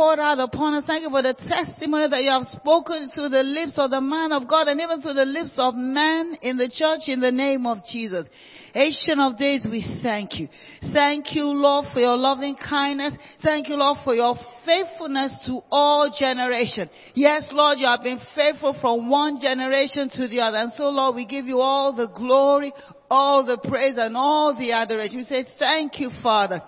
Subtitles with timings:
[0.00, 0.84] Poured out upon us.
[0.86, 4.32] Thank you for the testimony that you have spoken to the lips of the man
[4.32, 7.66] of God and even to the lips of men in the church in the name
[7.66, 8.26] of Jesus.
[8.74, 10.48] Ancient of days, we thank you.
[10.94, 13.12] Thank you, Lord, for your loving kindness.
[13.42, 16.88] Thank you, Lord, for your faithfulness to all generation.
[17.12, 20.64] Yes, Lord, you have been faithful from one generation to the other.
[20.64, 22.72] And so, Lord, we give you all the glory,
[23.10, 25.18] all the praise, and all the adoration.
[25.18, 26.62] We say, thank you, Father.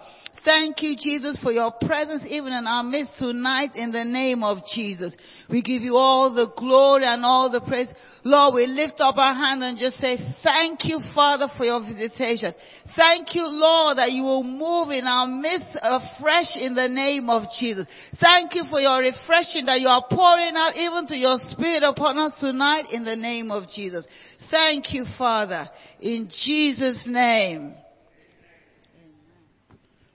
[0.44, 4.58] Thank you, Jesus, for your presence even in our midst tonight in the name of
[4.74, 5.14] Jesus.
[5.48, 7.86] We give you all the glory and all the praise.
[8.24, 12.54] Lord, we lift up our hand and just say, thank you, Father, for your visitation.
[12.96, 17.44] Thank you, Lord, that you will move in our midst afresh in the name of
[17.60, 17.86] Jesus.
[18.20, 22.18] Thank you for your refreshing that you are pouring out even to your spirit upon
[22.18, 24.04] us tonight in the name of Jesus.
[24.50, 25.68] Thank you, Father,
[26.00, 27.74] in Jesus' name.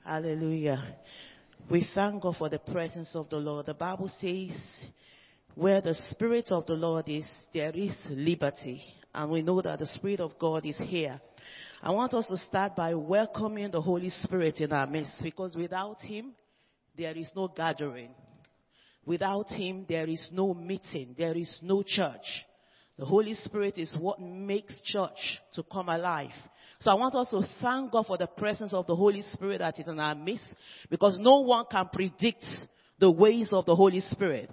[0.08, 0.96] Hallelujah.
[1.70, 3.66] We thank God for the presence of the Lord.
[3.66, 4.58] The Bible says,
[5.54, 8.82] where the Spirit of the Lord is, there is liberty.
[9.14, 11.20] And we know that the Spirit of God is here.
[11.84, 16.00] I want us to start by welcoming the Holy Spirit in our midst because without
[16.00, 16.32] Him,
[16.98, 18.12] there is no gathering.
[19.06, 21.16] Without Him, there is no meeting.
[21.18, 22.46] There is no church.
[22.98, 26.32] The Holy Spirit is what makes church to come alive.
[26.80, 29.80] So I want us to thank God for the presence of the Holy Spirit that
[29.80, 30.46] is in our midst
[30.90, 32.46] because no one can predict
[33.00, 34.52] the ways of the Holy Spirit.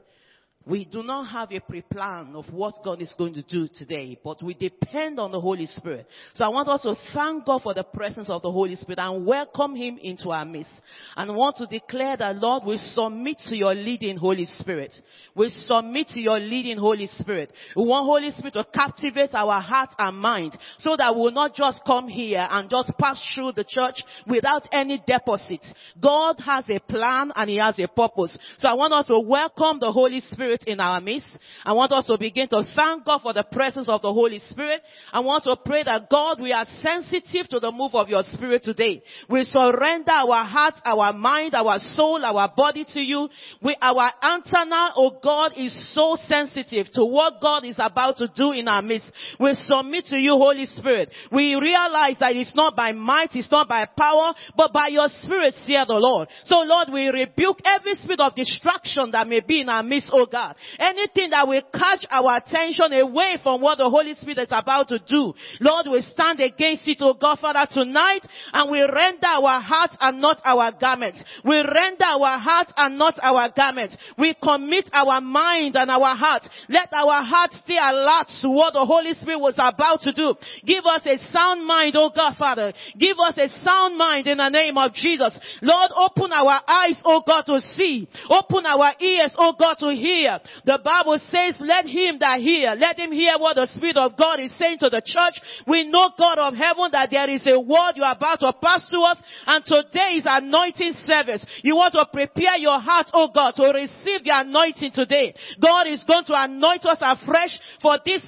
[0.67, 4.43] We do not have a pre-plan of what God is going to do today, but
[4.43, 6.07] we depend on the Holy Spirit.
[6.33, 9.27] So I want us to thank God for the presence of the Holy Spirit and
[9.27, 10.73] welcome Him into our midst.
[11.17, 14.95] And want to declare that Lord, we submit to your leading Holy Spirit.
[15.35, 17.53] We submit to your leading Holy Spirit.
[17.77, 21.83] We want Holy Spirit to captivate our heart and mind so that we'll not just
[21.87, 25.71] come here and just pass through the church without any deposits.
[26.01, 28.39] God has a plan and He has a purpose.
[28.57, 31.27] So I want us to welcome the Holy Spirit Spirit in our midst.
[31.65, 34.83] I want us to begin to thank God for the presence of the Holy Spirit.
[35.13, 38.63] I want to pray that God, we are sensitive to the move of your Spirit
[38.63, 39.03] today.
[39.29, 43.29] We surrender our heart, our mind, our soul, our body to you.
[43.63, 48.53] We, our antenna, oh God, is so sensitive to what God is about to do
[48.53, 49.11] in our midst.
[49.41, 51.11] We submit to you, Holy Spirit.
[51.33, 55.55] We realize that it's not by might, it's not by power, but by your Spirit,
[55.65, 56.29] saith the Lord.
[56.45, 60.27] So Lord, we rebuke every spirit of distraction that may be in our midst, oh
[60.27, 60.44] God.
[60.79, 64.99] Anything that will catch our attention away from what the Holy Spirit is about to
[64.99, 65.33] do.
[65.61, 70.21] Lord, we stand against it, oh God, Father, tonight, and we render our hearts and
[70.21, 71.23] not our garments.
[71.45, 73.97] We render our hearts and not our garments.
[74.19, 76.43] We commit our mind and our heart.
[76.69, 80.35] Let our heart stay alert to what the Holy Spirit was about to do.
[80.65, 82.73] Give us a sound mind, oh God, Father.
[82.99, 85.39] Give us a sound mind in the name of Jesus.
[85.63, 88.09] Lord, open our eyes, oh God, to see.
[88.29, 90.34] Open our ears, oh God, to hear.
[90.65, 94.41] The Bible says, let him that hear, let him hear what the Spirit of God
[94.41, 95.41] is saying to the church.
[95.67, 98.89] We know, God of heaven, that there is a word you are about to pass
[98.91, 101.45] to us, and today is anointing service.
[101.63, 105.35] You want to prepare your heart, oh God, to receive the anointing today.
[105.61, 108.23] God is going to anoint us afresh for this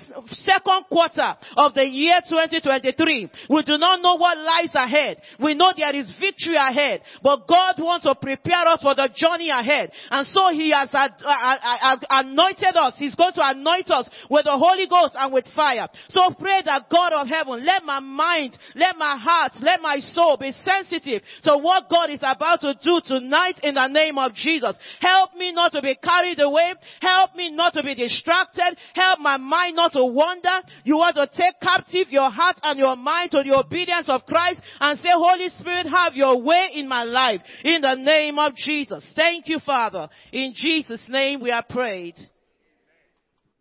[0.45, 3.31] second quarter of the year 2023.
[3.51, 5.21] We do not know what lies ahead.
[5.41, 9.51] We know there is victory ahead, but God wants to prepare us for the journey
[9.51, 9.93] ahead.
[10.11, 12.95] And so He has, uh, uh, anointed us.
[12.97, 15.89] He's going to anoint us with the Holy Ghost and with fire.
[16.09, 20.37] So pray that God of heaven, let my mind, let my heart, let my soul
[20.37, 24.75] be sensitive to what God is about to do tonight in the name of Jesus.
[25.01, 26.75] Help me not to be carried away.
[27.01, 28.77] Help me not to be distracted.
[28.95, 30.63] Help my mind not to wander.
[30.85, 34.61] You want to take captive your heart and your mind to the obedience of Christ
[34.81, 39.05] and say, Holy Spirit, have your way in my life in the name of Jesus.
[39.15, 40.09] Thank you, Father.
[40.33, 42.17] In Jesus' name we are praying prayed.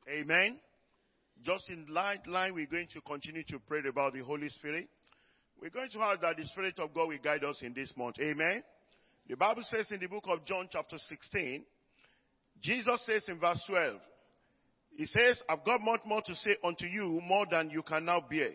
[0.09, 0.57] Amen.
[1.45, 4.87] Just in light line, we're going to continue to pray about the Holy Spirit.
[5.61, 8.15] We're going to ask that the Spirit of God will guide us in this month.
[8.19, 8.63] Amen.
[9.29, 11.65] The Bible says in the book of John, chapter 16,
[12.63, 13.97] Jesus says in verse 12,
[14.97, 18.23] He says, I've got much more to say unto you, more than you can now
[18.27, 18.49] bear.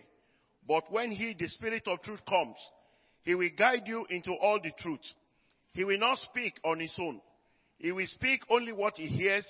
[0.67, 2.57] But when He, the Spirit of truth, comes,
[3.23, 4.99] He will guide you into all the truth.
[5.75, 7.21] He will not speak on His own
[7.81, 9.47] He will speak only what he hears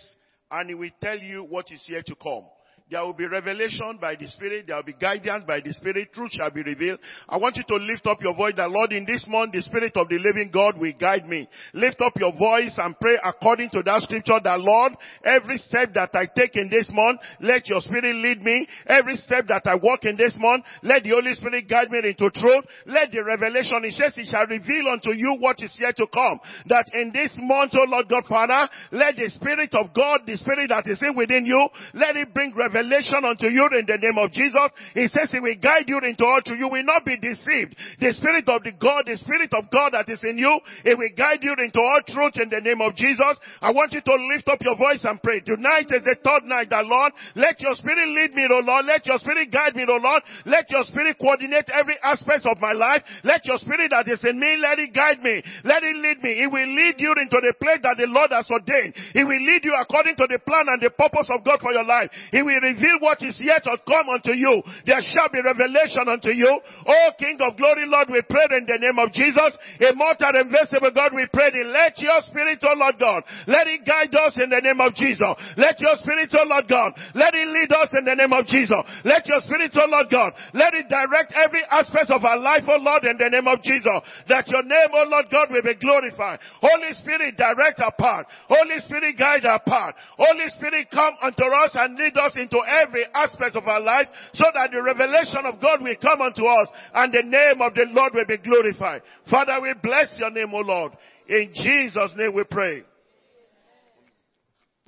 [0.52, 2.44] and he will tell you what is yet to come.
[2.90, 4.66] There will be revelation by the Spirit.
[4.66, 6.12] There will be guidance by the Spirit.
[6.12, 6.98] Truth shall be revealed.
[7.28, 9.92] I want you to lift up your voice that Lord in this month the Spirit
[9.94, 11.48] of the living God will guide me.
[11.72, 14.94] Lift up your voice and pray according to that scripture that Lord,
[15.24, 18.66] every step that I take in this month, let your Spirit lead me.
[18.86, 22.26] Every step that I walk in this month, let the Holy Spirit guide me into
[22.34, 22.64] truth.
[22.86, 26.40] Let the revelation, it says, He shall reveal unto you what is yet to come.
[26.66, 30.74] That in this month, O Lord God Father, let the Spirit of God, the Spirit
[30.74, 34.16] that is in within you, let it bring revelation revelation unto you in the name
[34.16, 34.68] of Jesus.
[34.94, 36.58] He says he will guide you into all truth.
[36.58, 37.76] You will not be deceived.
[38.00, 40.52] The Spirit of the God, the Spirit of God that is in you,
[40.84, 43.36] it will guide you into all truth in the name of Jesus.
[43.60, 45.40] I want you to lift up your voice and pray.
[45.44, 48.86] Tonight is the third night that Lord, let your Spirit lead me, O Lord.
[48.88, 50.22] Let your Spirit guide me, O Lord.
[50.46, 53.04] Let your Spirit coordinate every aspect of my life.
[53.24, 55.42] Let your Spirit that is in me, let it guide me.
[55.64, 56.40] Let it lead me.
[56.40, 58.94] It will lead you into the place that the Lord has ordained.
[59.14, 61.84] It will lead you according to the plan and the purpose of God for your
[61.84, 62.10] life.
[62.32, 64.62] It will reveal what is yet to come unto you.
[64.86, 66.50] There shall be revelation unto you.
[66.50, 69.52] O King of glory, Lord, we pray in the name of Jesus.
[69.82, 71.72] Immortal and invisible God, we pray in.
[71.72, 75.32] Let your spirit, O Lord God, let it guide us in the name of Jesus.
[75.56, 78.82] Let your spirit, O Lord God, let it lead us in the name of Jesus.
[79.04, 82.76] Let your spirit, O Lord God, let it direct every aspect of our life, O
[82.78, 83.98] Lord, in the name of Jesus.
[84.28, 86.38] That your name, O Lord God, will be glorified.
[86.60, 88.26] Holy Spirit, direct our path.
[88.48, 89.94] Holy Spirit, guide our path.
[90.16, 94.06] Holy Spirit, come unto us and lead us into every every aspect of our life
[94.32, 97.86] so that the revelation of God will come unto us and the name of the
[97.90, 99.02] Lord will be glorified.
[99.30, 100.92] Father, we bless your name, O Lord.
[101.28, 102.82] In Jesus' name we pray.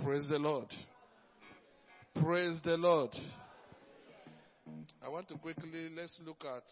[0.02, 0.66] Praise the Lord.
[2.20, 3.10] Praise the Lord.
[5.04, 6.62] I want to quickly, let's look at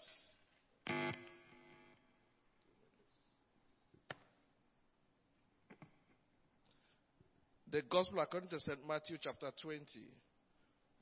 [7.70, 8.78] the Gospel according to St.
[8.87, 9.82] Matthew chapter 20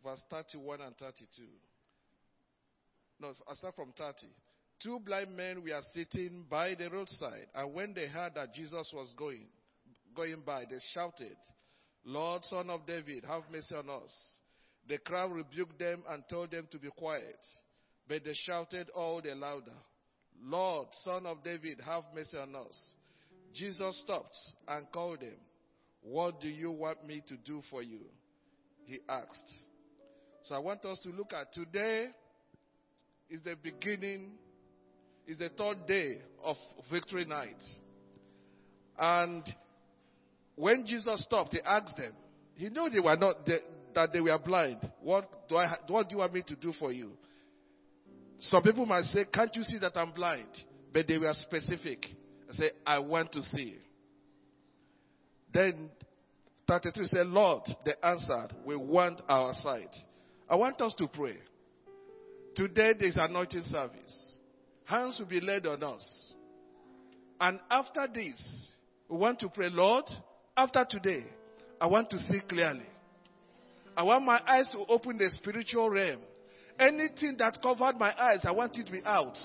[0.04, 1.42] verse 31 and 32.
[3.20, 4.26] No, I start from 30.
[4.82, 9.12] Two blind men were sitting by the roadside, and when they heard that Jesus was
[9.16, 9.46] going,
[10.14, 11.36] going by, they shouted,
[12.04, 14.36] Lord, son of David, have mercy on us.
[14.88, 17.38] The crowd rebuked them and told them to be quiet,
[18.08, 19.74] but they shouted all the louder,
[20.42, 22.80] Lord, son of David, have mercy on us.
[23.54, 24.36] Jesus stopped
[24.68, 25.36] and called them.
[26.02, 28.00] What do you want me to do for you?
[28.86, 29.52] He asked.
[30.48, 32.06] So I want us to look at today
[33.28, 34.30] is the beginning,
[35.26, 36.56] is the third day of
[36.90, 37.62] victory night.
[38.98, 39.44] And
[40.56, 42.14] when Jesus stopped, he asked them,
[42.54, 43.46] he knew they were not,
[43.94, 44.78] that they were blind.
[45.02, 47.10] What do I, what do you want me to do for you?
[48.40, 50.48] Some people might say, can't you see that I'm blind?
[50.94, 52.06] But they were specific.
[52.48, 53.76] I say, I want to see.
[55.52, 55.90] Then
[56.66, 59.94] 32 said, Lord, they answered, we want our sight.
[60.48, 61.36] I want us to pray.
[62.54, 64.34] Today there's anointing service.
[64.84, 66.32] Hands will be laid on us.
[67.40, 68.68] And after this,
[69.08, 70.04] we want to pray, Lord,
[70.56, 71.24] after today,
[71.80, 72.86] I want to see clearly.
[73.96, 76.20] I want my eyes to open the spiritual realm.
[76.78, 79.36] Anything that covered my eyes, I want it to be out.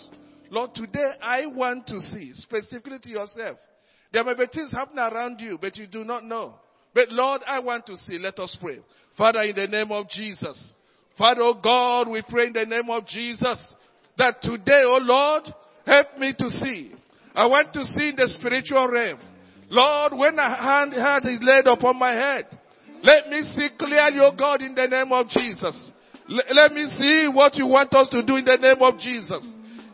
[0.49, 3.57] Lord, today I want to see, specifically to yourself.
[4.11, 6.55] There may be things happening around you, but you do not know.
[6.93, 8.19] But Lord, I want to see.
[8.19, 8.79] Let us pray.
[9.17, 10.75] Father, in the name of Jesus,
[11.17, 13.73] Father, oh God, we pray in the name of Jesus
[14.17, 15.43] that today, oh Lord,
[15.85, 16.93] help me to see.
[17.35, 19.19] I want to see in the spiritual realm.
[19.69, 22.45] Lord, when a hand, hand is laid upon my head,
[23.03, 25.91] let me see clearly, oh God, in the name of Jesus.
[26.29, 29.45] L- let me see what you want us to do in the name of Jesus.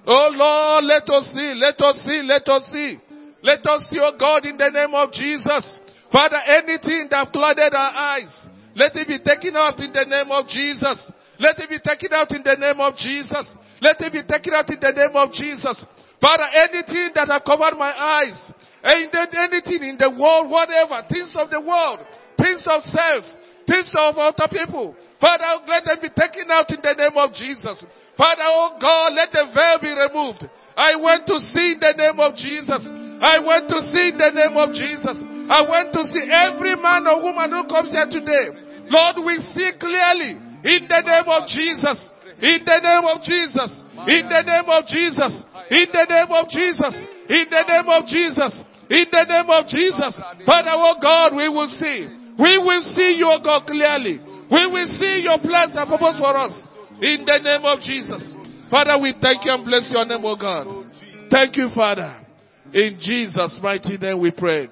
[0.06, 3.00] Oh Lord, let us see, let us see, let us see.
[3.42, 5.80] Let us see, oh God, in the name of Jesus.
[6.12, 10.48] Father, anything that clouded our eyes, let it be taken out in the name of
[10.48, 11.12] Jesus.
[11.40, 13.48] Let it be taken out in the name of Jesus.
[13.82, 15.86] Let it be taken out in the name of Jesus.
[16.20, 18.36] Father, anything that have covered my eyes,
[18.84, 22.00] and anything in the world, whatever, things of the world,
[22.38, 23.24] things of self,
[23.68, 27.84] things of other people, Father, let them be taken out in the name of Jesus.
[28.16, 30.44] Father, oh God, let the veil be removed.
[30.76, 33.09] I want to see in the name of Jesus.
[33.20, 35.18] I want to see the name of Jesus.
[35.52, 38.48] I want to see every man or woman who comes here today.
[38.88, 42.00] Lord, we see clearly in the name of Jesus.
[42.40, 43.72] In the name of Jesus.
[44.08, 45.34] In the name of Jesus.
[45.68, 46.96] In the name of Jesus.
[47.28, 48.54] In the name of Jesus.
[48.90, 50.14] In the name of Jesus.
[50.48, 52.08] Father, oh God, we will see.
[52.40, 54.24] We will see your God clearly.
[54.50, 56.56] We will see your plans and purpose for us.
[57.04, 58.36] In the name of Jesus.
[58.72, 60.88] Father, we thank you and bless your name, oh God.
[61.30, 62.29] Thank you, Father.
[62.74, 64.70] In Jesus' mighty name we prayed.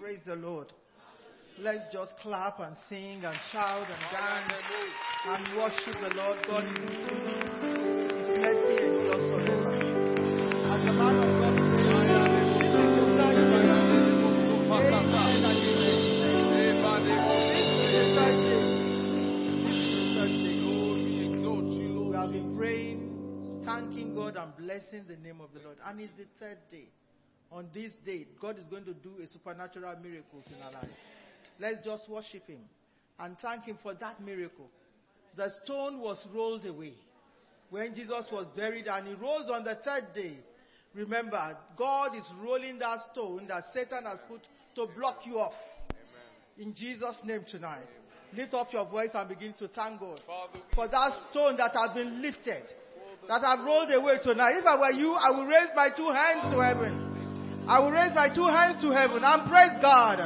[0.00, 0.66] Praise the Lord.
[1.58, 4.62] Let's just clap and sing and shout and dance
[5.26, 6.38] and worship the Lord.
[6.46, 7.83] God
[23.74, 25.78] thanking God and blessing the name of the Lord.
[25.84, 26.86] And it's the third day.
[27.50, 30.90] On this day, God is going to do a supernatural miracles in our life.
[31.58, 32.60] Let's just worship Him
[33.18, 34.68] and thank Him for that miracle.
[35.36, 36.94] The stone was rolled away
[37.70, 40.36] when Jesus was buried and He rose on the third day.
[40.94, 44.42] Remember, God is rolling that stone that Satan has put
[44.76, 45.54] to block you off.
[46.58, 47.86] In Jesus' name tonight.
[48.36, 50.20] Lift up your voice and begin to thank God
[50.74, 52.64] for that stone that has been lifted,
[53.28, 54.60] that have rolled away tonight.
[54.60, 57.64] If I were you, I would raise my two hands to heaven.
[57.64, 60.20] I will raise my two hands to heaven and praise God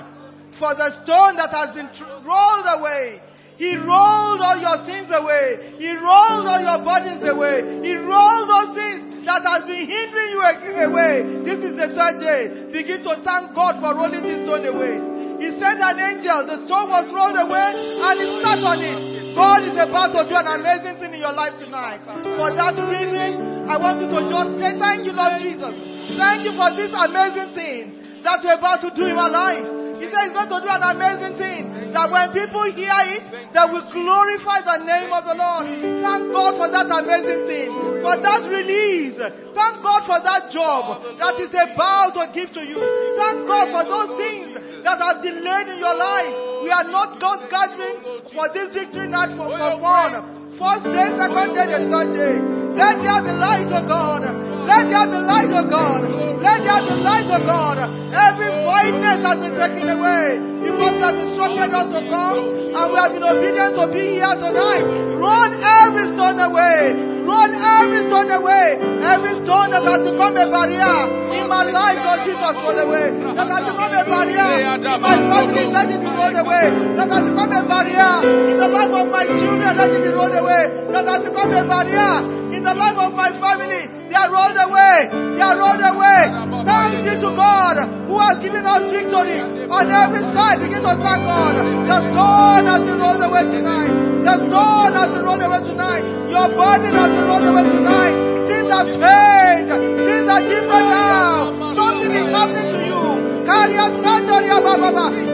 [0.59, 3.23] for the stone that has been tr- rolled away.
[3.55, 5.79] He rolled all your sins away.
[5.79, 7.87] He rolled all your burdens away.
[7.87, 10.43] He rolled those things that has been hindering you
[10.91, 11.15] away.
[11.47, 12.43] This is the third day.
[12.75, 14.99] Begin to thank God for rolling this stone away.
[15.39, 16.43] He sent an angel.
[16.51, 17.71] The stone was rolled away
[18.03, 19.18] and he sat on it.
[19.39, 22.03] God is about to do an amazing thing in your life tonight.
[22.27, 25.75] For that reason, I want you to just say thank you, Lord Jesus.
[26.19, 27.83] Thank you for this amazing thing
[28.27, 29.79] that you're about to do in my life.
[30.03, 31.63] He said he's going to do an amazing thing.
[31.95, 35.67] That when people hear it, they will glorify the name of the Lord.
[36.03, 37.71] Thank God for that amazing thing.
[38.03, 39.19] For that release.
[39.19, 42.79] Thank God for that job that is about to give to you.
[43.15, 44.48] Thank God for those things
[44.85, 46.35] that are delayed in your life.
[46.63, 47.99] We are not just gathering
[48.35, 50.57] for this victory night for, for fun.
[50.59, 52.35] First day, second day, and third day.
[52.79, 54.23] Let there be light, O God.
[54.67, 56.03] Let there be light, O God.
[56.43, 57.79] Let there be light, O God.
[58.15, 60.39] Every voidness has been taken away.
[60.63, 62.39] You have instructed us to come
[62.75, 64.85] and we have been obedient to be here tonight.
[65.19, 67.18] Run every stone away.
[67.29, 68.81] Run every stone away.
[69.05, 70.97] Every stone that has become a barrier
[71.37, 73.13] in my life, Lord Jesus, roll away.
[73.37, 74.49] That has become a barrier
[74.81, 76.65] in my family, let it be rolled away.
[76.97, 78.13] That has become a barrier
[78.49, 80.63] in the life of my children, let it be rolled away.
[80.89, 83.87] That has become a barrier in the life of my family.
[84.09, 84.97] They are rolled away.
[85.37, 86.21] They are rolled away.
[86.65, 87.77] Thanks be to God
[88.09, 90.65] who has given us victory on every side.
[90.65, 91.57] Begin to thank God.
[91.61, 93.93] The stone has been rolled away tonight.
[94.25, 96.05] The stone has been rolled away tonight.
[96.33, 98.17] Your burden has been rolled away tonight.
[98.49, 99.73] Things have changed.
[100.09, 101.73] Things are different now.
[101.77, 103.03] Something is happening to you.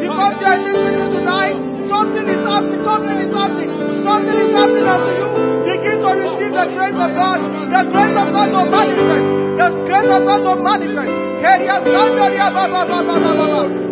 [0.05, 1.57] Because you are in this meeting tonight,
[1.89, 2.81] something is happening.
[2.85, 3.71] Something is happening.
[4.05, 5.29] Something is happening unto you.
[5.65, 7.39] Begin to receive the grace of God.
[7.73, 9.27] The grace of God to manifest.
[9.61, 11.13] The grace of God to manifest.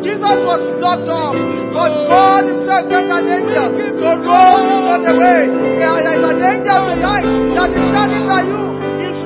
[0.03, 1.37] Jesus was locked up,
[1.77, 5.53] but God Himself sent an angel to roll this on the way.
[5.77, 8.82] There is an angel tonight that is standing by you.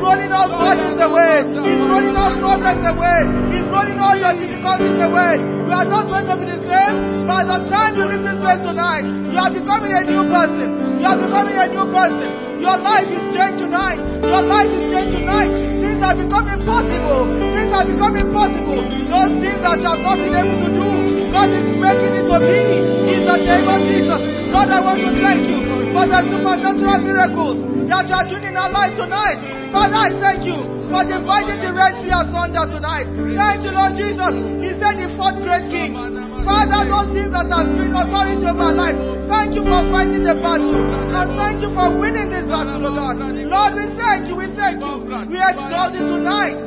[0.07, 1.35] Rolling all burdens away.
[1.67, 3.19] He's rolling all problems away.
[3.51, 5.43] He's rolling all your difficulties away.
[5.67, 7.27] You are not going to be the same.
[7.27, 11.03] By the time you leave this place tonight, you are becoming a new person.
[11.03, 12.29] You are becoming a new person.
[12.63, 13.99] Your life is changed tonight.
[14.23, 15.51] Your life is changed tonight.
[15.83, 17.23] Things are becoming possible.
[17.51, 18.81] Things are becoming possible.
[19.11, 20.87] Those things that you have not been able to do,
[21.35, 22.63] God is making it to be.
[23.11, 24.23] In the name of Jesus.
[24.55, 27.57] Lord, I want to thank you for the supernatural miracles
[27.89, 29.41] that you are doing in our life tonight.
[29.73, 30.61] Father, I thank you
[30.93, 33.09] for dividing the Red Sea asunder tonight.
[33.33, 34.33] Thank you, Lord Jesus.
[34.61, 35.97] He said he fought great kings.
[36.45, 40.37] Father, those things that have been authority over our life, thank you for fighting the
[40.37, 40.77] battle.
[40.77, 43.17] And thank you for winning this battle, Lord.
[43.17, 45.01] Lord, we thank you, we thank you.
[45.33, 46.61] We exalt you tonight.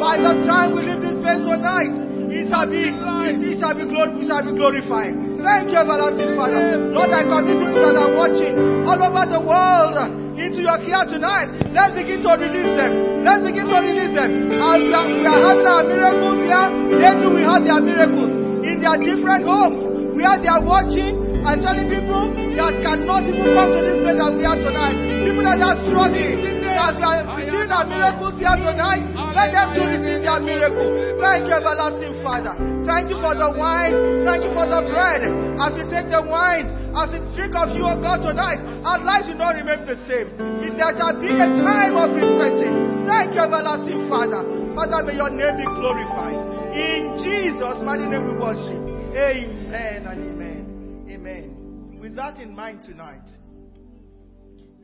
[0.00, 4.14] By the time we leave this place tonight, it shall be, it, shall be, glor-
[4.16, 5.14] it shall be glorified.
[5.42, 6.78] Thank you, everlasting Father.
[6.94, 8.54] Lord, I commit people that are watching
[8.86, 9.96] all over the world
[10.38, 11.48] into your care tonight.
[11.74, 12.92] Let's begin to release them.
[13.24, 14.30] Let's begin to release them.
[14.56, 16.66] As we are, we are having our miracles here,
[17.02, 18.32] they too will have their miracles
[18.64, 19.80] in their different homes
[20.16, 24.32] where they are watching and telling people that cannot even come to this place as
[24.36, 24.96] we are tonight.
[25.24, 29.02] People that are struggling, that are receiving our miracles here tonight,
[29.34, 30.88] let them to receive their miracle.
[31.20, 32.54] Thank you, everlasting Father.
[32.88, 34.24] Thank you for the wine.
[34.24, 35.22] Thank you for the bread.
[35.60, 39.28] As we take the wine, as we drink of you, O God, tonight, our lives
[39.28, 40.32] will not remain the same.
[40.64, 43.06] If there shall be a time of refreshing.
[43.06, 44.42] Thank you, everlasting Father.
[44.74, 46.38] Father, may your name be glorified.
[46.72, 48.80] In Jesus' mighty name we worship.
[49.12, 51.06] Amen and amen.
[51.10, 51.98] Amen.
[52.00, 53.26] With that in mind tonight,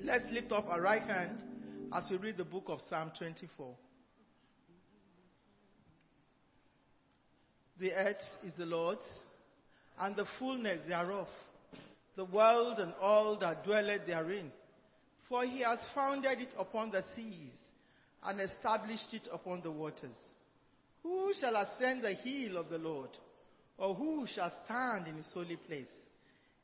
[0.03, 1.46] let's lift up our right hand
[1.97, 3.75] as we read the book of Psalm 24.
[7.81, 9.01] The earth is the Lord's,
[9.99, 11.29] and the fullness thereof,
[12.15, 14.53] the world and all that dwelleth therein.
[15.27, 17.55] For he has founded it upon the seas,
[18.23, 20.17] and established it upon the waters.
[21.03, 23.11] Who shall ascend the hill of the Lord?
[23.79, 25.87] Or who shall stand in his holy place?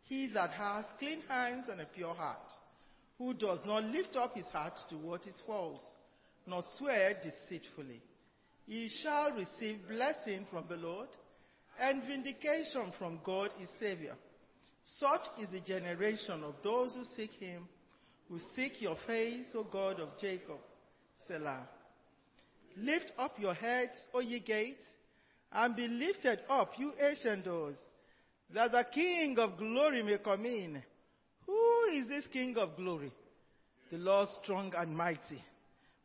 [0.05, 2.53] He that has clean hands and a pure heart,
[3.23, 5.81] who does not lift up his heart to what is false,
[6.45, 8.03] nor swear deceitfully.
[8.67, 11.09] He shall receive blessing from the Lord
[11.81, 14.17] and vindication from God his Savior.
[14.99, 17.69] Such is the generation of those who seek him,
[18.29, 20.59] who seek your face, O God of Jacob.
[21.29, 21.69] Selah.
[22.77, 24.85] Lift up your heads, O ye gates,
[25.53, 27.77] and be lifted up, you ancient doors,
[28.53, 30.83] that the King of glory may come in.
[31.47, 33.13] Who is this King of glory?
[33.91, 35.43] The Lord strong and mighty,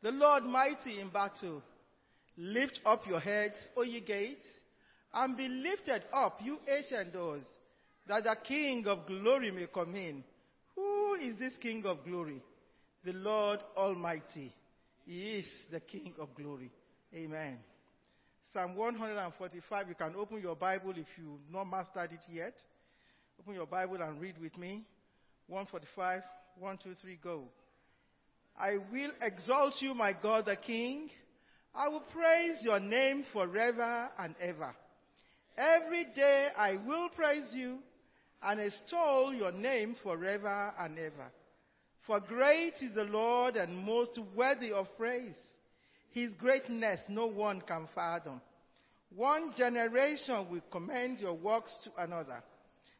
[0.02, 1.64] the Lord mighty in battle.
[2.36, 4.46] Lift up your heads, O ye gates,
[5.14, 7.46] and be lifted up, you ancient doors,
[8.08, 10.24] that the King of glory may come in.
[10.76, 12.44] Who is this King of glory?
[13.04, 14.54] The Lord Almighty.
[15.06, 16.72] He is the King of glory.
[17.16, 17.58] Amen.
[18.54, 22.54] Psalm 145, you can open your Bible if you've not mastered it yet.
[23.40, 24.84] Open your Bible and read with me.
[25.48, 26.22] 145,
[26.60, 27.44] 1, 2, 3, go.
[28.60, 31.10] I will exalt you, my God the King.
[31.76, 34.76] I will praise your name forever and ever.
[35.58, 37.80] Every day I will praise you
[38.42, 41.32] and extol your name forever and ever.
[42.06, 45.36] For great is the Lord and most worthy of praise.
[46.12, 48.42] His greatness no one can fathom.
[49.16, 52.44] One generation will commend your works to another.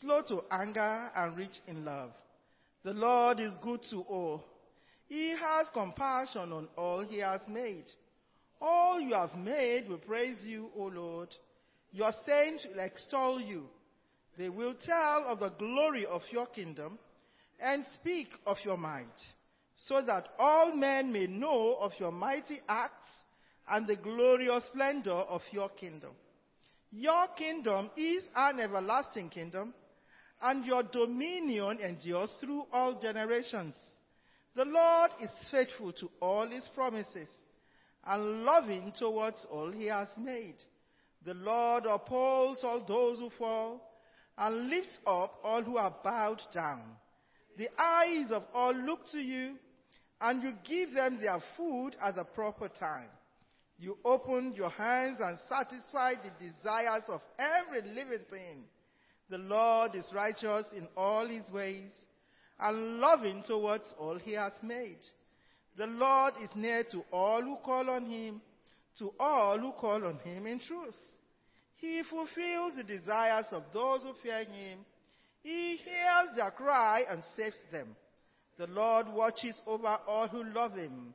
[0.00, 2.10] slow to anger and rich in love.
[2.84, 4.44] The Lord is good to all.
[5.06, 7.84] He has compassion on all he has made.
[8.60, 11.28] All you have made will praise you, O Lord.
[11.92, 13.64] Your saints will extol you.
[14.36, 16.98] They will tell of the glory of your kingdom
[17.60, 19.20] and speak of your might,
[19.76, 23.06] so that all men may know of your mighty acts
[23.68, 26.10] and the glorious splendor of your kingdom.
[26.90, 29.72] Your kingdom is an everlasting kingdom,
[30.42, 33.74] and your dominion endures through all generations.
[34.54, 37.28] The Lord is faithful to all his promises
[38.06, 40.56] and loving towards all he has made.
[41.24, 43.80] The Lord upholds all those who fall
[44.36, 46.82] and lifts up all who are bowed down.
[47.56, 49.54] The eyes of all look to you,
[50.20, 53.08] and you give them their food at the proper time.
[53.78, 58.64] You opened your hands and satisfied the desires of every living thing.
[59.30, 61.90] The Lord is righteous in all his ways
[62.60, 64.98] and loving towards all he has made.
[65.76, 68.40] The Lord is near to all who call on him,
[68.98, 70.94] to all who call on him in truth.
[71.76, 74.80] He fulfills the desires of those who fear him.
[75.42, 77.96] He hears their cry and saves them.
[78.56, 81.14] The Lord watches over all who love him,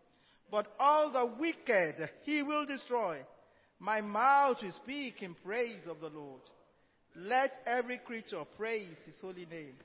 [0.51, 3.21] but all the wicked he will destroy.
[3.79, 6.41] My mouth will speak in praise of the Lord.
[7.15, 9.75] Let every creature praise his holy name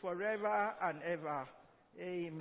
[0.00, 1.48] forever and ever.
[2.00, 2.40] Amen.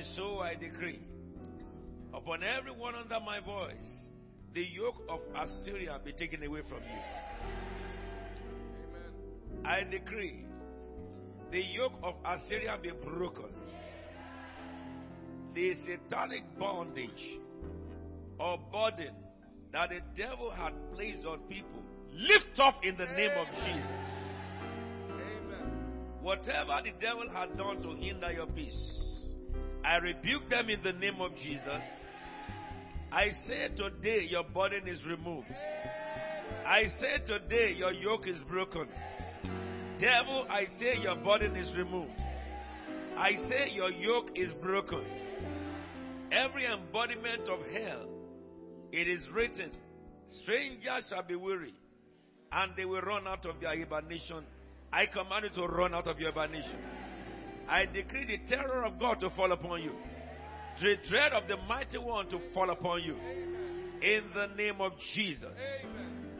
[0.00, 0.98] And so I decree
[2.14, 4.06] upon everyone under my voice,
[4.54, 7.00] the yoke of Assyria be taken away from you.
[8.96, 9.66] Amen.
[9.66, 10.46] I decree
[11.52, 13.50] the yoke of Assyria be broken.
[15.54, 17.38] The satanic bondage
[18.38, 19.14] or burden
[19.74, 21.82] that the devil had placed on people,
[22.14, 24.08] lift off in the name of Jesus.
[25.10, 25.72] Amen.
[26.22, 28.99] Whatever the devil had done to hinder your peace,
[29.84, 31.82] I rebuke them in the name of Jesus.
[33.12, 35.52] I say today your burden is removed.
[36.66, 38.86] I say today your yoke is broken.
[39.98, 42.20] Devil, I say your burden is removed.
[43.16, 45.04] I say your yoke is broken.
[46.30, 48.06] Every embodiment of hell,
[48.92, 49.72] it is written,
[50.42, 51.74] strangers shall be weary,
[52.52, 54.44] and they will run out of their hibernation.
[54.92, 56.78] I command you to run out of your hibernation.
[57.70, 59.92] I decree the terror of God to fall upon you,
[60.80, 63.14] the dread of the mighty one to fall upon you.
[64.02, 65.56] In the name of Jesus.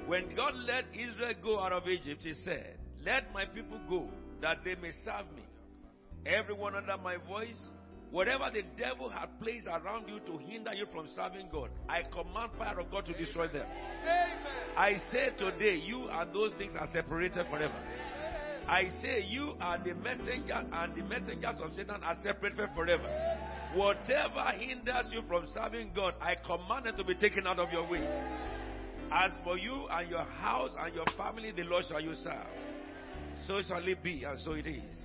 [0.07, 4.09] When God let Israel go out of Egypt, He said, Let my people go
[4.43, 5.43] that they may serve me.
[6.27, 7.61] Everyone under my voice,
[8.11, 12.51] whatever the devil had placed around you to hinder you from serving God, I command
[12.59, 13.67] fire of God to destroy them.
[14.77, 17.81] I say today, you and those things are separated forever.
[18.71, 23.03] I say you are the messenger and the messengers of Satan are separated forever.
[23.75, 27.91] Whatever hinders you from serving God, I command it to be taken out of your
[27.91, 28.07] way.
[29.11, 32.47] As for you and your house and your family, the Lord shall you serve.
[33.49, 34.99] So shall it be, and so it is.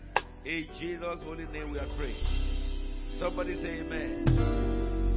[0.45, 2.23] In Jesus' holy name we are praying.
[3.17, 4.25] Somebody say amen.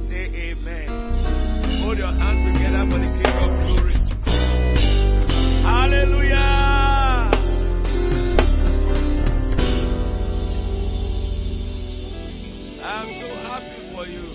[0.09, 1.83] Say amen.
[1.83, 3.97] Hold your hands together for the King of glory.
[5.61, 6.98] Hallelujah.
[12.89, 14.25] I'm so happy for you.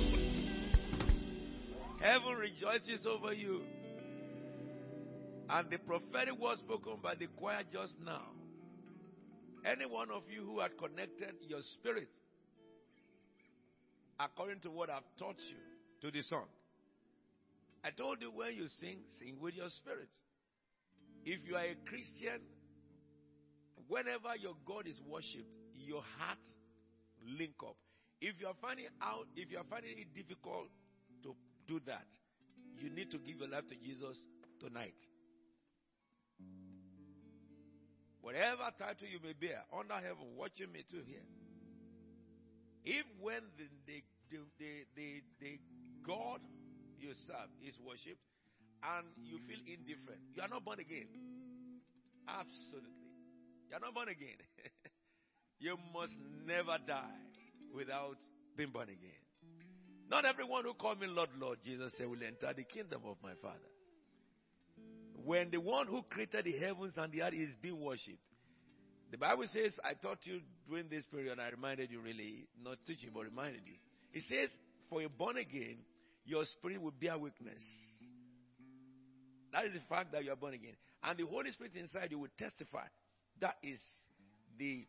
[2.00, 3.62] Heaven rejoices over you.
[5.50, 8.22] And the prophetic word spoken by the choir just now.
[9.66, 12.10] Any one of you who had connected your spirit
[14.20, 15.56] according to what I've taught you
[16.02, 16.46] to the song.
[17.82, 20.10] I told you when you sing, sing with your spirit.
[21.24, 22.40] If you are a Christian,
[23.88, 26.38] whenever your God is worshipped, your heart
[27.36, 27.74] link up.
[28.24, 30.72] If you are finding out, if you are finding it difficult
[31.24, 31.36] to
[31.68, 32.06] do that,
[32.80, 34.16] you need to give your life to Jesus
[34.58, 34.96] tonight.
[38.22, 41.20] Whatever title you may bear under heaven, watching me too here.
[42.86, 45.58] If when the, the, the, the, the,
[46.02, 46.40] God
[46.98, 48.24] you serve is worshipped
[48.96, 51.08] and you feel indifferent, you are not born again.
[52.26, 52.88] Absolutely.
[53.68, 54.40] You are not born again.
[55.60, 56.16] you must
[56.46, 57.33] never die
[57.74, 58.16] without
[58.56, 59.20] being born again.
[60.10, 63.32] Not everyone who call me Lord, Lord, Jesus said, will enter the kingdom of my
[63.42, 63.58] Father.
[65.24, 68.18] When the one who created the heavens and the earth is being worshipped,
[69.10, 73.10] the Bible says, I taught you during this period, I reminded you really, not teaching,
[73.14, 73.74] but reminded you.
[74.12, 74.50] It says,
[74.90, 75.78] for a born again,
[76.24, 77.62] your spirit will bear witness.
[79.52, 80.74] That is the fact that you are born again.
[81.02, 82.86] And the Holy Spirit inside you will testify.
[83.40, 83.78] That is
[84.58, 84.86] the,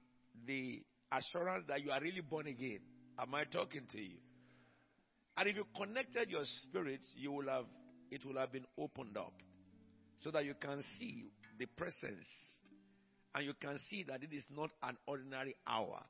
[0.48, 0.82] the
[1.18, 2.80] assurance that you are really born again.
[3.20, 4.18] Am I talking to you?
[5.38, 7.66] And if you connected your spirits, you will have,
[8.11, 9.34] it will have been opened up
[10.24, 11.26] so that you can see
[11.59, 12.26] the presence
[13.34, 16.01] and you can see that it is not an ordinary hour.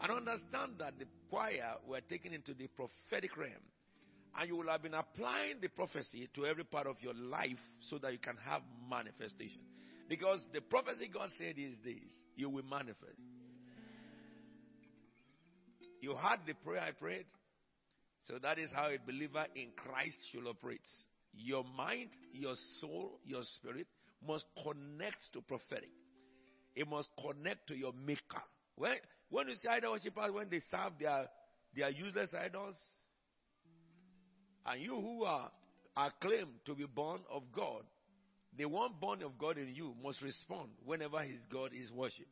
[0.00, 3.52] And understand that the choir were taken into the prophetic realm.
[4.38, 7.98] And you will have been applying the prophecy to every part of your life so
[7.98, 9.60] that you can have manifestation.
[10.08, 13.20] Because the prophecy God said is this you will manifest.
[16.02, 17.26] You heard the prayer I prayed?
[18.24, 20.80] So that is how a believer in Christ should operate.
[21.32, 23.86] Your mind, your soul, your spirit
[24.26, 25.90] must connect to prophetic.
[26.74, 28.42] It must connect to your maker.
[28.74, 28.94] When,
[29.30, 31.28] when you see idol worshippers, when they serve their,
[31.76, 32.76] their useless idols,
[34.66, 35.52] and you who are,
[35.96, 37.82] are claimed to be born of God,
[38.58, 42.28] the one born of God in you must respond whenever his God is worshipped.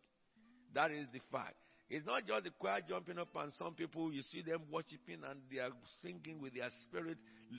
[0.75, 1.55] That is the fact.
[1.91, 5.41] It's not just the choir jumping up and some people you see them worshiping and
[5.51, 5.73] they are
[6.03, 7.19] singing with their spirit,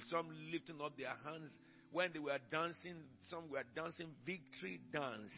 [0.09, 1.51] some lifting up their hands.
[1.91, 2.95] When they were dancing,
[3.29, 5.33] some were dancing victory dance.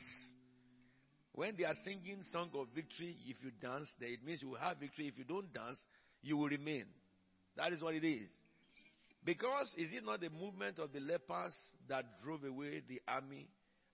[1.31, 4.59] When they are singing song of victory, if you dance, then it means you will
[4.59, 5.07] have victory.
[5.07, 5.79] If you don't dance,
[6.21, 6.85] you will remain.
[7.57, 8.29] That is what it is.
[9.25, 11.55] Because is it not the movement of the lepers
[11.89, 13.47] that drove away the army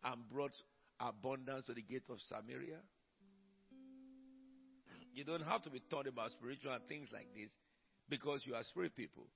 [0.03, 0.51] and brought
[0.99, 2.79] abundance to the gate of Samaria?
[5.13, 7.49] You don't have to be taught about spiritual things like this
[8.09, 9.27] because you are spirit people.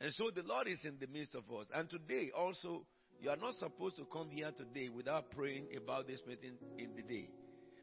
[0.00, 1.66] And so the Lord is in the midst of us.
[1.74, 2.86] And today also,
[3.20, 7.02] you are not supposed to come here today without praying about this meeting in the
[7.02, 7.28] day.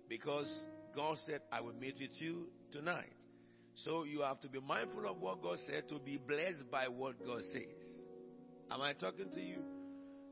[0.08, 0.48] Because
[0.96, 3.12] God said, I will meet with you tonight.
[3.76, 7.20] So you have to be mindful of what God said to be blessed by what
[7.26, 7.84] God says.
[8.72, 9.60] Am I talking to you?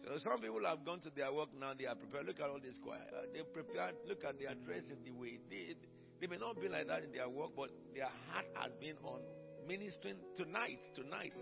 [0.06, 2.28] So some people have gone to their work now, they are prepared.
[2.28, 3.04] Look at all this choir.
[3.34, 5.40] They prepared, look at their dress in the way.
[5.50, 5.76] They,
[6.24, 9.20] they may not be like that in their work, but their heart has been on
[9.68, 11.34] ministering tonight, tonight.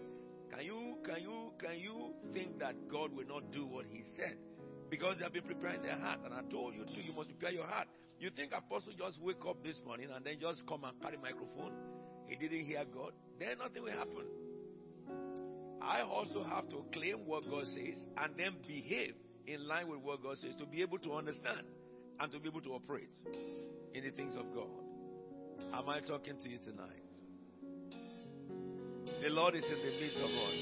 [0.50, 4.38] Can you can you can you think that God will not do what He said?
[4.90, 6.22] Because they have been preparing their heart.
[6.26, 7.90] And I told you too, you must prepare your heart.
[8.20, 11.74] You think Apostle just wake up this morning and then just come and carry microphone?
[12.26, 13.12] He didn't hear God.
[13.40, 14.26] Then nothing will happen.
[15.80, 19.14] I also have to claim what God says and then behave
[19.46, 21.70] in line with what God says to be able to understand
[22.20, 23.14] and to be able to operate
[23.94, 24.70] in the things of God.
[25.74, 27.04] Am I talking to you tonight?
[29.22, 30.54] The Lord is in the midst of us.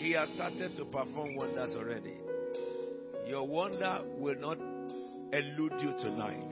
[0.00, 2.14] He has started to perform wonders already.
[3.26, 4.58] Your wonder will not
[5.32, 6.50] elude you tonight.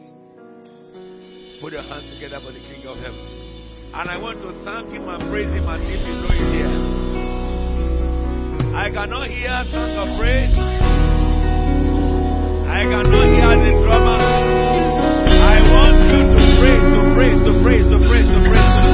[1.61, 3.49] Put your hands together for the King of Heaven.
[3.95, 6.99] And I want to thank him and praise him as if you he's here.
[8.77, 10.55] I cannot hear songs of praise.
[12.69, 14.38] I cannot hear the drummer.
[17.19, 18.88] Praise, to praise, to praise, to praise,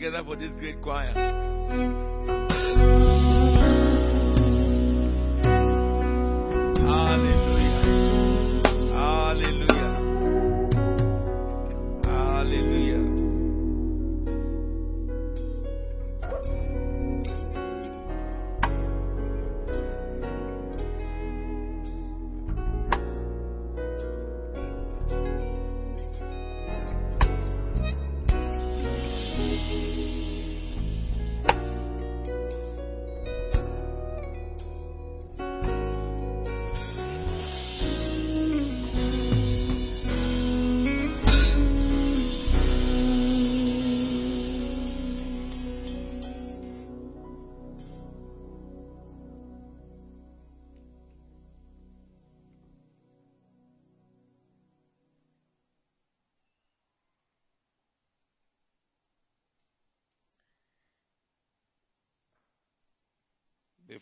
[0.00, 1.29] together for this great choir.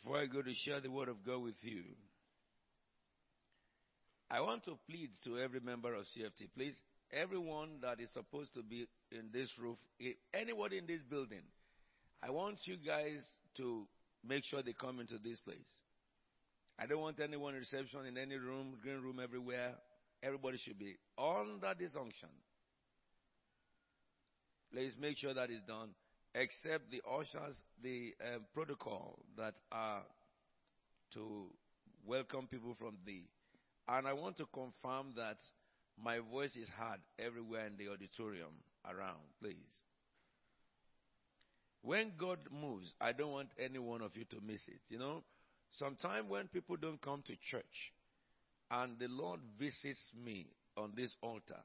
[0.03, 1.82] Before I go to share the word of God with you,
[4.30, 6.80] I want to plead to every member of CFT, please,
[7.12, 11.42] everyone that is supposed to be in this roof, eh, anybody in this building,
[12.22, 13.24] I want you guys
[13.57, 13.86] to
[14.26, 15.57] make sure they come into this place.
[16.78, 19.72] I don't want anyone in reception in any room, green room everywhere.
[20.22, 22.28] Everybody should be under this unction.
[24.70, 25.88] Please make sure that is done,
[26.35, 30.03] except the ushers, the um, protocol that are
[31.14, 31.47] to
[32.07, 33.22] welcome people from the.
[33.89, 35.37] And I want to confirm that
[36.03, 38.53] my voice is heard everywhere in the auditorium
[38.85, 39.83] around, please.
[41.83, 44.81] When God moves, I don't want any one of you to miss it.
[44.89, 45.22] You know,
[45.72, 47.93] sometimes when people don't come to church
[48.70, 51.61] and the Lord visits me on this altar,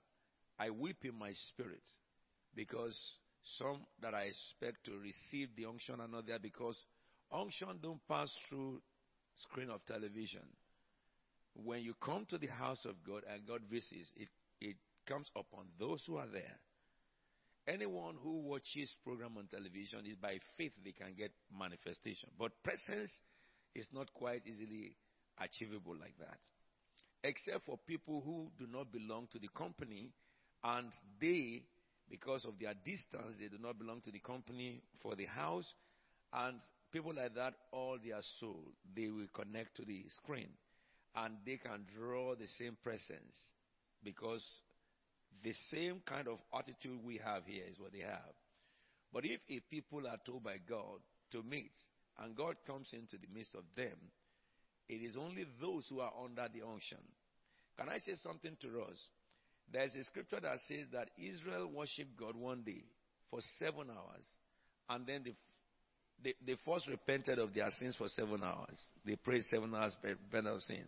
[0.57, 1.84] I weep in my spirit
[2.55, 3.18] because
[3.58, 6.78] some that I expect to receive the unction are not there because
[7.32, 8.82] unction don't pass through
[9.36, 10.44] screen of television.
[11.56, 14.30] When you come to the house of God and God visits, it,
[14.60, 14.76] it
[15.08, 16.58] comes upon those who are there.
[17.68, 22.30] Anyone who watches program on television is by faith they can get manifestation.
[22.38, 23.12] But presence
[23.76, 24.98] is not quite easily
[25.39, 26.39] achievable like that.
[27.24, 30.12] Except for people who do not belong to the company
[30.64, 30.91] and
[31.22, 31.64] they
[32.10, 35.74] because of their distance, they do not belong to the company for the house.
[36.32, 36.58] And
[36.91, 40.49] people like that, all their soul, they will connect to the screen.
[41.16, 43.36] And they can draw the same presence
[44.04, 44.43] because
[45.43, 48.34] the same kind of attitude we have here is what they have.
[49.14, 50.99] But if, a people are told by God
[51.32, 51.72] to meet
[52.20, 53.97] and God comes into the midst of them,
[54.89, 56.97] it is only those who are under the unction.
[57.78, 58.97] Can I say something to us?
[59.74, 62.84] There's a scripture that says that Israel worshiped God one day
[63.32, 64.24] for seven hours,
[64.88, 65.34] and then they,
[66.24, 68.80] they, they first repented of their sins for seven hours.
[69.03, 70.84] They prayed seven hours, repent of sin.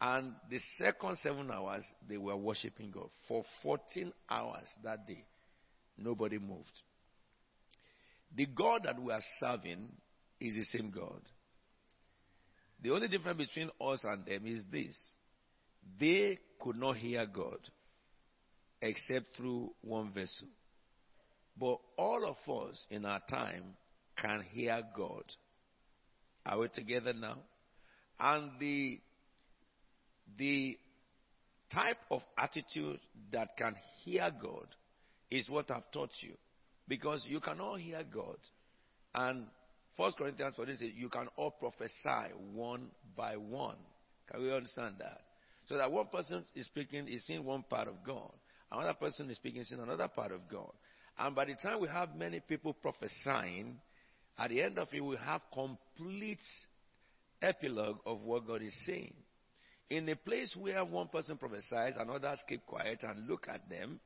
[0.00, 3.10] And the second seven hours, they were worshiping God.
[3.28, 5.22] For 14 hours that day,
[5.98, 6.72] nobody moved.
[8.34, 9.88] The God that we are serving
[10.40, 11.20] is the same God.
[12.82, 14.96] The only difference between us and them is this
[15.98, 17.58] they could not hear God
[18.82, 20.48] except through one vessel.
[21.58, 23.64] But all of us in our time
[24.16, 25.24] can hear God.
[26.46, 27.38] Are we together now?
[28.18, 29.00] And the
[30.38, 30.78] the
[31.72, 33.00] type of attitude
[33.32, 33.74] that can
[34.04, 34.66] hear God
[35.30, 36.34] is what I've taught you.
[36.88, 38.38] Because you cannot hear God.
[39.14, 39.46] And
[39.96, 43.76] First Corinthians for this you can all prophesy one by one.
[44.30, 45.20] Can we understand that?
[45.66, 48.32] So that one person is speaking is seeing one part of God.
[48.72, 50.72] Another person is speaking in another part of God.
[51.18, 53.76] And by the time we have many people prophesying,
[54.38, 56.38] at the end of it, we have complete
[57.42, 59.14] epilogue of what God is saying.
[59.90, 63.98] In a place where one person prophesies and others keep quiet and look at them,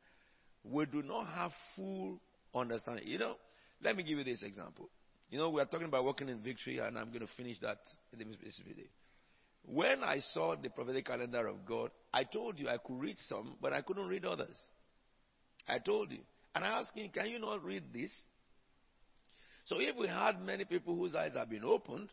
[0.64, 2.18] we do not have full
[2.54, 3.06] understanding.
[3.06, 3.34] You know,
[3.82, 4.88] let me give you this example.
[5.30, 7.78] You know, we are talking about working in victory, and I'm going to finish that
[8.18, 8.86] in this video.
[9.66, 13.56] When I saw the prophetic calendar of God, I told you I could read some,
[13.60, 14.56] but I couldn't read others.
[15.66, 16.20] I told you.
[16.54, 18.12] And I asked him, Can you not read this?
[19.64, 22.10] So if we had many people whose eyes have been opened,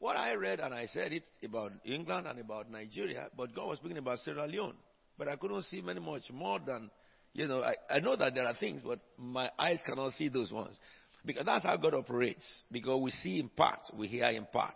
[0.00, 3.78] what I read and I said it about England and about Nigeria, but God was
[3.78, 4.74] speaking about Sierra Leone.
[5.16, 6.90] But I couldn't see many much more than,
[7.32, 10.50] you know, I, I know that there are things, but my eyes cannot see those
[10.50, 10.76] ones.
[11.24, 12.44] Because that's how God operates.
[12.72, 14.74] Because we see in part, we hear in part.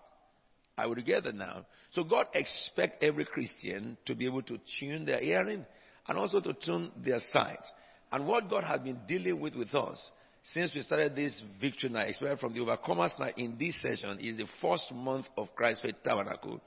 [0.79, 1.67] Are we together now?
[1.93, 5.65] So God expects every Christian to be able to tune their hearing
[6.09, 7.65] and also to tune their sight.
[8.13, 10.11] And what God has been dealing with with us
[10.43, 14.37] since we started this victory night, especially from the overcomers night in this session, is
[14.37, 16.61] the first month of Christ's Faith Tabernacle.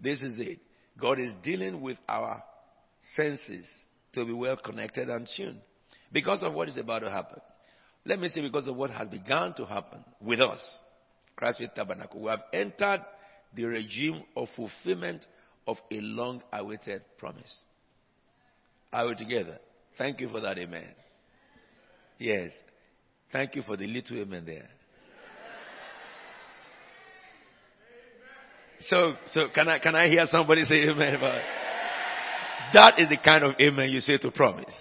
[0.00, 0.58] This is it.
[1.00, 2.42] God is dealing with our
[3.14, 3.68] senses
[4.14, 5.60] to be well connected and tuned
[6.12, 7.40] because of what is about to happen.
[8.04, 10.60] Let me say because of what has begun to happen with us,
[11.36, 12.20] Christ Faith Tabernacle.
[12.20, 13.02] We have entered
[13.54, 15.26] the regime of fulfillment
[15.66, 17.54] of a long awaited promise.
[18.92, 19.58] Are we together?
[19.96, 20.88] Thank you for that, amen.
[22.18, 22.50] Yes.
[23.32, 24.68] Thank you for the little amen there.
[28.80, 31.44] So, so can I, can I hear somebody say amen about it?
[32.74, 34.74] That is the kind of amen you say to promise.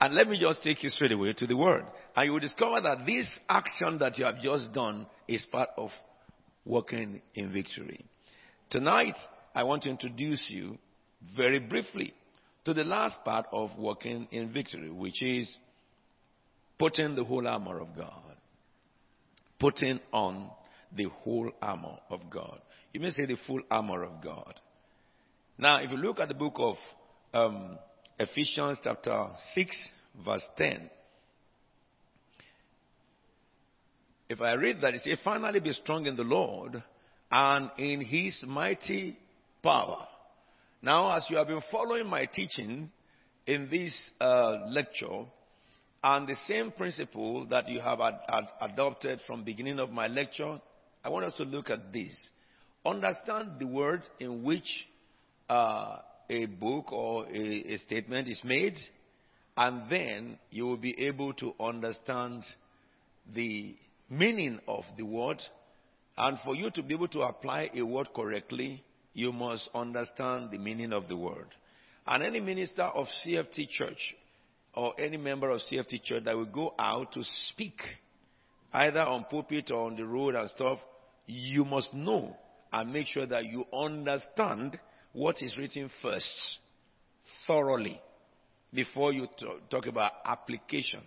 [0.00, 1.84] And let me just take you straight away to the word.
[2.16, 5.90] And you will discover that this action that you have just done is part of
[6.68, 8.04] walking in victory.
[8.70, 9.16] Tonight,
[9.54, 10.78] I want to introduce you
[11.36, 12.12] very briefly
[12.64, 15.56] to the last part of walking in victory, which is
[16.78, 18.36] putting the whole armor of God.
[19.58, 20.50] Putting on
[20.94, 22.60] the whole armor of God.
[22.92, 24.54] You may say the full armor of God.
[25.56, 26.76] Now, if you look at the book of
[27.32, 27.78] um,
[28.18, 29.88] Ephesians chapter 6,
[30.24, 30.90] verse 10,
[34.28, 36.82] if I read that, it says, finally be strong in the Lord
[37.30, 39.16] and in his mighty
[39.62, 40.06] power.
[40.82, 42.90] Now, as you have been following my teaching
[43.46, 45.24] in this uh, lecture,
[46.02, 50.60] and the same principle that you have ad- ad- adopted from beginning of my lecture,
[51.02, 52.14] I want us to look at this.
[52.84, 54.86] Understand the word in which
[55.48, 55.98] uh,
[56.30, 58.76] a book or a, a statement is made,
[59.56, 62.44] and then you will be able to understand
[63.34, 63.74] the
[64.08, 65.42] meaning of the word.
[66.16, 68.82] And for you to be able to apply a word correctly,
[69.12, 71.46] you must understand the meaning of the word.
[72.06, 74.14] And any minister of CFT church
[74.74, 77.80] or any member of CFT church that will go out to speak,
[78.72, 80.78] either on pulpit or on the road and stuff,
[81.26, 82.36] you must know
[82.72, 84.78] and make sure that you understand
[85.12, 86.58] what is written first,
[87.46, 88.00] thoroughly,
[88.72, 89.26] before you
[89.70, 91.02] talk about application.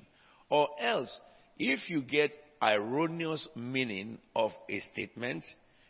[0.50, 1.20] Or else,
[1.58, 2.32] if you get
[2.62, 5.44] erroneous meaning of a statement,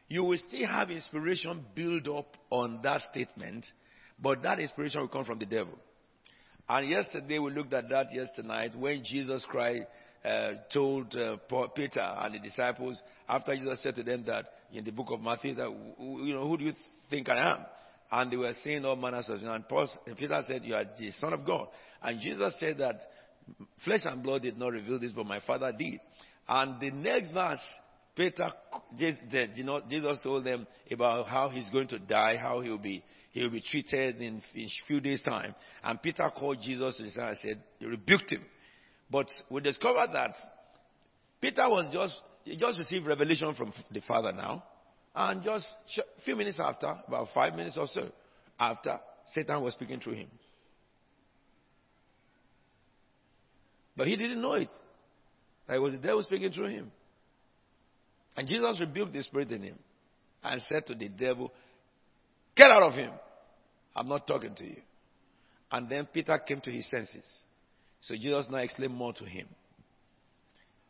[0.08, 3.66] you will still have inspiration build up on that statement,
[4.20, 5.74] but that inspiration will come from the devil.
[6.68, 9.84] And yesterday we looked at that yesterday night when Jesus Christ
[10.24, 11.38] uh, told uh,
[11.76, 15.56] Peter and the disciples after Jesus said to them that in the book of Matthew
[15.56, 16.74] that you know who do you
[17.10, 17.66] think I am?
[18.12, 21.34] And they were saying all manners of and Paul, Peter said you are the Son
[21.34, 21.68] of God.
[22.02, 23.00] And Jesus said that
[23.84, 26.00] flesh and blood did not reveal this, but my Father did.
[26.54, 27.64] And the next verse,
[28.14, 28.52] Peter,
[29.56, 33.50] you know, Jesus told them about how he's going to die, how he'll be, he'll
[33.50, 35.56] be treated in, a few days' time.
[35.82, 38.42] And Peter called Jesus to side and said, rebuked him.
[39.10, 40.32] But we discovered that
[41.40, 44.62] Peter was just, he just received revelation from the Father now.
[45.16, 45.66] And just
[45.98, 48.10] a few minutes after, about five minutes or so
[48.60, 50.28] after, Satan was speaking through him.
[53.96, 54.70] But he didn't know it.
[55.68, 56.92] That was the devil speaking through him.
[58.36, 59.80] And Jesus rebuked the spirit in him
[60.44, 61.52] and said to the devil,
[62.56, 63.12] Get out of him.
[63.96, 64.82] I'm not talking to you.
[65.72, 67.26] And then Peter came to his senses.
[68.02, 69.48] So Jesus now explained more to him.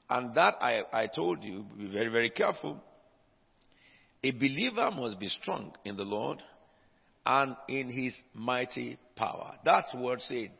[0.10, 2.82] And that I, I told you, be very, very careful.
[4.24, 6.44] A believer must be strong in the Lord
[7.26, 9.54] and in his mighty power.
[9.64, 10.52] That's what said.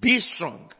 [0.00, 0.70] Be strong.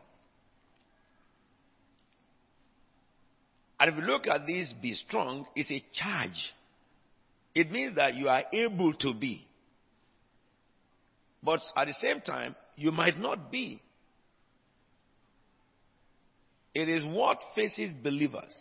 [3.81, 6.55] And if you look at this, be strong, it's a charge.
[7.55, 9.47] It means that you are able to be.
[11.43, 13.81] But at the same time, you might not be.
[16.75, 18.55] It is what faces believers.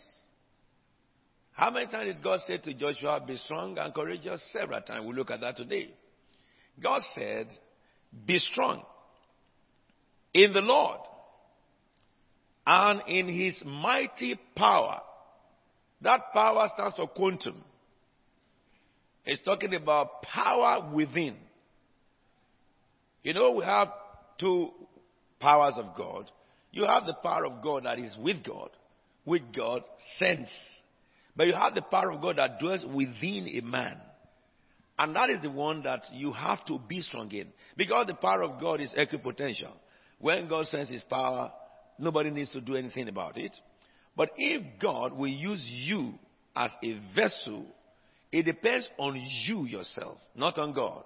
[1.52, 4.42] How many times did God say to Joshua, Be strong and courageous?
[4.50, 5.06] Several times.
[5.06, 5.90] We look at that today.
[6.82, 7.48] God said,
[8.26, 8.82] Be strong
[10.32, 11.00] in the Lord
[12.66, 15.02] and in his mighty power.
[16.02, 17.62] That power stands for quantum.
[19.24, 21.36] It's talking about power within.
[23.22, 23.88] You know, we have
[24.38, 24.70] two
[25.38, 26.30] powers of God.
[26.72, 28.70] You have the power of God that is with God,
[29.24, 29.82] with God,
[30.18, 30.48] sense.
[31.36, 33.98] But you have the power of God that dwells within a man.
[34.98, 37.48] And that is the one that you have to be strong in.
[37.76, 39.72] Because the power of God is equipotential.
[40.18, 41.50] When God sends his power,
[41.98, 43.52] nobody needs to do anything about it.
[44.16, 46.14] But if God will use you
[46.54, 47.64] as a vessel,
[48.32, 51.04] it depends on you yourself, not on God.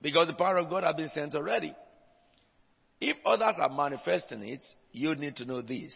[0.00, 1.74] Because the power of God has been sent already.
[3.00, 4.60] If others are manifesting it,
[4.92, 5.94] you need to know this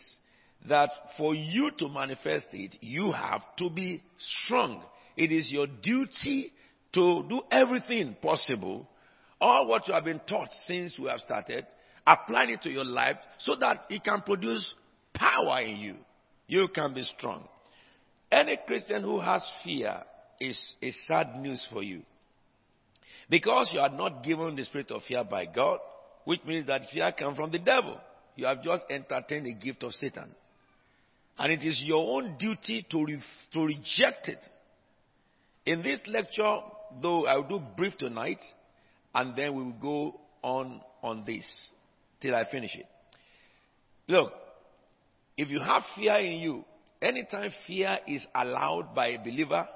[0.68, 4.82] that for you to manifest it, you have to be strong.
[5.16, 6.52] It is your duty
[6.94, 8.88] to do everything possible,
[9.40, 11.66] all what you have been taught since we have started,
[12.06, 14.74] apply it to your life so that it can produce
[15.14, 15.96] power in you.
[16.52, 17.48] You can be strong.
[18.30, 20.02] Any Christian who has fear
[20.38, 22.02] is a sad news for you.
[23.30, 25.78] Because you are not given the spirit of fear by God,
[26.26, 27.98] which means that fear comes from the devil.
[28.36, 30.28] You have just entertained a gift of Satan.
[31.38, 33.22] And it is your own duty to, re-
[33.54, 34.44] to reject it.
[35.64, 36.58] In this lecture,
[37.00, 38.40] though I will do brief tonight,
[39.14, 41.46] and then we will go on on this
[42.20, 42.86] till I finish it.
[44.06, 44.34] Look,
[45.42, 46.64] if you have fear in you,
[47.00, 49.66] anytime fear is allowed by a believer,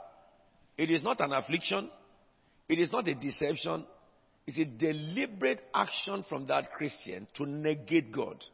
[0.78, 1.90] it is not an affliction,
[2.68, 3.84] it is not a deception,
[4.46, 8.44] it's a deliberate action from that Christian to negate God.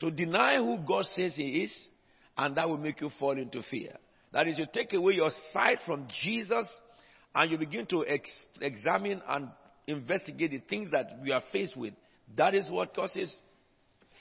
[0.00, 1.88] To deny who God says He is,
[2.36, 3.94] and that will make you fall into fear.
[4.32, 6.66] That is, you take away your sight from Jesus
[7.32, 9.50] and you begin to ex- examine and
[9.86, 11.94] investigate the things that we are faced with.
[12.36, 13.32] That is what causes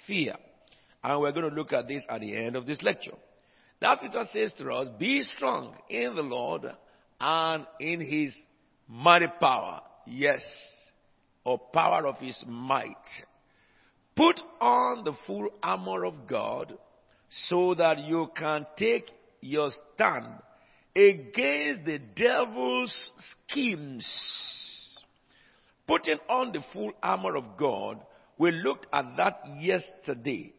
[0.06, 0.36] fear.
[1.04, 3.16] And we're going to look at this at the end of this lecture.
[3.80, 6.64] That scripture says to us, be strong in the Lord
[7.20, 8.36] and in his
[8.88, 9.82] mighty power.
[10.06, 10.41] Yes.
[11.43, 12.95] Or power of his might.
[14.16, 16.78] Put on the full armor of God
[17.47, 20.28] so that you can take your stand
[20.95, 23.12] against the devil's
[23.47, 24.06] schemes.
[25.88, 27.99] Putting on the full armor of God,
[28.38, 30.54] we looked at that yesterday.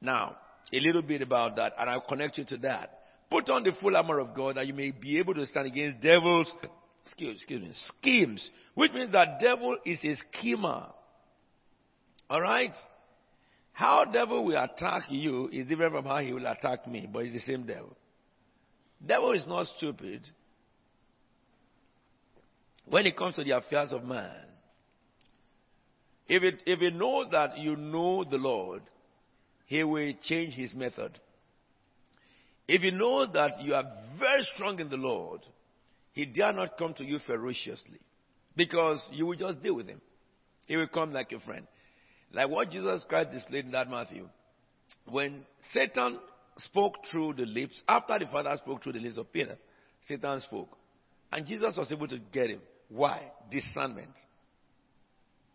[0.00, 0.36] Now,
[0.72, 2.98] a little bit about that, and I'll connect you to that.
[3.30, 6.00] Put on the full armor of God that you may be able to stand against
[6.00, 6.52] devil's
[7.04, 10.86] excuse, excuse me, schemes, which means that devil is a schemer.
[12.28, 12.74] All right?
[13.72, 17.32] How devil will attack you is different from how he will attack me, but it's
[17.32, 17.96] the same devil.
[19.04, 20.28] Devil is not stupid
[22.86, 24.44] when it comes to the affairs of man.
[26.28, 28.82] If it, if it knows that you know the Lord,
[29.70, 31.16] he will change his method.
[32.66, 33.84] If he knows that you are
[34.18, 35.42] very strong in the Lord,
[36.10, 38.00] he dare not come to you ferociously
[38.56, 40.00] because you will just deal with him.
[40.66, 41.68] He will come like a friend.
[42.32, 44.28] Like what Jesus Christ displayed in that Matthew.
[45.08, 46.18] When Satan
[46.58, 49.56] spoke through the lips, after the Father spoke through the lips of Peter,
[50.00, 50.76] Satan spoke.
[51.30, 52.60] And Jesus was able to get him.
[52.88, 53.22] Why?
[53.52, 54.14] Discernment.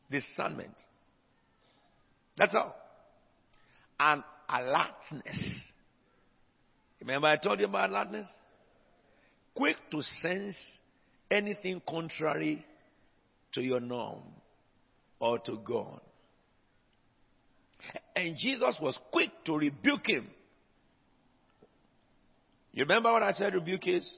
[0.09, 0.75] Discernment.
[2.37, 2.84] That's all.
[3.99, 5.71] And alertness.
[6.99, 8.27] Remember I told you about alertness?
[9.55, 10.57] Quick to sense
[11.31, 12.65] anything contrary
[13.53, 14.23] to your norm
[15.19, 16.01] or to God.
[18.15, 20.27] And Jesus was quick to rebuke him.
[22.71, 24.17] You remember what I said rebuke is?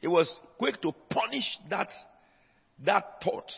[0.00, 1.88] He was quick to punish that,
[2.84, 3.50] that thought.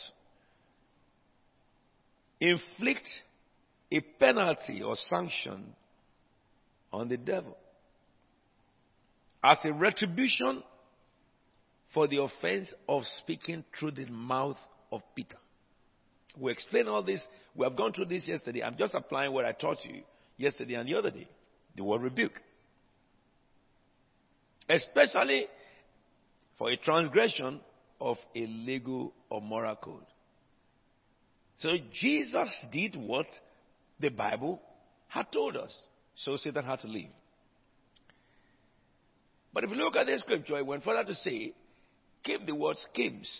[2.40, 3.08] Inflict
[3.90, 5.74] a penalty or sanction
[6.92, 7.56] on the devil
[9.42, 10.62] as a retribution
[11.94, 14.56] for the offense of speaking through the mouth
[14.92, 15.36] of Peter.
[16.38, 17.26] We explained all this.
[17.54, 18.62] We have gone through this yesterday.
[18.62, 20.02] I'm just applying what I taught you
[20.36, 21.28] yesterday and the other day.
[21.76, 22.40] The word rebuke.
[24.68, 25.46] Especially
[26.58, 27.60] for a transgression
[28.00, 30.04] of a legal or moral code.
[31.56, 33.26] So Jesus did what
[34.00, 34.60] the Bible
[35.08, 35.74] had told us.
[36.14, 37.10] So Satan had to leave.
[39.52, 41.52] But if you look at the scripture, it went further to say,
[42.22, 43.30] keep the word schemes.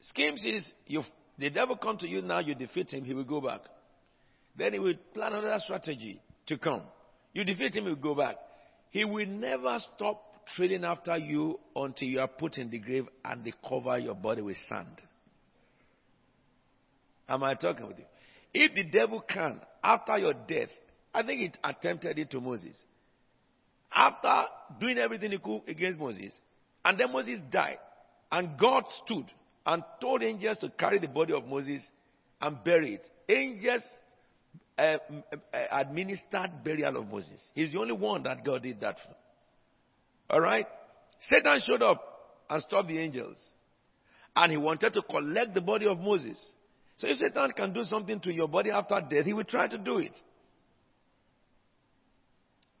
[0.00, 1.02] Schemes is you
[1.38, 3.60] the devil come to you now, you defeat him, he will go back.
[4.56, 6.82] Then he will plan another strategy to come.
[7.34, 8.36] You defeat him, he will go back.
[8.90, 10.22] He will never stop
[10.54, 14.40] trailing after you until you are put in the grave and they cover your body
[14.40, 15.00] with sand.
[17.28, 18.04] Am I talking with you?
[18.58, 20.70] If the devil can, after your death,
[21.12, 22.82] I think it attempted it to Moses.
[23.94, 24.44] After
[24.80, 26.32] doing everything he could against Moses,
[26.82, 27.76] and then Moses died,
[28.32, 29.26] and God stood
[29.66, 31.86] and told angels to carry the body of Moses
[32.40, 33.06] and bury it.
[33.28, 33.82] Angels
[34.78, 37.42] uh, uh, administered burial of Moses.
[37.54, 40.34] He's the only one that God did that for.
[40.34, 40.66] All right?
[41.28, 42.02] Satan showed up
[42.48, 43.36] and stopped the angels.
[44.34, 46.42] And he wanted to collect the body of Moses.
[46.96, 49.78] So if Satan can do something to your body after death, he will try to
[49.78, 50.16] do it.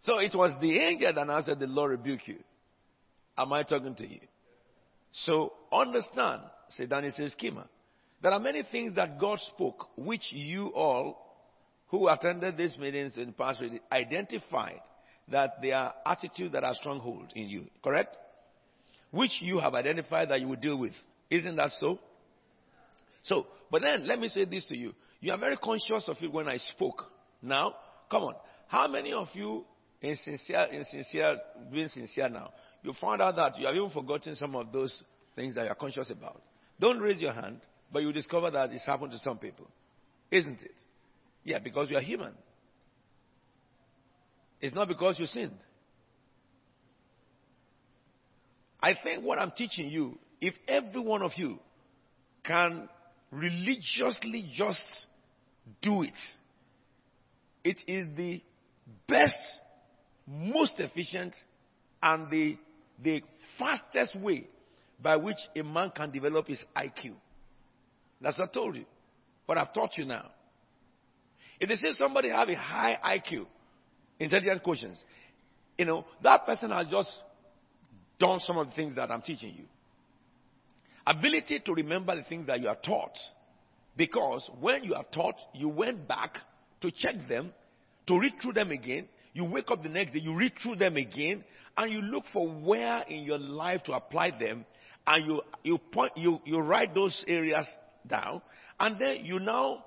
[0.02, 2.38] So it was the angel that answered, The Lord rebuke you.
[3.36, 4.20] Am I talking to you?
[5.12, 7.66] So understand, Satan is a schemer.
[8.22, 11.22] There are many things that God spoke, which you all
[11.88, 13.62] who attended these meetings in past
[13.92, 14.80] identified
[15.28, 17.66] that they are attitudes that are stronghold in you.
[17.82, 18.16] Correct?
[19.10, 20.92] Which you have identified that you will deal with.
[21.30, 21.98] Isn't that so?
[23.22, 24.94] So, but then let me say this to you.
[25.20, 27.04] You are very conscious of it when I spoke.
[27.42, 27.74] Now,
[28.10, 28.34] come on.
[28.68, 29.64] How many of you
[30.00, 30.68] in sincere,
[31.72, 32.52] being sincere now,
[32.82, 35.02] you found out that you have even forgotten some of those
[35.34, 36.42] things that you are conscious about?
[36.78, 37.60] Don't raise your hand,
[37.92, 39.68] but you discover that it's happened to some people.
[40.30, 40.74] Isn't it?
[41.44, 42.34] Yeah, because you are human.
[44.60, 45.56] It's not because you sinned.
[48.80, 51.58] I think what I'm teaching you, if every one of you
[52.44, 52.88] can
[53.30, 55.06] religiously just
[55.82, 56.16] do it,
[57.64, 58.40] it is the
[59.08, 59.36] best,
[60.26, 61.34] most efficient,
[62.02, 62.56] and the,
[63.02, 63.22] the
[63.58, 64.46] fastest way
[65.02, 67.14] by which a man can develop his IQ.
[68.20, 68.84] That's what I told you.
[69.46, 70.30] But I've taught you now.
[71.60, 73.46] If they say somebody have a high IQ,
[74.18, 75.00] intelligent quotients,
[75.78, 77.10] you know, that person has just
[78.18, 79.64] done some of the things that I'm teaching you.
[81.06, 83.16] Ability to remember the things that you are taught.
[83.96, 86.38] Because when you are taught, you went back
[86.80, 87.52] to check them,
[88.06, 89.08] to read through them again.
[89.32, 91.44] You wake up the next day, you read through them again,
[91.76, 94.64] and you look for where in your life to apply them,
[95.06, 97.66] and you, you point, you, you write those areas
[98.06, 98.40] down,
[98.80, 99.84] and then you now,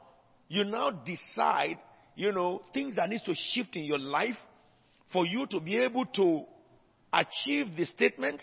[0.48, 1.78] you now decide,
[2.16, 4.38] you know, things that needs to shift in your life
[5.12, 6.44] for you to be able to
[7.12, 8.42] achieve the statement,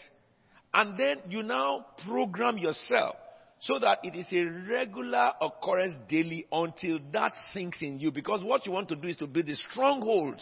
[0.75, 3.17] and then you now program yourself
[3.61, 8.11] so that it is a regular occurrence daily until that sinks in you.
[8.11, 10.37] Because what you want to do is to build a stronghold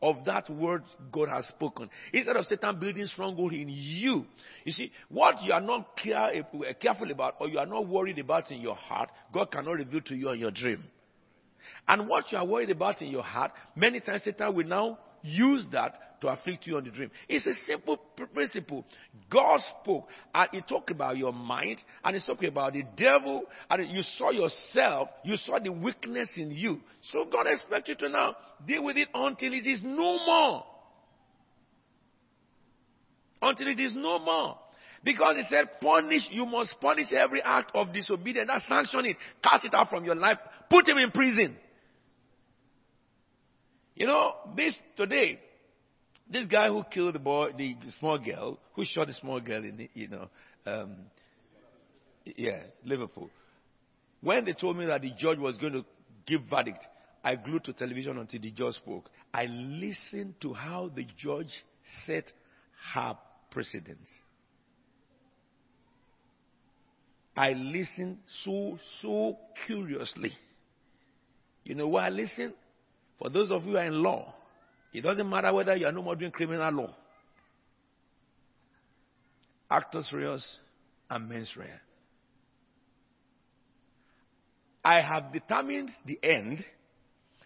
[0.00, 1.90] of that word God has spoken.
[2.12, 4.24] Instead of Satan building stronghold in you.
[4.64, 8.18] You see, what you are not care, eh, careful about or you are not worried
[8.18, 10.84] about in your heart, God cannot reveal to you in your dream.
[11.86, 14.98] And what you are worried about in your heart, many times Satan will now
[15.28, 17.10] use that to afflict you on the dream.
[17.28, 17.96] It's a simple
[18.32, 18.84] principle.
[19.30, 23.88] God spoke and he talked about your mind and he talked about the devil and
[23.90, 26.80] you saw yourself, you saw the weakness in you.
[27.02, 30.64] So God expects you to now deal with it until it is no more.
[33.40, 34.58] Until it is no more.
[35.04, 38.50] Because he said, punish, you must punish every act of disobedience.
[38.52, 39.16] That sanction it.
[39.42, 40.38] Cast it out from your life.
[40.68, 41.56] Put him in prison.
[43.98, 45.40] You know, this today,
[46.30, 49.64] this guy who killed the boy, the, the small girl, who shot the small girl
[49.64, 50.28] in, you know,
[50.66, 50.94] um,
[52.24, 53.28] yeah, Liverpool.
[54.20, 55.84] When they told me that the judge was going to
[56.26, 56.86] give verdict,
[57.24, 59.10] I glued to television until the judge spoke.
[59.34, 61.50] I listened to how the judge
[62.06, 62.32] set
[62.94, 63.18] her
[63.50, 64.06] precedence.
[67.36, 70.30] I listened so, so curiously.
[71.64, 72.54] You know why I listened?
[73.18, 74.34] For those of you who are in law,
[74.92, 76.96] it doesn't matter whether you are no more doing criminal law.
[79.70, 80.58] Actus reus
[81.10, 81.66] and mens rea.
[84.84, 86.64] I have determined the end,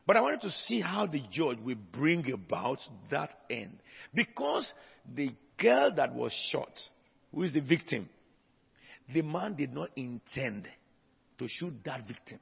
[0.07, 2.79] but I wanted to see how the judge will bring about
[3.11, 3.79] that end.
[4.15, 4.73] Because
[5.13, 6.71] the girl that was shot,
[7.35, 8.09] who is the victim,
[9.13, 10.69] the man did not intend
[11.39, 12.39] to shoot that victim.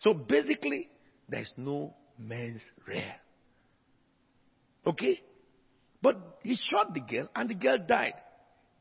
[0.00, 0.88] So basically,
[1.28, 3.14] there's no mens rea.
[4.86, 5.20] Okay?
[6.02, 8.14] But he shot the girl and the girl died.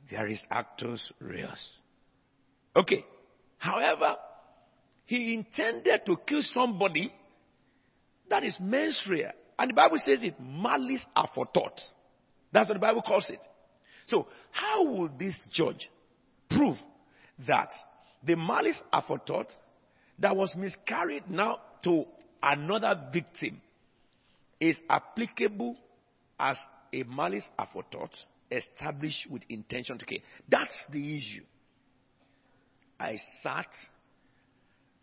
[0.09, 1.77] There is actus reus.
[2.75, 3.05] Okay.
[3.57, 4.15] However,
[5.05, 7.13] he intended to kill somebody
[8.29, 9.31] that is mens rea.
[9.57, 11.79] And the Bible says it, malice aforethought.
[12.51, 13.39] That's what the Bible calls it.
[14.07, 15.89] So, how will this judge
[16.49, 16.77] prove
[17.47, 17.69] that
[18.23, 19.51] the malice aforethought
[20.19, 22.05] that was miscarried now to
[22.41, 23.61] another victim
[24.59, 25.75] is applicable
[26.39, 26.57] as
[26.93, 28.15] a malice aforethought
[28.51, 30.19] established with intention to kill.
[30.49, 31.43] That's the issue.
[32.99, 33.67] I sat.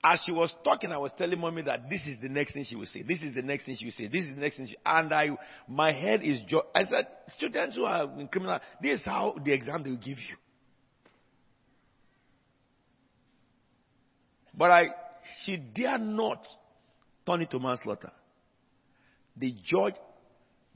[0.05, 2.77] As she was talking, I was telling mommy that this is the next thing she
[2.77, 3.03] will say.
[3.03, 4.09] This is the next thing she will say.
[4.09, 4.67] This is the next thing.
[4.67, 5.31] She, and I,
[5.67, 6.43] my head is.
[6.47, 9.97] Jo- I said, students who are in criminal, this is how the exam they will
[9.97, 10.37] give you.
[14.57, 14.89] But I,
[15.45, 16.47] she dare not
[17.27, 18.13] turn it to manslaughter.
[19.37, 19.95] The judge,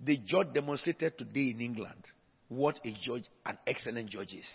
[0.02, 2.04] the judge demonstrated today in England
[2.48, 4.46] what a judge, an excellent judge is.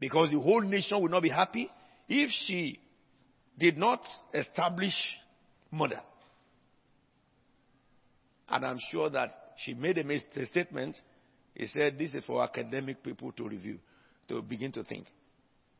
[0.00, 1.70] Because the whole nation would not be happy
[2.08, 2.80] if she
[3.58, 4.00] did not
[4.32, 4.94] establish
[5.70, 6.00] murder.
[8.48, 9.30] And I'm sure that
[9.64, 10.96] she made a statement.
[11.54, 13.78] He said, This is for academic people to review,
[14.28, 15.06] to begin to think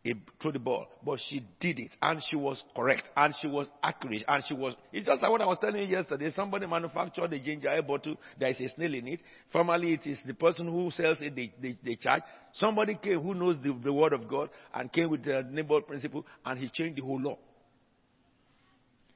[0.06, 3.68] he threw the ball, but she did it, and she was correct, and she was
[3.82, 4.76] accurate, and she was.
[4.92, 6.30] It's just like what I was telling you yesterday.
[6.30, 8.16] Somebody manufactured a ginger ale bottle.
[8.38, 9.20] There is a snail in it.
[9.52, 12.22] Formerly, it is the person who sells it they, they, they charge.
[12.52, 16.24] Somebody came who knows the, the word of God and came with the neighbor principle,
[16.44, 17.38] and he changed the whole law.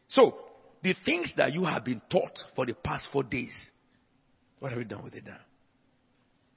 [0.09, 0.38] So,
[0.82, 3.53] the things that you have been taught for the past four days,
[4.59, 5.38] what have you done with it now?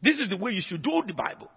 [0.01, 1.51] This is the way you should do the Bible.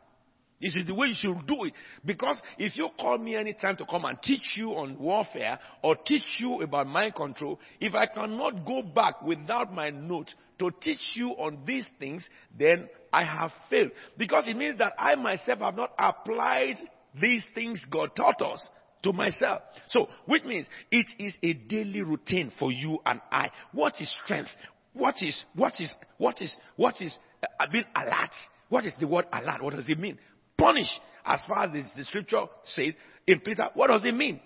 [0.61, 1.74] This is the way you should do it.
[2.04, 6.24] Because if you call me anytime to come and teach you on warfare or teach
[6.38, 11.28] you about mind control, if I cannot go back without my note to teach you
[11.30, 12.26] on these things,
[12.58, 13.91] then I have failed.
[14.16, 16.76] Because it means that I myself have not applied
[17.20, 18.66] these things God taught us
[19.03, 19.61] to myself.
[19.91, 23.50] So, which means it is a daily routine for you and I.
[23.72, 24.50] What is strength?
[24.95, 28.30] What is, what is, what is, what is uh, being alert?
[28.70, 29.62] What is the word alert?
[29.62, 30.18] What does it mean?
[30.58, 30.88] Punish
[31.24, 32.95] as far as the, scripture says
[33.26, 33.68] in Peter.
[33.74, 34.41] What does it mean?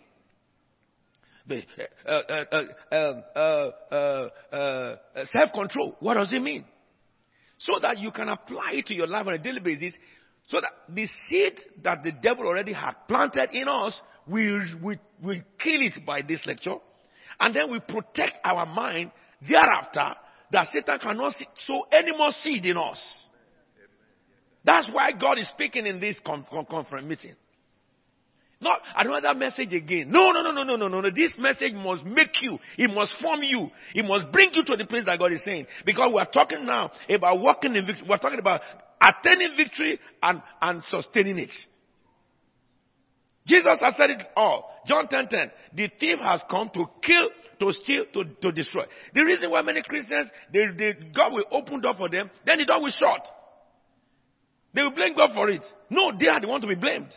[1.50, 5.96] uh, uh, uh, um, self control.
[6.00, 6.64] What does it mean?
[7.58, 9.94] So that you can apply it to your life on a daily basis.
[10.48, 15.42] So that the seed that the devil already had planted in us, we, we, we
[15.58, 16.76] kill it by this lecture.
[17.38, 19.12] And then we protect our mind
[19.46, 20.14] thereafter
[20.52, 23.28] that Satan cannot sow any more seed in us.
[24.64, 27.34] That's why God is speaking in this conference meeting.
[28.62, 30.10] Not another message again.
[30.10, 31.10] No, no, no, no, no, no, no, no.
[31.10, 32.58] This message must make you.
[32.76, 33.70] It must form you.
[33.94, 35.66] It must bring you to the place that God is saying.
[35.86, 38.06] Because we are talking now about walking in victory.
[38.06, 38.60] We're talking about
[39.00, 41.50] attaining victory and, and sustaining it.
[43.46, 44.82] Jesus has said it all.
[44.86, 45.50] John 10 10.
[45.74, 47.30] The thief has come to kill,
[47.60, 48.84] to steal, to, to destroy.
[49.14, 52.66] The reason why many Christians, they, they, God will open door for them, then the
[52.66, 53.26] door will shut.
[54.74, 55.64] They will blame God for it.
[55.88, 57.12] No, they are the one to be blamed.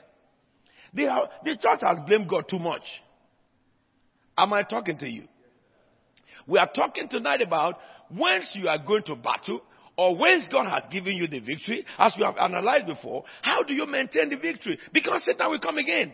[0.93, 2.83] They are, the church has blamed God too much.
[4.37, 5.23] Am I talking to you?
[6.47, 7.77] We are talking tonight about
[8.11, 9.61] once you are going to battle
[9.95, 13.73] or once God has given you the victory, as we have analyzed before, how do
[13.73, 14.79] you maintain the victory?
[14.91, 16.13] Because Satan will come again.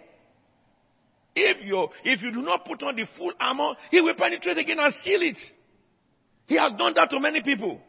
[1.35, 4.77] If you, if you do not put on the full armor, he will penetrate again
[4.79, 5.37] and steal it.
[6.47, 7.79] He has done that to many people.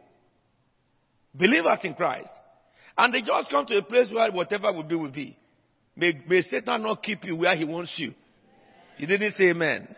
[1.34, 2.28] Believers in Christ.
[2.96, 5.36] And they just come to a place where whatever will be will be.
[5.96, 8.14] May, may Satan not keep you where he wants you.
[8.96, 9.88] He didn't say amen.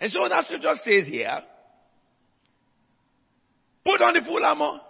[0.00, 1.40] And so that scripture says here,
[3.84, 4.80] put on the full armor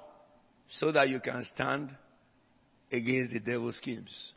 [0.71, 1.91] so that you can stand
[2.93, 4.33] against the devil's schemes.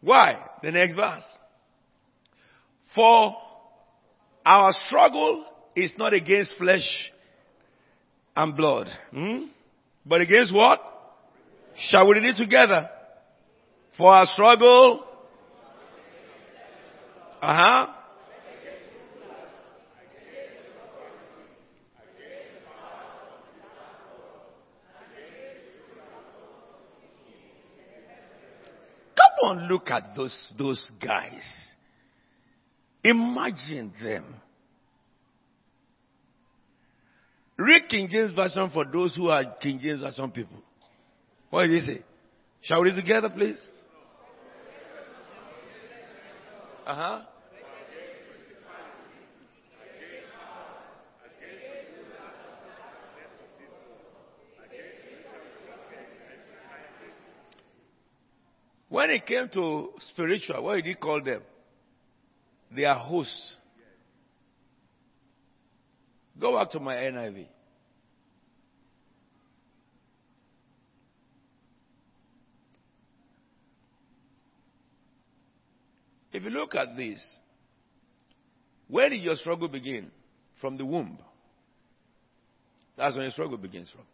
[0.00, 0.36] Why?
[0.62, 1.24] The next verse.
[2.94, 3.34] For
[4.44, 5.44] our struggle
[5.74, 7.12] is not against flesh
[8.36, 9.44] and blood, hmm?
[10.04, 10.80] But against what?
[11.88, 12.88] Shall we read together?
[13.96, 15.04] For our struggle.
[17.40, 17.86] Uh huh.
[29.16, 31.42] Come on, look at those, those guys.
[33.04, 34.24] Imagine them.
[37.58, 40.56] Read King James Version for those who are King James Version people.
[41.50, 42.02] What did he say?
[42.62, 43.60] Shall we read together, please?
[46.86, 47.22] Uh huh.
[58.88, 61.40] When it came to spiritual, what did he call them?
[62.76, 63.56] They are hosts.
[66.40, 67.46] Go back to my NIV.
[76.32, 77.20] If you look at this,
[78.88, 80.10] where did your struggle begin?
[80.60, 81.18] From the womb.
[82.96, 84.04] That's when your struggle begins from.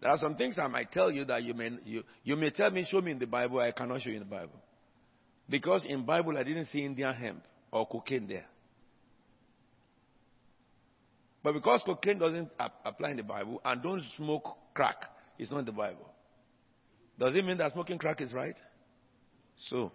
[0.00, 2.70] There are some things I might tell you that you may, you, you may tell
[2.70, 4.60] me, show me in the Bible, I cannot show you in the Bible.
[5.48, 8.46] Because in Bible I didn't see Indian hemp or cocaine there.
[11.42, 12.50] But because cocaine doesn't
[12.84, 15.04] apply in the Bible and don't smoke crack,
[15.38, 16.08] it's not in the Bible.
[17.18, 18.56] Does it mean that smoking crack is right?
[19.56, 19.92] So,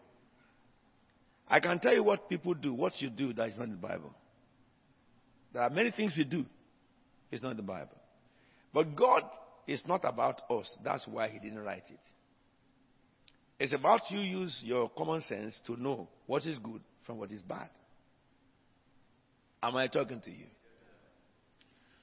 [1.47, 3.77] I can tell you what people do, what you do that is not in the
[3.77, 4.13] Bible.
[5.53, 6.45] There are many things we do.
[7.31, 7.97] It's not in the Bible.
[8.73, 9.23] But God
[9.67, 10.77] is not about us.
[10.83, 11.99] That's why He didn't write it.
[13.59, 17.41] It's about you use your common sense to know what is good from what is
[17.41, 17.69] bad.
[19.63, 20.45] Am I talking to you?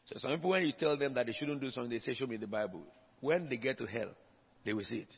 [0.07, 2.27] So some people, when you tell them that they shouldn't do something, they say, show
[2.27, 2.83] me the Bible.
[3.21, 4.11] When they get to hell,
[4.65, 5.13] they will see it.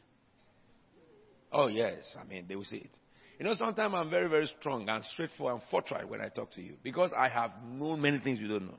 [1.51, 2.99] Oh yes, I mean, they will see it.
[3.39, 6.63] You know, sometimes I'm very, very strong and straightforward and forthright when I talk to
[6.63, 8.79] you because I have known many things you don't know.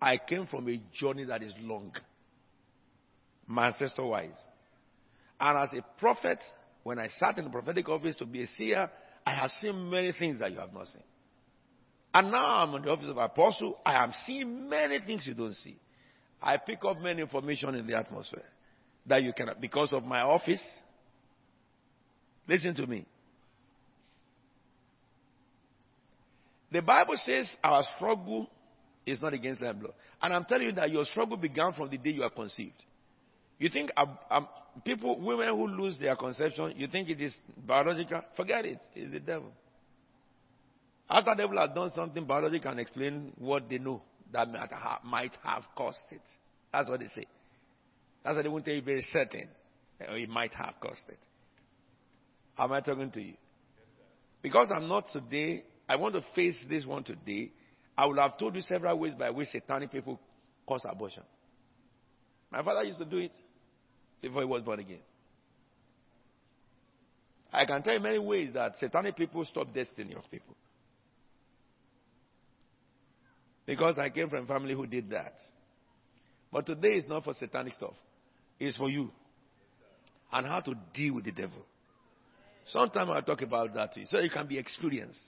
[0.00, 1.92] I came from a journey that is long,
[3.46, 4.36] my ancestor wise.
[5.38, 6.38] And as a prophet,
[6.82, 8.90] when I sat in the prophetic office to be a seer,
[9.26, 11.02] I have seen many things that you have not seen.
[12.14, 13.76] And now I'm in the office of apostle.
[13.84, 15.76] I am seeing many things you don't see.
[16.40, 18.44] I pick up many information in the atmosphere
[19.06, 20.62] that you cannot, because of my office.
[22.46, 23.04] Listen to me.
[26.70, 28.48] The Bible says our struggle
[29.06, 29.94] is not against that blood.
[30.22, 32.84] And I'm telling you that your struggle began from the day you are conceived.
[33.58, 34.48] You think um, um,
[34.84, 37.36] people, women who lose their conception, you think it is
[37.66, 38.22] biological?
[38.36, 38.78] Forget it.
[38.94, 39.52] It's the devil.
[41.08, 44.02] After the devil has done something, biology can explain what they know
[44.32, 46.22] that might have, have caused it.
[46.72, 47.26] That's what they say.
[48.24, 49.48] That's why they won't tell you very certain.
[50.08, 51.18] Oh, it might have caused it.
[52.58, 53.34] Am I talking to you?
[54.42, 57.50] Because I'm not today, I want to face this one today.
[57.96, 60.18] I will have told you several ways by which satanic people
[60.66, 61.22] cause abortion.
[62.50, 63.32] My father used to do it
[64.20, 65.00] before he was born again.
[67.52, 70.56] I can tell you many ways that satanic people stop destiny of people.
[73.66, 75.34] Because I came from a family who did that.
[76.52, 77.94] But today is not for satanic stuff.
[78.60, 79.10] It's for you.
[80.32, 81.64] And how to deal with the devil.
[82.66, 83.94] Sometimes I'll talk about that.
[84.10, 85.20] So it can be experienced.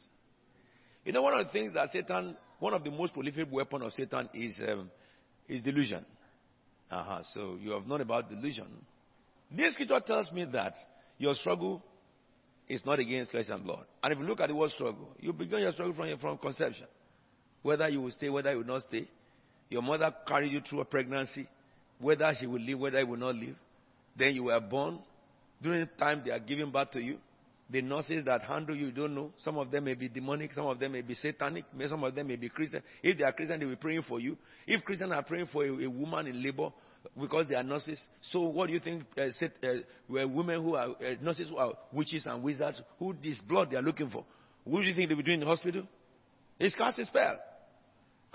[1.05, 3.93] You know, one of the things that Satan, one of the most prolific weapon of
[3.93, 4.91] Satan is, um,
[5.49, 6.05] is delusion.
[6.91, 7.23] Uh-huh.
[7.33, 8.67] So you have known about delusion.
[9.51, 10.75] This scripture tells me that
[11.19, 11.83] your struggle
[12.69, 13.85] is not against flesh and blood.
[14.03, 16.87] And if you look at the word struggle, you begin your struggle from, from conception.
[17.67, 19.09] Whether you will stay, whether you will not stay.
[19.71, 21.49] Your mother carried you through a pregnancy,
[21.99, 23.57] whether she will live, whether she will not live.
[24.17, 25.01] Then you were born.
[25.61, 27.19] During the time they are giving birth to you,
[27.69, 29.33] the nurses that handle you, you don't know.
[29.39, 32.29] Some of them may be demonic, some of them may be satanic, some of them
[32.29, 32.85] may be Christian.
[33.03, 34.37] If they are Christian, they will be praying for you.
[34.65, 36.71] If Christians are praying for a, a woman in labor
[37.21, 39.03] because they are nurses, so what do you think?
[39.19, 39.23] Uh,
[39.67, 43.77] uh, women who are uh, nurses who are witches and wizards, who this blood they
[43.77, 44.25] are looking for?
[44.63, 45.83] What do you think they will do in the hospital?
[46.61, 47.39] It's cast a spell.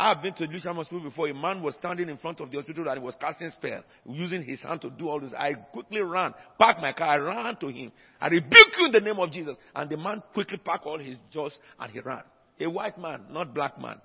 [0.02, 1.28] I've been to Lewisham Hospital before.
[1.28, 4.42] A man was standing in front of the hospital and he was casting spell, using
[4.42, 5.32] his hand to do all this.
[5.38, 7.92] I quickly ran, parked my car, I ran to him.
[8.20, 9.56] I rebuked you in the name of Jesus.
[9.76, 12.24] And the man quickly packed all his jaws and he ran.
[12.60, 14.02] A white man, not black man.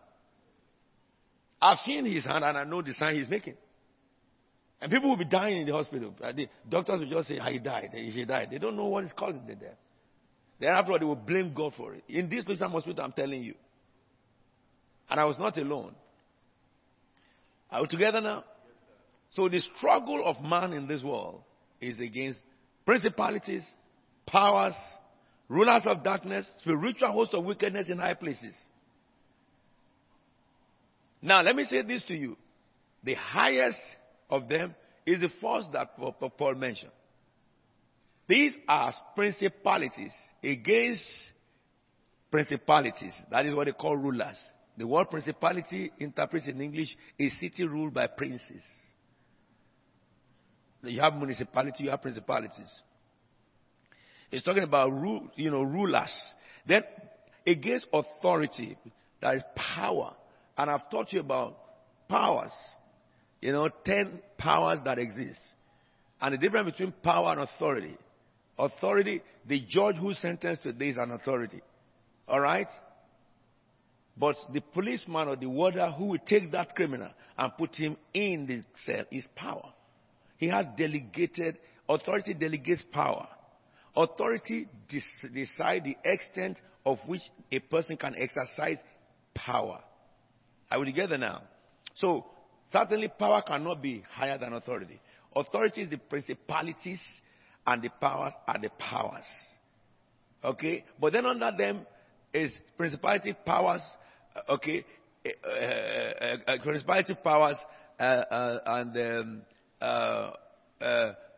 [1.62, 3.54] I've seen his hand and I know the sign he's making.
[4.82, 6.14] And people will be dying in the hospital.
[6.22, 7.88] Uh, the doctors will just say, he died.
[7.94, 8.48] He died.
[8.50, 9.78] They don't know what is causing the death.
[10.60, 12.04] Then after all, they will blame God for it.
[12.06, 13.54] In this Lewisham Hospital, I'm telling you.
[15.08, 15.94] And I was not alone.
[17.70, 18.44] Are we together now?
[19.32, 21.42] So the struggle of man in this world
[21.80, 22.40] is against
[22.84, 23.66] principalities,
[24.26, 24.74] powers,
[25.48, 28.54] rulers of darkness, spiritual hosts of wickedness in high places.
[31.20, 32.36] Now, let me say this to you.
[33.02, 33.78] The highest
[34.30, 34.74] of them
[35.04, 36.92] is the first that Paul mentioned.
[38.28, 40.12] These are principalities
[40.42, 41.02] against
[42.30, 43.12] principalities.
[43.30, 44.36] That is what they call rulers.
[44.76, 48.62] The word principality interprets in English a city ruled by princes.
[50.82, 52.70] You have municipality, you have principalities.
[54.30, 56.12] It's talking about rule, you know, rulers.
[56.66, 56.82] Then
[57.46, 58.76] against authority,
[59.20, 60.14] that is power.
[60.58, 61.56] And I've taught you about
[62.08, 62.52] powers.
[63.40, 65.40] You know, ten powers that exist.
[66.20, 67.96] And the difference between power and authority.
[68.58, 71.60] Authority, the judge who sentenced today is an authority.
[72.28, 72.68] Alright?
[74.16, 78.46] But the policeman or the warder who will take that criminal and put him in
[78.46, 79.72] the cell is power.
[80.38, 83.28] He has delegated, authority delegates power.
[83.94, 88.78] Authority decides decide the extent of which a person can exercise
[89.34, 89.80] power.
[90.70, 91.42] Are we together now?
[91.94, 92.26] So,
[92.72, 95.00] certainly power cannot be higher than authority.
[95.34, 97.00] Authority is the principalities
[97.66, 99.24] and the powers are the powers.
[100.44, 100.84] Okay?
[101.00, 101.86] But then under them
[102.32, 103.82] is principality, powers,
[104.48, 104.84] okay,
[105.26, 107.56] uh, uh, uh, principality powers
[107.98, 109.42] and
[109.80, 110.32] um,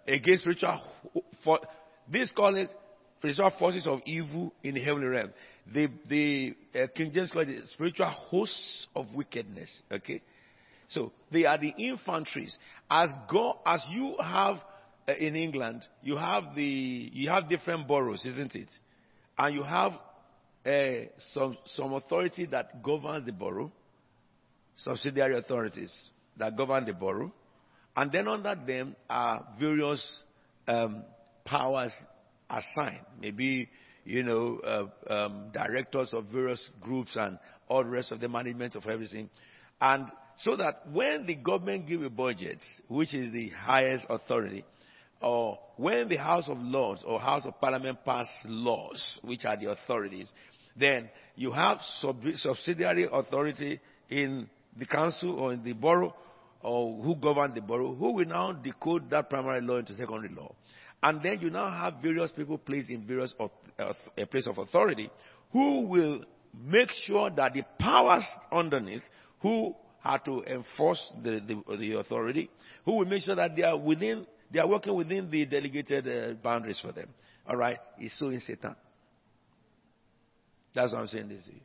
[0.06, 0.80] against spiritual
[1.44, 1.60] for
[2.10, 2.66] this call
[3.18, 5.30] spiritual forces of evil in the heavenly realm.
[5.72, 6.56] The the
[6.94, 9.70] King James call it spiritual hosts of wickedness.
[9.90, 10.22] Okay,
[10.88, 12.56] so they are the infantries.
[12.90, 14.56] As go as you have
[15.18, 16.62] in England, you have the
[17.12, 18.68] you have different boroughs, isn't it?
[19.36, 19.92] And you have
[20.68, 23.72] uh, some, some authority that governs the borough,
[24.76, 25.92] subsidiary authorities
[26.36, 27.32] that govern the borough,
[27.96, 30.22] and then under them are various
[30.68, 31.02] um,
[31.44, 31.92] powers
[32.48, 33.04] assigned.
[33.20, 33.68] Maybe,
[34.04, 38.74] you know, uh, um, directors of various groups and all the rest of the management
[38.74, 39.28] of everything.
[39.80, 44.64] And so that when the government give a budget, which is the highest authority,
[45.20, 49.70] or when the House of Lords or House of Parliament pass laws, which are the
[49.70, 50.30] authorities,
[50.78, 53.80] then you have sub- subsidiary authority
[54.10, 56.14] in the council or in the borough
[56.62, 60.52] or who govern the borough who will now decode that primary law into secondary law.
[61.02, 64.58] And then you now have various people placed in various of, uh, a place of
[64.58, 65.10] authority
[65.52, 66.24] who will
[66.66, 69.02] make sure that the powers underneath
[69.40, 69.74] who
[70.04, 72.50] are to enforce the, the, the authority,
[72.84, 76.34] who will make sure that they are within, they are working within the delegated uh,
[76.42, 77.08] boundaries for them.
[77.46, 78.74] All right, is so in Satan.
[80.78, 81.60] That's what I'm saying this you.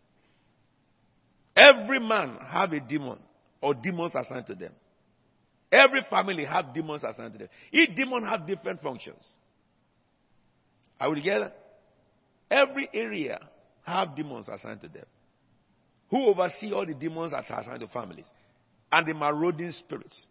[1.56, 3.20] Every man have a demon
[3.62, 4.72] or demons assigned to them.
[5.72, 7.50] Every family have demons assigned to them.
[7.72, 9.24] Each demon have different functions.
[11.00, 11.52] Are we together?
[12.50, 13.40] Every area
[13.84, 15.06] have demons assigned to them.
[16.10, 18.26] Who oversee all the demons that are assigned to families
[18.92, 20.26] and the marauding spirits.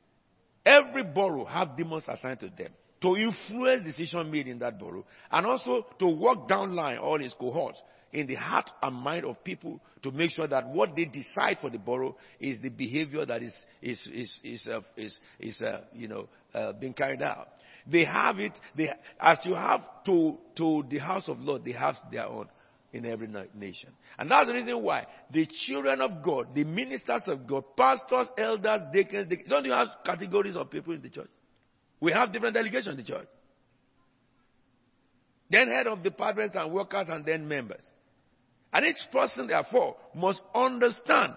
[0.67, 2.73] Every borough have demons assigned to them
[3.03, 7.35] to influence decision made in that borough and also to walk down line all his
[7.35, 7.81] cohorts
[8.13, 11.71] in the heart and mind of people to make sure that what they decide for
[11.71, 16.09] the borough is the behavior that is is is is uh, is, is uh, you
[16.09, 17.49] know uh, being carried out.
[17.91, 18.53] They have it.
[18.77, 22.49] They as you have to to the house of Lord, they have their own
[22.93, 23.91] in every nation.
[24.19, 28.83] And that's the reason why the children of God, the ministers of God, pastors, elders,
[28.93, 31.31] deacons, deacons don't you have categories of people in the church?
[32.01, 33.29] We have different delegations in the church.
[35.51, 37.83] Then head of departments and workers and then members.
[38.73, 41.35] And each person, therefore, must understand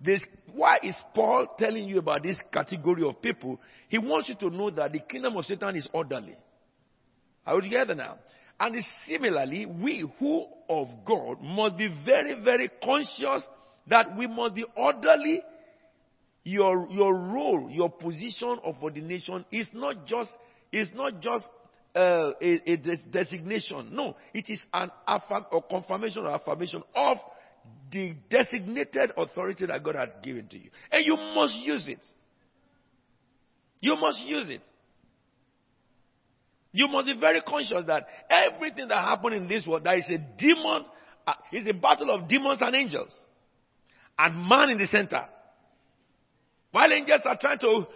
[0.00, 0.22] this.
[0.52, 3.60] Why is Paul telling you about this category of people?
[3.88, 6.36] He wants you to know that the kingdom of Satan is orderly.
[7.46, 8.18] Are we together now?
[8.58, 13.46] And similarly, we who of God must be very, very conscious
[13.86, 15.42] that we must be orderly.
[16.42, 20.30] Your, your role, your position of ordination is not just,
[20.72, 21.44] is not just
[21.94, 22.76] uh, a, a,
[23.10, 23.90] designation.
[23.92, 27.16] No, it is an affirm or confirmation or affirmation of
[27.90, 30.70] the designated authority that God has given to you.
[30.90, 32.04] And you must use it.
[33.80, 34.62] You must use it.
[36.72, 40.18] You must be very conscious that everything that happened in this world, there is a
[40.38, 40.84] demon,
[41.26, 43.12] uh, is a battle of demons and angels.
[44.16, 45.24] And man in the center.
[46.70, 47.86] While angels are trying to,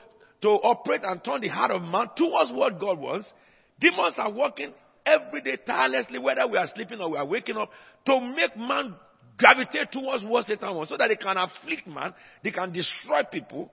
[0.42, 3.32] to operate and turn the heart of man towards what God wants,
[3.80, 4.72] Demons are working
[5.04, 7.70] every day tirelessly, whether we are sleeping or we are waking up,
[8.06, 8.94] to make man
[9.36, 13.70] gravitate towards what Satan wants, so that they can afflict man, they can destroy people,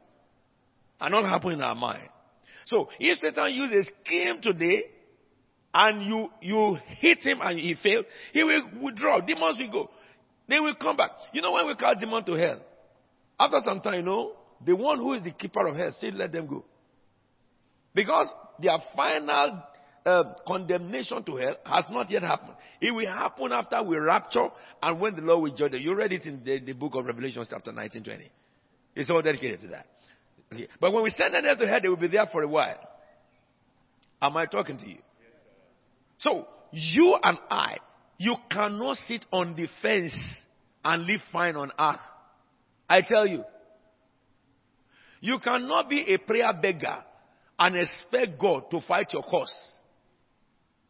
[1.00, 2.10] and not happen in our mind.
[2.66, 4.84] So if Satan uses a scheme today,
[5.74, 9.22] and you you hit him and he fails, he will withdraw.
[9.22, 9.90] Demons will go.
[10.48, 11.12] They will come back.
[11.32, 12.60] You know when we call demon to hell?
[13.40, 14.34] After some time, you know,
[14.66, 16.66] the one who is the keeper of hell still let them go.
[17.96, 18.28] Because
[18.60, 19.64] their final
[20.06, 22.54] uh, condemnation to hell has not yet happened.
[22.80, 24.48] It will happen after we rapture
[24.82, 25.82] and when the Lord will judge them.
[25.82, 28.32] You read it in the, the book of Revelation, chapter 19, 20.
[28.96, 29.86] It's all dedicated to that.
[30.52, 30.68] Okay.
[30.80, 32.80] But when we send them to hell, they will be there for a while.
[34.22, 34.98] Am I talking to you?
[36.20, 37.78] So, you and I,
[38.18, 40.14] you cannot sit on the fence
[40.84, 42.00] and live fine on earth.
[42.90, 43.44] I tell you.
[45.22, 47.04] You cannot be a prayer beggar
[47.58, 49.54] and expect God to fight your cause.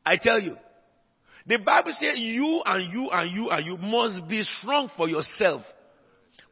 [0.06, 0.58] I tell you.
[1.46, 5.64] The Bible says you and you and you and you must be strong for yourself.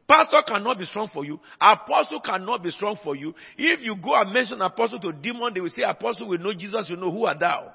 [0.08, 1.38] Pastor cannot be strong for you.
[1.60, 3.32] Apostle cannot be strong for you.
[3.56, 6.88] If you go and mention apostle to demon, they will say apostle will know Jesus,
[6.90, 7.72] will know who are thou.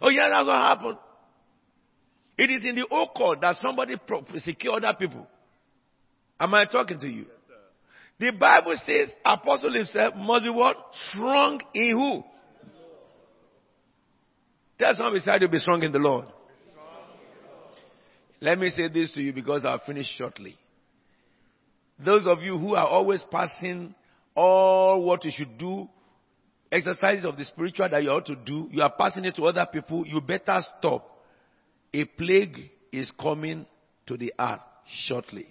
[0.00, 0.98] Oh yeah, that's what happened.
[2.38, 3.96] It is in the occult that somebody
[4.38, 5.26] secure other people.
[6.38, 7.26] Am I talking to you?
[8.18, 10.76] the Bible says apostle himself must be what?
[11.10, 12.22] Strong in who?
[14.82, 16.26] Tell someone beside you, be strong in the Lord.
[18.40, 20.58] Let me say this to you because I'll finish shortly.
[22.04, 23.94] Those of you who are always passing
[24.34, 25.88] all what you should do,
[26.72, 29.64] exercises of the spiritual that you ought to do, you are passing it to other
[29.72, 31.08] people, you better stop.
[31.94, 33.64] A plague is coming
[34.06, 34.62] to the earth
[35.06, 35.46] shortly.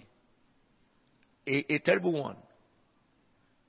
[1.48, 2.36] A, a terrible one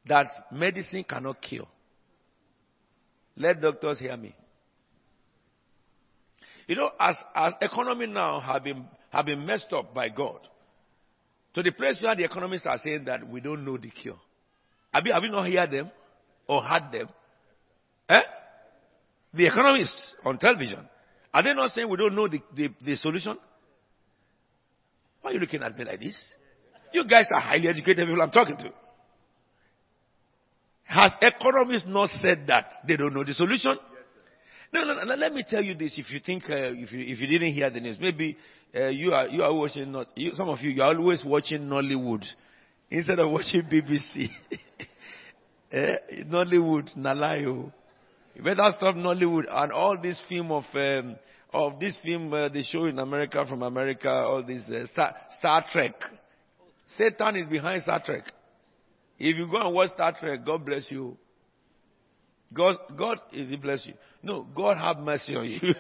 [0.08, 1.68] that medicine cannot cure.
[3.38, 4.36] Let doctors hear me.
[6.68, 10.40] You know, as, as economy now have been, have been messed up by God,
[11.54, 14.18] to the place where the economists are saying that we don't know the cure.
[14.94, 15.92] Have you, have you not heard them
[16.48, 17.10] or heard them?
[18.10, 18.22] Eh?
[19.34, 20.88] The economists on television.
[21.34, 23.38] Are they not saying we don't know the, the, the solution?
[25.22, 26.22] Why are you looking at me like this?
[26.92, 28.72] You guys are highly educated people I'm talking to.
[30.84, 33.78] Has economists not said that they don't know the solution?
[34.74, 35.16] No, no, no.
[35.16, 35.98] Let me tell you this.
[35.98, 38.36] If you think, uh, if you if you didn't hear the news, maybe
[38.76, 41.62] uh, you are you are watching not you, some of you you are always watching
[41.62, 42.26] Nollywood
[42.90, 44.30] instead of watching BBC.
[45.72, 45.96] eh?
[46.26, 47.72] Nollywood, Nalayo.
[48.34, 51.18] You better stop Nollywood and all this film of um,
[51.54, 54.10] of this film uh, they show in America from America.
[54.10, 55.94] All this uh, Star, Star Trek.
[56.98, 58.24] Satan is behind Star Trek.
[59.20, 61.16] If you go and watch Star Trek, God bless you.
[62.54, 63.94] God, God, is He bless you?
[64.22, 65.60] No, God have mercy on you.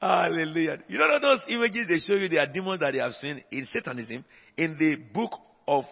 [0.00, 0.78] Hallelujah.
[0.88, 3.66] You know those images they show you, they are demons that they have seen in
[3.72, 4.24] Satanism,
[4.56, 5.32] in the book
[5.68, 5.84] of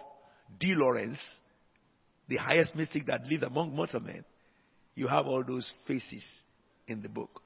[0.58, 1.20] De Laurence,
[2.28, 4.24] the highest mystic that lived among mortal men.
[4.94, 6.24] You have all those faces
[6.86, 7.42] in the book.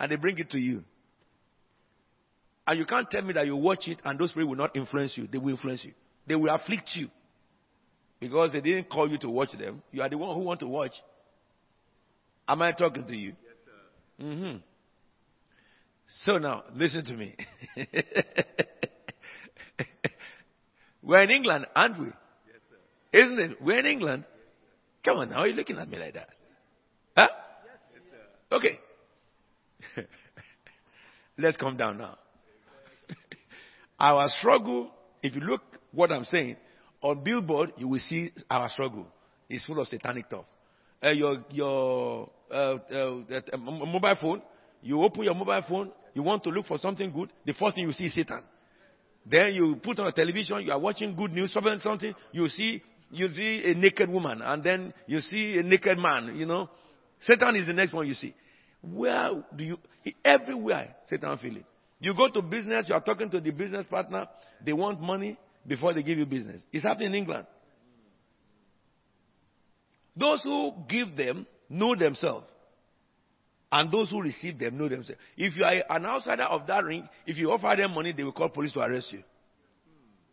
[0.00, 0.82] and they bring it to you.
[2.66, 5.16] And you can't tell me that you watch it and those spirits will not influence
[5.16, 5.28] you.
[5.30, 5.92] They will influence you.
[6.26, 7.08] They will afflict you.
[8.20, 9.82] Because they didn't call you to watch them.
[9.90, 10.92] You are the one who want to watch.
[12.46, 13.32] Am I talking to you?
[13.42, 14.56] Yes, mm-hmm.
[16.06, 17.34] So now, listen to me.
[21.02, 22.06] We're in England, aren't we?
[22.06, 22.14] Yes,
[22.68, 22.76] sir.
[23.20, 23.62] Isn't it?
[23.62, 24.24] We're in England.
[25.04, 26.28] Come on now, are you looking at me like that?
[27.16, 27.28] Huh?
[27.94, 28.56] Yes, sir.
[28.56, 28.78] Okay.
[31.38, 32.18] Let's come down now.
[33.98, 34.90] our struggle,
[35.22, 36.56] if you look what I'm saying,
[37.02, 39.06] on billboard, you will see our struggle.
[39.48, 40.44] It's full of satanic stuff.
[41.02, 43.20] Uh, your your uh, uh,
[43.52, 44.42] uh mobile phone,
[44.82, 47.86] you open your mobile phone, you want to look for something good, the first thing
[47.86, 48.42] you see is Satan.
[49.24, 53.28] Then you put on a television, you are watching good news, something, you see, you
[53.28, 56.68] see a naked woman, and then you see a naked man, you know.
[57.20, 58.34] Satan is the next one you see.
[58.82, 59.78] Where do you,
[60.24, 61.64] everywhere, Satan feel it.
[61.98, 64.26] You go to business, you are talking to the business partner,
[64.64, 66.62] they want money before they give you business.
[66.72, 67.46] It's happening in England.
[70.16, 72.46] Those who give them know themselves.
[73.72, 75.20] And those who receive them know themselves.
[75.36, 78.32] If you are an outsider of that ring, if you offer them money, they will
[78.32, 79.22] call police to arrest you.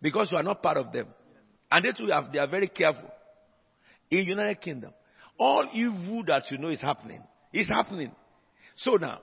[0.02, 1.08] Because you are not part of them.
[1.72, 3.10] And they too have, they are very careful.
[4.10, 4.92] In United Kingdom,
[5.38, 7.22] all evil that you know is happening.
[7.54, 8.12] Is happening.
[8.76, 9.20] So now,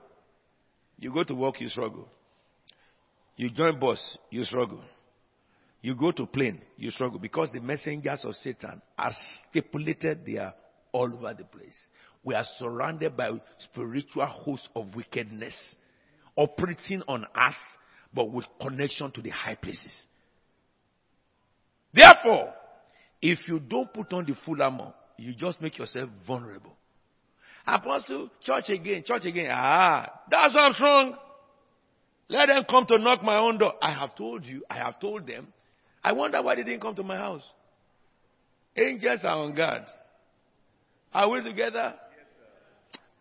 [0.97, 2.07] you go to work, you struggle.
[3.35, 4.81] You join boss, you struggle.
[5.85, 9.11] You go to plane, you struggle because the messengers of Satan are
[9.51, 10.55] stipulated they are
[10.91, 11.77] all over the place
[12.23, 13.29] we are surrounded by
[13.59, 15.55] spiritual hosts of wickedness
[16.35, 17.53] operating on earth
[18.11, 20.07] but with connection to the high places.
[21.93, 22.51] Therefore,
[23.21, 26.75] if you don't put on the full armor, you just make yourself vulnerable.
[27.67, 29.49] Apostle, church again, church again.
[29.51, 31.15] Ah, that's what's wrong.
[32.27, 33.73] Let them come to knock my own door.
[33.83, 35.47] I have told you, I have told them.
[36.05, 37.41] I wonder why they didn't come to my house.
[38.77, 39.81] Angels are on guard.
[41.11, 41.95] Are we together?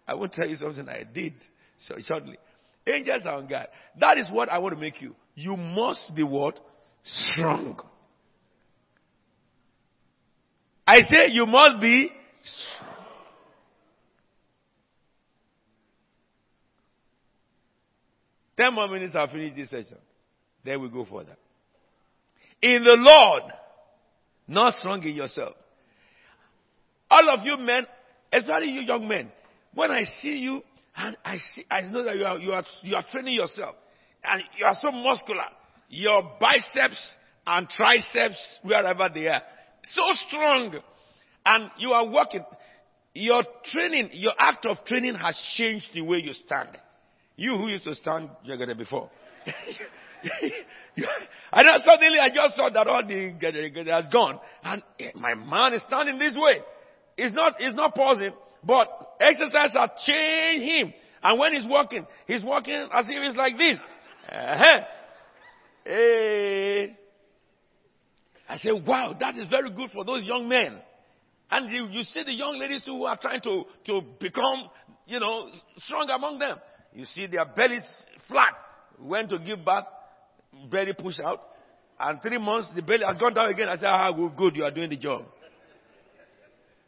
[0.06, 1.32] I will tell you something I did
[1.78, 2.36] so shortly.
[2.86, 3.69] Angels are on guard.
[3.98, 5.15] That is what I want to make you.
[5.35, 6.61] You must be what?
[7.02, 7.81] Strong.
[10.86, 12.11] I say you must be
[12.44, 12.97] strong.
[18.59, 19.97] Ten more minutes, I'll finish this session.
[20.62, 21.36] Then we go further.
[22.64, 23.42] In the Lord,
[24.48, 25.52] not strong in yourself.
[27.10, 27.84] All of you men,
[28.32, 29.30] especially you young men,
[29.74, 30.62] when I see you,
[30.96, 33.74] and I see, I know that you are, you are, you are training yourself,
[34.24, 35.44] and you are so muscular.
[35.90, 37.16] Your biceps
[37.46, 39.42] and triceps, wherever they are,
[39.86, 40.74] so strong,
[41.44, 42.46] and you are working.
[43.12, 46.70] Your training, your act of training has changed the way you stand.
[47.36, 49.10] You who used to stand younger before.
[50.24, 54.82] and then suddenly I just saw that all the has gone, and
[55.16, 56.60] my man is standing this way.
[57.16, 58.32] It's not, it's not pausing.
[58.64, 58.88] But
[59.20, 60.94] exercise has changed him.
[61.22, 63.78] And when he's walking, he's walking as if he's like this.
[64.28, 64.80] Uh-huh.
[65.84, 66.96] Hey.
[68.48, 70.78] I say, wow, that is very good for those young men.
[71.51, 74.70] And you, you see the young ladies who are trying to, to become,
[75.06, 76.59] you know, strong among them.
[76.94, 77.84] You see their bellies
[78.28, 78.55] flat.
[78.98, 79.84] Went to give birth,
[80.70, 81.40] belly push out.
[81.98, 83.68] And three months, the belly has gone down again.
[83.68, 85.24] I said, ah, good, you are doing the job.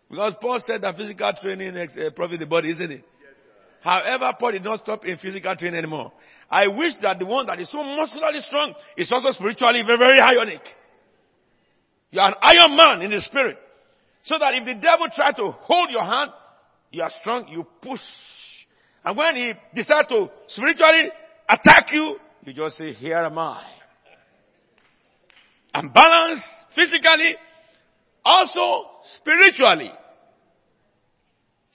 [0.09, 3.05] Because Paul said that physical training is profits the body, isn't it?
[3.83, 6.13] However, Paul did not stop in physical training anymore.
[6.51, 10.21] I wish that the one that is so muscularly strong is also spiritually very, very
[10.21, 10.63] ionic.
[12.11, 13.59] You are an iron man in the spirit.
[14.23, 16.31] So that if the devil tries to hold your hand,
[16.91, 18.01] you are strong, you push.
[19.05, 21.11] And when he decides to spiritually
[21.49, 22.17] attack you,
[22.47, 23.63] you just say, here am I.
[25.75, 26.45] I'm balanced
[26.75, 27.37] physically,
[28.25, 28.89] also,
[29.21, 29.91] spiritually.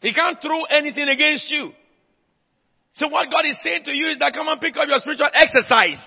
[0.01, 1.71] He can't throw anything against you.
[2.93, 5.29] So what God is saying to you is that come and pick up your spiritual
[5.33, 6.03] exercise.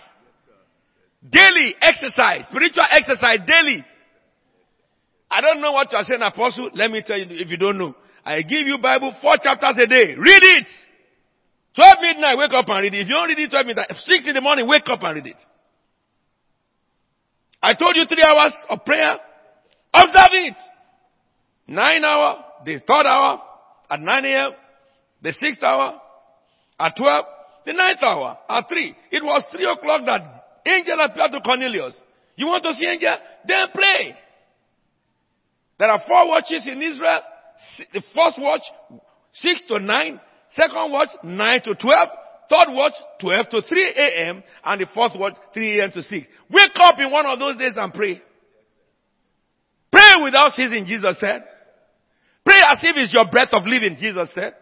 [1.28, 3.84] Daily exercise, spiritual exercise daily.
[5.30, 6.70] I don't know what you are saying, apostle.
[6.74, 7.94] Let me tell you if you don't know.
[8.24, 10.14] I give you Bible four chapters a day.
[10.14, 10.66] Read it.
[11.74, 13.02] 12 midnight, wake up and read it.
[13.02, 15.26] If you don't read it 12 midnight, 6 in the morning, wake up and read
[15.26, 15.40] it.
[17.62, 19.18] I told you three hours of prayer.
[19.92, 20.56] Observe it.
[21.66, 23.42] Nine hour, the third hour,
[23.90, 24.52] at 9 a.m.,
[25.22, 26.00] the sixth hour,
[26.78, 27.24] at 12,
[27.64, 28.96] the ninth hour, at 3.
[29.10, 31.98] It was 3 o'clock that angel appeared to Cornelius.
[32.36, 33.16] You want to see angel?
[33.46, 34.16] Then pray.
[35.78, 37.20] There are four watches in Israel.
[37.92, 38.62] The first watch,
[39.32, 40.20] 6 to 9.
[40.54, 42.08] Second watch, 9 to 12.
[42.48, 44.42] third watch 12 to 3 a.m.
[44.64, 45.90] and the fourth watch 3 a.m.
[45.92, 46.26] to 6.
[46.50, 48.22] Wake up in one of those days and pray.
[49.90, 51.44] Pray without ceasing, Jesus said.
[52.44, 54.54] Pray as if it's your breath of living, Jesus said.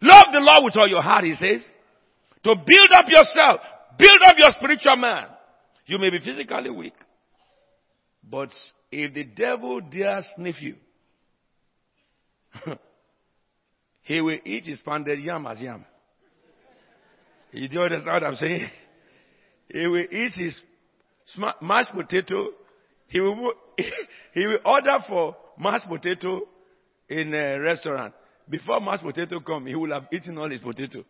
[0.00, 1.64] Love the Lord with all your heart, he says.
[2.44, 3.60] To build up yourself,
[3.98, 5.26] build up your spiritual man.
[5.86, 6.94] You may be physically weak,
[8.22, 8.50] but
[8.92, 10.76] if the devil dare sniff you,
[14.08, 15.84] he will eat his pounded yam as yam.
[17.52, 18.66] You do understand what I'm saying?
[19.68, 20.58] He will eat his
[21.60, 22.48] mashed potato.
[23.08, 23.52] He will,
[24.32, 26.40] he will order for mashed potato
[27.06, 28.14] in a restaurant.
[28.48, 31.04] Before mashed potato come, he will have eaten all his potato.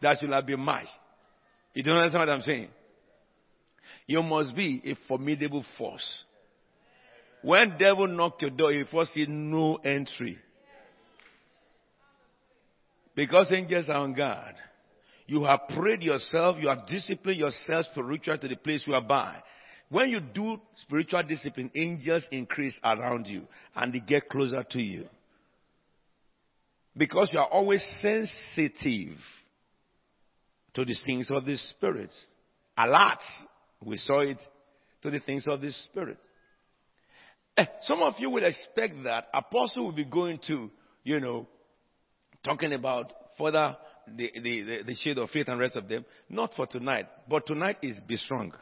[0.00, 0.88] That should have been mashed.
[1.74, 2.68] You don't understand what I'm saying?
[4.06, 6.24] You must be a formidable force.
[7.42, 10.38] When devil knock your door, he first see no entry.
[13.20, 14.54] Because angels are on guard.
[15.26, 19.36] You have prayed yourself, you have disciplined yourself spiritually to the place you are by.
[19.90, 23.42] When you do spiritual discipline, angels increase around you
[23.74, 25.04] and they get closer to you.
[26.96, 29.18] Because you are always sensitive
[30.72, 32.10] to the things of the Spirit.
[32.78, 33.20] Alert.
[33.84, 34.38] We saw it
[35.02, 36.16] to the things of the Spirit.
[37.58, 40.70] Eh, some of you will expect that Apostle will be going to,
[41.04, 41.46] you know,
[42.44, 43.76] talking about further
[44.06, 46.04] the, the, the, the shade of faith and rest of them.
[46.28, 47.06] Not for tonight.
[47.28, 48.52] But tonight is be strong.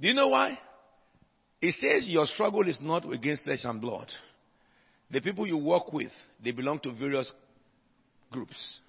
[0.00, 0.58] Do you know why?
[1.60, 4.12] It says your struggle is not against flesh and blood.
[5.10, 6.10] The people you work with,
[6.42, 7.32] they belong to various
[8.30, 8.80] groups.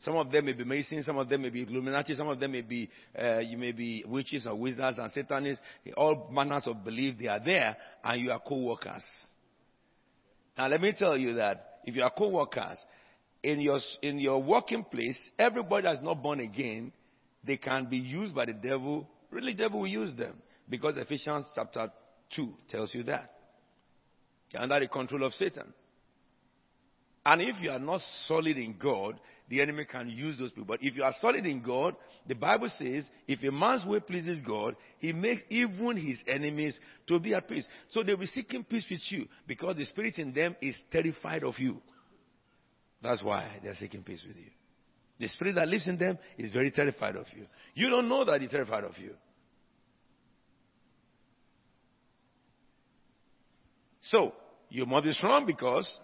[0.00, 2.52] Some of them may be Masons, some of them may be Illuminati, some of them
[2.52, 2.88] may be,
[3.20, 5.62] uh, you may be witches or wizards and Satanists.
[5.96, 9.04] All manners of belief, they are there, and you are co-workers.
[10.58, 12.78] Now let me tell you that if you are co-workers,
[13.44, 16.92] in your, in your working place, everybody that's not born again,
[17.44, 19.08] they can be used by the devil.
[19.30, 20.34] Really, the devil will use them.
[20.68, 21.90] Because Ephesians chapter
[22.34, 23.32] 2 tells you that.
[24.50, 25.72] You're under the control of Satan.
[27.28, 30.64] And if you are not solid in God, the enemy can use those people.
[30.64, 31.94] But if you are solid in God,
[32.26, 37.20] the Bible says, if a man's way pleases God, he makes even his enemies to
[37.20, 37.68] be at peace.
[37.90, 41.58] So they'll be seeking peace with you because the spirit in them is terrified of
[41.58, 41.82] you.
[43.02, 44.50] That's why they're seeking peace with you.
[45.20, 47.44] The spirit that lives in them is very terrified of you.
[47.74, 49.10] You don't know that he's terrified of you.
[54.00, 54.32] So,
[54.70, 56.00] you must be strong because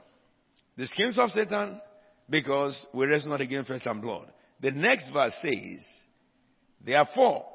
[0.76, 1.80] the schemes of Satan,
[2.28, 4.30] because we rest not against flesh and blood.
[4.60, 5.84] The next verse says,
[6.84, 7.46] Therefore,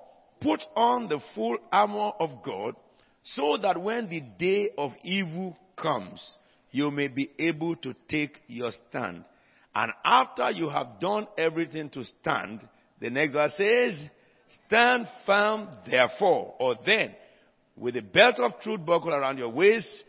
[0.42, 2.76] put on the full armor of God,
[3.24, 6.38] so that when the day of evil comes,
[6.72, 9.26] you may be able to take your stand.
[9.76, 12.68] And after you have done everything to stand,
[13.00, 14.00] the next verse says,
[14.68, 17.16] Stand firm therefore, or then,
[17.76, 20.04] with the belt of truth buckled around your waist,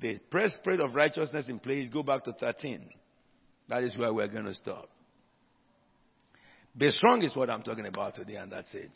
[0.00, 2.88] the breastplate of righteousness in place, go back to 13.
[3.68, 4.88] That is where we're going to stop.
[6.76, 8.90] Be strong is what I'm talking about today, and that's it.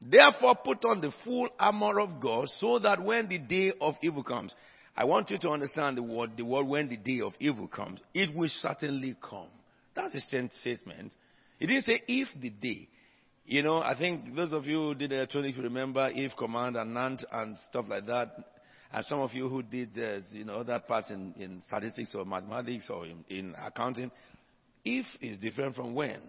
[0.00, 4.22] Therefore, put on the full armor of God so that when the day of evil
[4.22, 4.54] comes,
[4.96, 8.00] I want you to understand the word, the word when the day of evil comes,
[8.14, 9.48] it will certainly come.
[9.94, 11.14] That's a statement.
[11.60, 12.88] It didn't say if the day.
[13.44, 16.94] You know, I think those of you who did the electronics remember if command and
[16.96, 18.32] NAND and stuff like that.
[18.92, 19.90] And some of you who did,
[20.32, 24.10] you know, other parts in, in statistics or mathematics or in, in accounting,
[24.84, 26.20] if is different from when.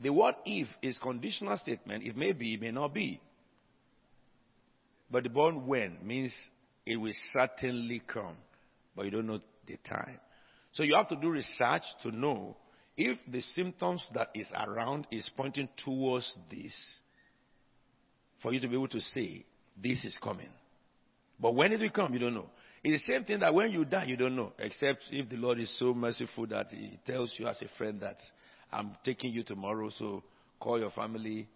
[0.00, 2.04] The word if is conditional statement.
[2.04, 3.20] It may be, it may not be.
[5.10, 6.34] But the word when means
[6.84, 8.36] it will certainly come,
[8.96, 10.18] but you don't know the time.
[10.72, 12.56] So you have to do research to know
[12.96, 16.74] if the symptoms that is around is pointing towards this,
[18.42, 19.44] for you to be able to say,
[19.80, 20.48] this is coming.
[21.38, 22.48] But when it will come, you don't know.
[22.82, 25.58] It's the same thing that when you die, you don't know, except if the Lord
[25.58, 28.16] is so merciful that He tells you as a friend that
[28.72, 30.22] I'm taking you tomorrow, so
[30.60, 31.48] call your family.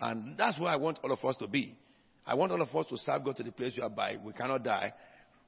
[0.00, 1.76] And that's where I want all of us to be.
[2.26, 4.16] I want all of us to serve God to the place we are by.
[4.22, 4.92] We cannot die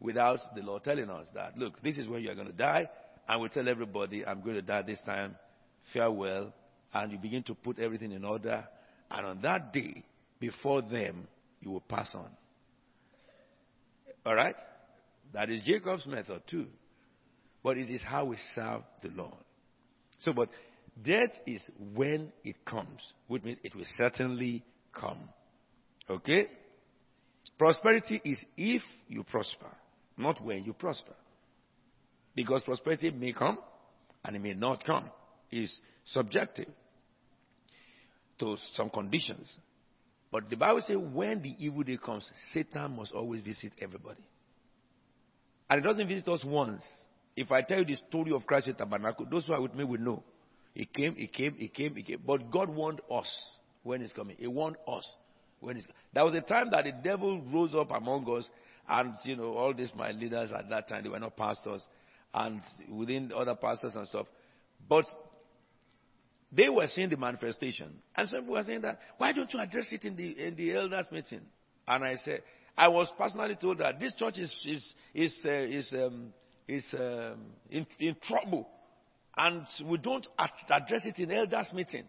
[0.00, 2.88] without the Lord telling us that, look, this is where you are going to die.
[3.28, 5.36] And we tell everybody, I'm going to die this time.
[5.92, 6.52] Farewell.
[6.92, 8.64] And you begin to put everything in order.
[9.10, 10.04] And on that day,
[10.38, 11.26] before them,
[11.66, 12.30] you will pass on.
[14.24, 14.54] All right?
[15.34, 16.66] That is Jacob's method too.
[17.64, 19.34] But it is how we serve the Lord.
[20.20, 20.48] So, but
[21.04, 21.60] death is
[21.92, 24.62] when it comes, which means it will certainly
[24.92, 25.28] come.
[26.08, 26.46] Okay?
[27.58, 29.70] Prosperity is if you prosper,
[30.16, 31.14] not when you prosper.
[32.36, 33.58] Because prosperity may come
[34.24, 35.10] and it may not come.
[35.50, 36.68] It's subjective
[38.38, 39.52] to some conditions.
[40.36, 44.20] But the Bible says when the evil day comes, Satan must always visit everybody.
[45.70, 46.82] And it doesn't visit us once.
[47.34, 49.84] If I tell you the story of Christ Faith Tabernacle, those who are with me
[49.84, 50.22] will know.
[50.74, 52.20] He came, he came, he came, he came.
[52.26, 54.36] But God warned us when he's coming.
[54.38, 55.10] He warned us
[55.60, 58.46] when he's There was a time that the devil rose up among us,
[58.86, 61.82] and you know, all these my leaders at that time, they were not pastors,
[62.34, 62.60] and
[62.90, 64.26] within other pastors and stuff.
[64.86, 65.06] But
[66.52, 67.90] they were seeing the manifestation.
[68.14, 70.76] And some people were saying that, why don't you address it in the, in the
[70.76, 71.42] elders meeting?
[71.88, 72.42] And I said,
[72.76, 76.32] I was personally told that this church is, is, is, uh, is, um,
[76.68, 78.68] is um, in, in trouble.
[79.36, 82.04] And we don't address it in elders meeting.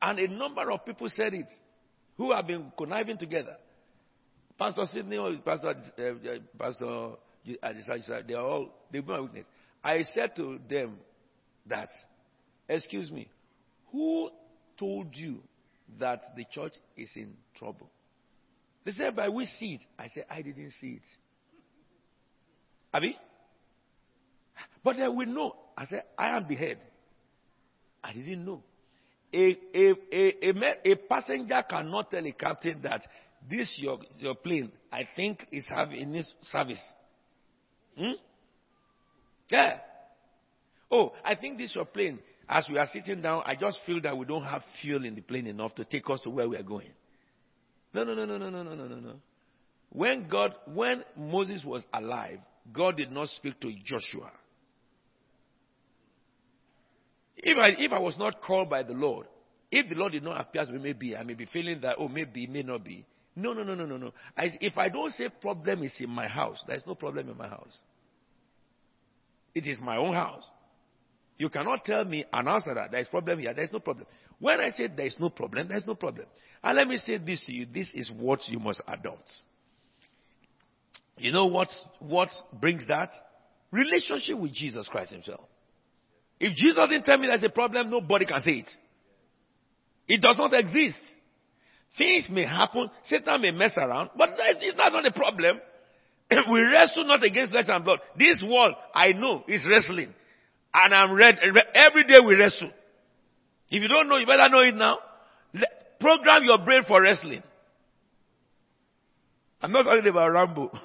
[0.00, 1.48] And a number of people said it
[2.16, 3.56] who have been conniving together.
[4.58, 7.16] Pastor Sidney or Pastor, uh, uh Pastor
[8.26, 9.44] they are all, they've been my witness.
[9.82, 10.96] I said to them
[11.66, 11.88] that
[12.68, 13.28] Excuse me.
[13.92, 14.30] Who
[14.78, 15.40] told you
[15.98, 17.90] that the church is in trouble?
[18.84, 19.80] They said, but we see it.
[19.98, 21.02] I said, I didn't see it.
[22.92, 23.16] Abi?
[24.82, 25.56] But then we know.
[25.76, 26.78] I said, I am the head.
[28.02, 28.62] I didn't know.
[29.32, 33.02] A, a, a, a, a passenger cannot tell a captain that
[33.50, 36.80] this your, your plane, I think, is having its service.
[37.96, 38.12] Hmm?
[39.48, 39.78] Yeah.
[40.90, 42.18] Oh, I think this your plane
[42.48, 45.20] as we are sitting down, I just feel that we don't have fuel in the
[45.20, 46.90] plane enough to take us to where we are going.
[47.92, 49.14] No, no, no, no, no, no, no, no, no.
[49.90, 52.40] When God, when Moses was alive,
[52.72, 54.32] God did not speak to Joshua.
[57.36, 59.26] If I, if I was not called by the Lord,
[59.70, 62.08] if the Lord did not appear to me, maybe I may be feeling that, oh,
[62.08, 63.06] maybe, may not be.
[63.36, 64.12] No, no, no, no, no, no.
[64.36, 67.76] If I don't say problem is in my house, there's no problem in my house.
[69.54, 70.44] It is my own house.
[71.36, 73.52] You cannot tell me an answer that there is problem here.
[73.52, 74.06] There is no problem.
[74.38, 76.26] When I say there is no problem, there is no problem.
[76.62, 77.66] And let me say this to you.
[77.66, 79.30] This is what you must adopt.
[81.18, 83.10] You know what, what brings that?
[83.70, 85.40] Relationship with Jesus Christ himself.
[86.40, 88.68] If Jesus didn't tell me there's a problem, nobody can say it.
[90.06, 90.98] It does not exist.
[91.96, 94.30] Things may happen, Satan may mess around, but
[94.60, 95.60] it's not, not a problem.
[96.52, 98.00] we wrestle not against flesh and blood.
[98.18, 100.12] This world, I know, is wrestling.
[100.74, 101.38] And I'm ready.
[101.74, 102.70] Every day we wrestle.
[103.70, 104.98] If you don't know, you better know it now.
[106.00, 107.42] Program your brain for wrestling.
[109.62, 110.70] I'm not talking about Rambo.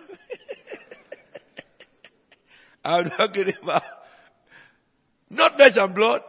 [2.86, 3.84] I'm talking about
[5.30, 6.22] not flesh and blood,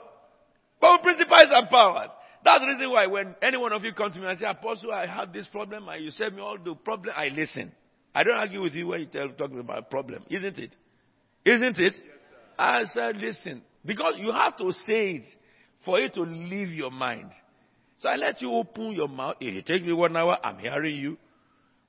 [0.81, 2.11] but principles and powers.
[2.45, 4.93] That's the reason why when any one of you come to me and say, Apostle,
[4.93, 7.73] I have this problem, and you save me all the problem, I listen.
[8.15, 10.75] I don't argue with you when you tell talking about a problem, isn't it?
[11.45, 11.95] Isn't it?
[12.61, 15.23] I said, listen, because you have to say it
[15.85, 17.31] for it to leave your mind.
[18.01, 19.37] So I let you open your mouth.
[19.41, 21.17] It takes me one hour, I'm hearing you.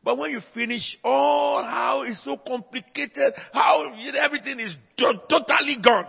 [0.04, 6.08] But when you finish, oh, how it's so complicated, how everything is totally gone.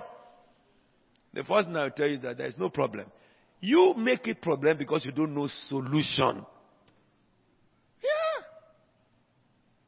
[1.34, 3.06] The first thing I'll tell you is that there is no problem.
[3.60, 6.46] You make it problem because you don't know solution.
[8.02, 8.44] Yeah.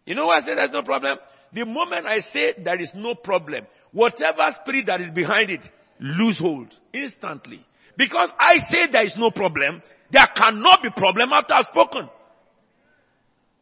[0.05, 1.19] You know why I say there's no problem?
[1.53, 5.63] The moment I say there is no problem, whatever spirit that is behind it,
[5.99, 7.65] lose hold instantly.
[7.97, 12.11] Because I say there is no problem, there cannot be problem after I've spoken.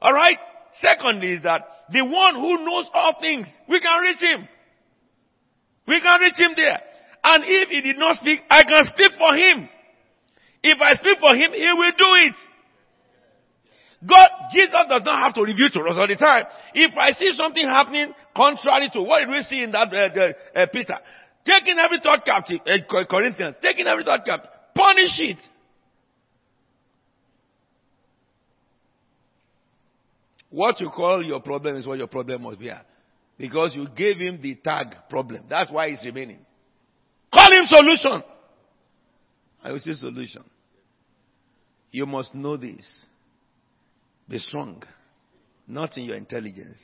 [0.03, 0.39] Alright?
[0.73, 4.49] Secondly is that the one who knows all things, we can reach him.
[5.87, 6.81] We can reach him there.
[7.25, 9.69] And if he did not speak, I can speak for him.
[10.63, 12.37] If I speak for him, he will do it.
[14.09, 16.47] God, Jesus does not have to reveal to us all the time.
[16.75, 20.67] If I see something happening contrary to what did we see in that uh, uh,
[20.73, 20.99] Peter,
[21.45, 25.39] taking every thought captive, uh, Corinthians, taking every thought captive, punish it.
[30.51, 32.71] What you call your problem is what your problem must be.
[33.39, 35.45] Because you gave him the tag problem.
[35.49, 36.41] That's why he's remaining.
[37.33, 38.23] Call him solution.
[39.65, 40.45] I will say solution.
[41.91, 42.87] You must know this.
[44.29, 44.83] Be strong,
[45.67, 46.79] not in your intelligence,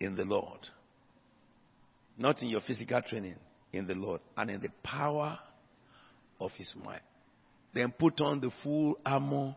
[0.00, 0.60] in the Lord.
[2.18, 3.36] Not in your physical training,
[3.72, 4.20] in the Lord.
[4.36, 5.38] And in the power
[6.40, 7.02] of His might.
[7.74, 9.54] Then put on the full armor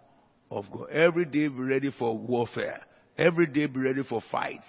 [0.52, 0.90] of God.
[0.92, 2.82] Every day be ready for warfare.
[3.18, 4.64] Every day be ready for fight.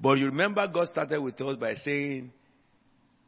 [0.00, 2.32] But you remember God started with us by saying,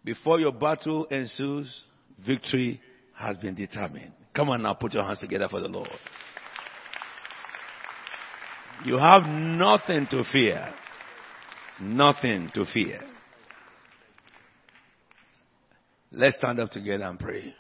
[0.05, 1.85] before your battle ensues,
[2.27, 2.81] victory
[3.15, 4.13] has been determined.
[4.35, 5.89] Come on now, put your hands together for the Lord.
[8.85, 10.73] You have nothing to fear.
[11.81, 13.01] Nothing to fear.
[16.13, 17.55] Let's stand up together and pray.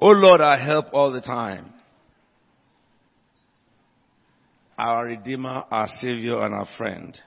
[0.00, 1.72] Oh Lord, our help all the time.
[4.76, 7.18] Our Redeemer, our Savior, and our friend.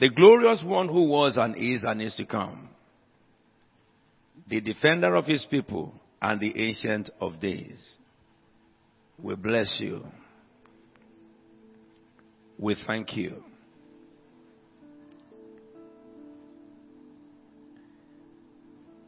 [0.00, 2.70] The glorious one who was and is and is to come.
[4.50, 7.98] The defender of his people and the ancient of days.
[9.22, 10.04] We bless you.
[12.58, 13.44] We thank you.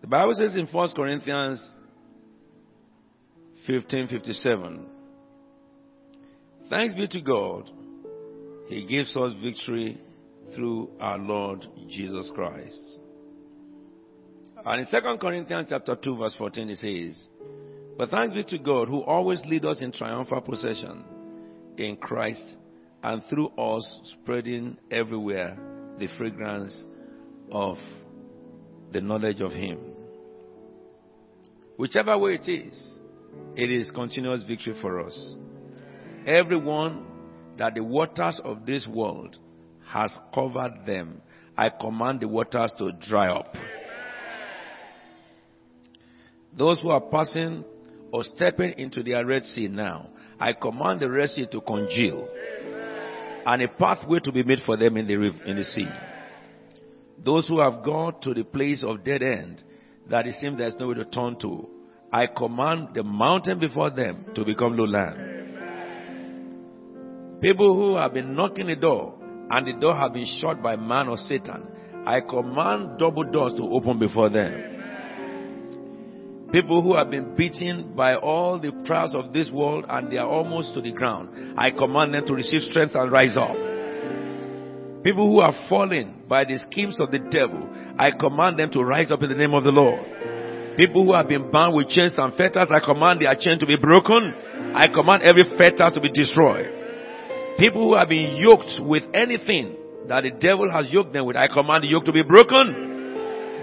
[0.00, 1.60] The Bible says in 1 Corinthians
[3.68, 4.84] 15:57,
[6.70, 7.68] Thanks be to God,
[8.68, 10.00] He gives us victory
[10.54, 12.98] through our Lord Jesus Christ.
[14.64, 17.28] And in 2 Corinthians chapter 2 verse 14 it says,
[17.98, 21.04] But thanks be to God who always lead us in triumphal procession
[21.76, 22.56] in Christ
[23.02, 25.58] and through us spreading everywhere
[25.98, 26.84] the fragrance
[27.50, 27.76] of
[28.92, 29.78] the knowledge of Him.
[31.76, 33.00] Whichever way it is,
[33.56, 35.34] it is continuous victory for us.
[36.26, 37.06] Everyone
[37.58, 39.38] that the waters of this world
[39.88, 41.20] has covered them,
[41.56, 43.54] I command the waters to dry up.
[46.56, 47.64] Those who are passing
[48.12, 52.28] or stepping into the Red Sea now, I command the Red Sea to congeal
[53.44, 55.14] and a pathway to be made for them in the,
[55.46, 55.88] in the sea.
[57.24, 59.62] Those who have gone to the place of dead end,
[60.08, 61.68] that it seems there's no way to turn to,
[62.12, 65.30] I command the mountain before them to become low land.
[67.40, 69.18] People who have been knocking the door
[69.50, 71.66] and the door have been shut by man or Satan,
[72.04, 74.81] I command double doors to open before them.
[76.52, 80.28] People who have been beaten by all the trials of this world and they are
[80.28, 83.56] almost to the ground, I command them to receive strength and rise up.
[85.02, 87.66] People who are fallen by the schemes of the devil,
[87.98, 90.76] I command them to rise up in the name of the Lord.
[90.76, 93.76] People who have been bound with chains and fetters, I command their chain to be
[93.76, 94.34] broken.
[94.74, 96.68] I command every fetter to be destroyed.
[97.58, 99.76] People who have been yoked with anything
[100.08, 102.91] that the devil has yoked them with, I command the yoke to be broken.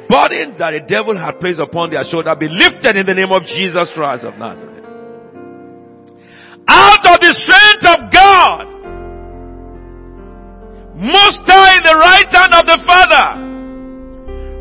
[0.09, 3.43] Burdens that the devil had placed upon their shoulder be lifted in the name of
[3.43, 4.81] Jesus Christ of Nazareth.
[6.67, 8.65] Out of the strength of God,
[11.69, 13.37] high in the right hand of the Father,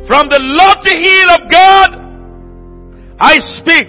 [0.06, 1.96] from the lofty hill of God,
[3.20, 3.88] I speak.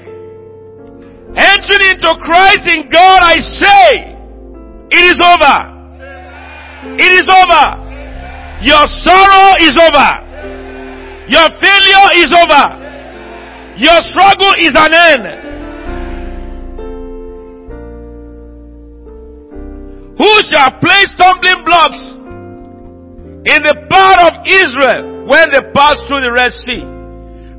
[1.35, 4.15] Entering into Christ in God, I say,
[4.91, 5.57] it is over.
[6.97, 7.65] It is over.
[8.63, 10.28] Your sorrow is over.
[11.29, 12.65] Your failure is over.
[13.77, 15.25] Your struggle is an end.
[20.17, 22.01] Who shall place stumbling blocks
[23.45, 26.81] in the path of Israel when they pass through the Red Sea?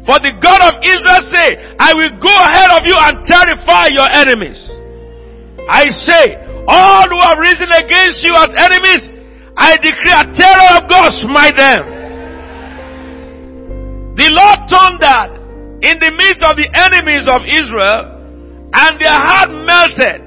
[0.04, 4.10] For the God of Israel say, I will go ahead of you and terrify your
[4.10, 4.58] enemies.
[5.70, 6.36] I say,
[6.66, 9.08] all who have risen against you as enemies,
[9.56, 11.99] I declare terror of God smite them.
[14.18, 15.30] The Lord thundered
[15.86, 18.20] in the midst of the enemies of Israel,
[18.72, 20.20] and their heart melted.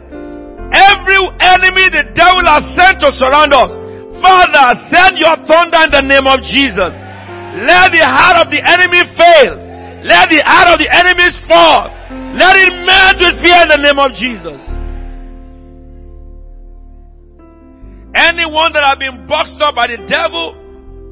[0.73, 3.69] Every enemy the devil has sent to surround us,
[4.23, 6.89] Father, send your thunder in the name of Jesus.
[6.89, 9.61] Let the heart of the enemy fail.
[10.03, 11.91] Let the heart of the enemies fall.
[12.33, 14.57] Let it melt with fear in the name of Jesus.
[18.15, 20.57] Anyone that have been boxed up by the devil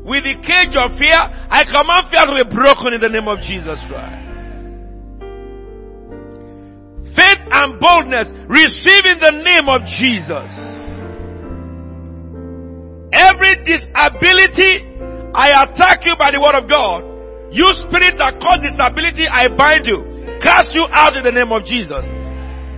[0.04, 1.20] with the cage of fear,
[1.50, 4.18] I command fear to be broken in the name of Jesus Christ.
[7.14, 10.52] Faith and boldness receive in the name of Jesus.
[13.12, 14.88] Every disability,
[15.36, 17.04] I attack you by the word of God.
[17.52, 20.40] You spirit that cause disability, I bind you.
[20.40, 22.08] Cast you out in the name of Jesus.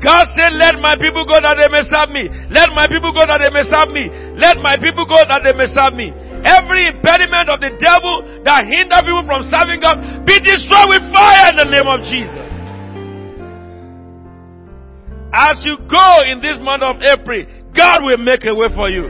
[0.02, 2.28] God said, let my people go that they may serve me.
[2.52, 4.10] Let my people go that they may serve me.
[4.36, 6.12] Let my people go that they may serve me.
[6.44, 11.56] Every impediment of the devil that hinder people from serving God be destroyed with fire
[11.56, 12.52] in the name of Jesus.
[15.32, 19.08] As you go in this month of April, God will make a way for you.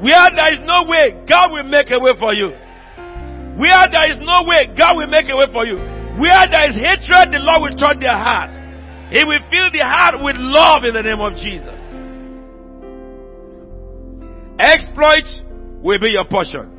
[0.00, 2.54] Where there is no way, God will make a way for you.
[3.58, 5.76] Where there is no way, God will make a way for you.
[6.16, 8.48] Where there is hatred, the Lord will turn their heart.
[9.12, 11.76] He will fill the heart with love in the name of Jesus.
[14.56, 15.42] Exploits
[15.82, 16.76] will be your portion.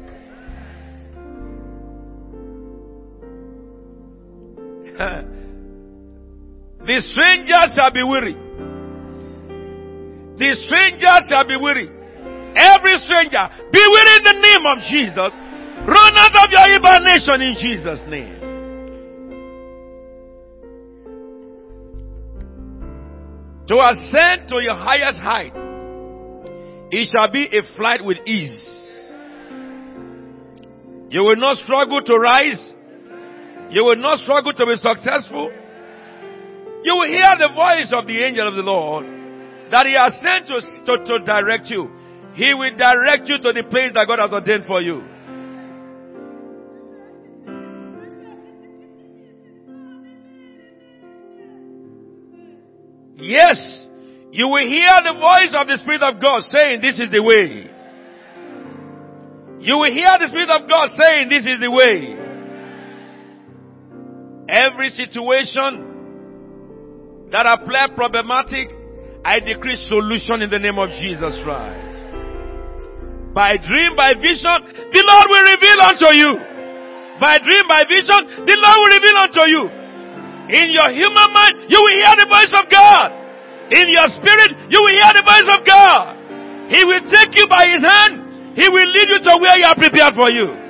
[6.86, 8.36] the stranger shall be weary.
[10.38, 11.90] The stranger shall be weary.
[12.56, 15.32] Every stranger, be weary in the name of Jesus.
[15.88, 18.42] Run out of your hibernation in Jesus' name.
[23.68, 25.54] To ascend to your highest height,
[26.92, 28.81] it shall be a flight with ease.
[31.12, 32.74] You will not struggle to rise.
[33.70, 35.52] You will not struggle to be successful.
[36.84, 39.06] You will hear the voice of the angel of the Lord
[39.72, 41.90] that he has sent to, to, to direct you.
[42.34, 45.04] He will direct you to the place that God has ordained for you.
[53.18, 53.88] Yes,
[54.32, 57.71] you will hear the voice of the Spirit of God saying, This is the way.
[59.62, 62.18] You will hear the Spirit of God saying, This is the way.
[64.50, 65.86] Every situation
[67.30, 68.74] that appear problematic,
[69.24, 71.94] I decree solution in the name of Jesus Christ.
[73.38, 76.42] By dream, by vision, the Lord will reveal unto you.
[77.22, 79.70] By dream, by vision, the Lord will reveal unto you.
[80.58, 83.14] In your human mind, you will hear the voice of God.
[83.78, 86.18] In your spirit, you will hear the voice of God.
[86.74, 88.21] He will take you by his hand.
[88.56, 90.62] He will lead you to where you are prepared for you.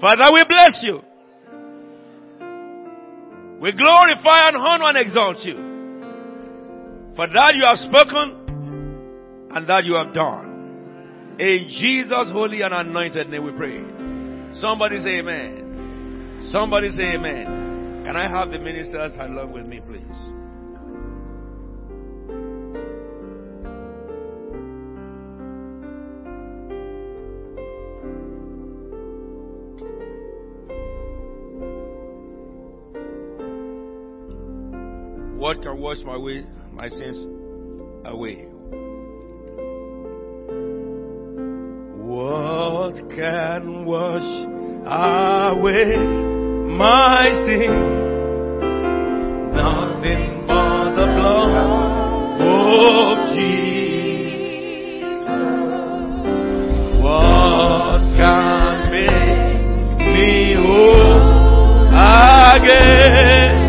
[0.00, 1.02] Father, we bless you.
[3.60, 5.56] We glorify and honor and exalt you.
[7.14, 11.36] For that you have spoken and that you have done.
[11.38, 13.80] In Jesus' holy and anointed name we pray.
[14.60, 16.46] Somebody say amen.
[16.50, 18.04] Somebody say amen.
[18.04, 20.39] Can I have the ministers along with me, please?
[35.50, 37.26] What can wash my way, my sins
[38.04, 38.36] away?
[42.06, 44.30] What can wash
[44.86, 45.96] away
[46.68, 47.82] my sins?
[49.56, 53.66] Nothing but the blood of Jesus.
[57.02, 63.59] What can make me whole again?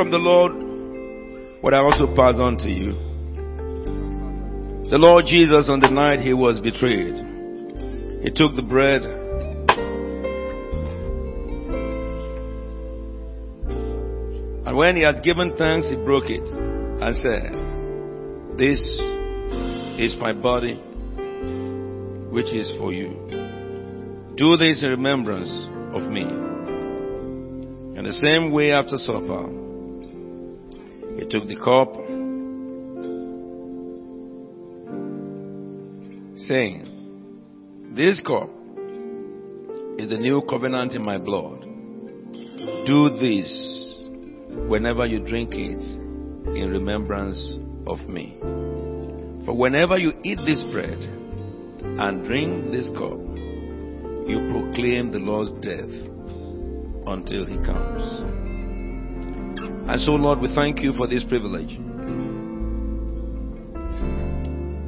[0.00, 0.52] From the Lord
[1.60, 2.92] what I also pass on to you.
[4.88, 7.16] The Lord Jesus, on the night he was betrayed,
[8.24, 9.02] he took the bread.
[14.64, 17.52] And when he had given thanks, he broke it and said,
[18.56, 18.80] This
[20.00, 20.76] is my body,
[22.32, 23.10] which is for you.
[24.38, 25.52] Do this in remembrance
[25.92, 26.22] of me.
[27.98, 29.59] In the same way, after supper,
[31.30, 31.94] took the cup,
[36.36, 38.50] saying, This cup
[39.96, 41.60] is the new covenant in my blood.
[42.84, 44.06] Do this
[44.68, 48.36] whenever you drink it in remembrance of me.
[49.44, 50.98] For whenever you eat this bread
[51.82, 53.20] and drink this cup,
[54.26, 55.90] you proclaim the Lord's death
[57.06, 58.39] until he comes.
[59.90, 61.76] And so, Lord, we thank you for this privilege.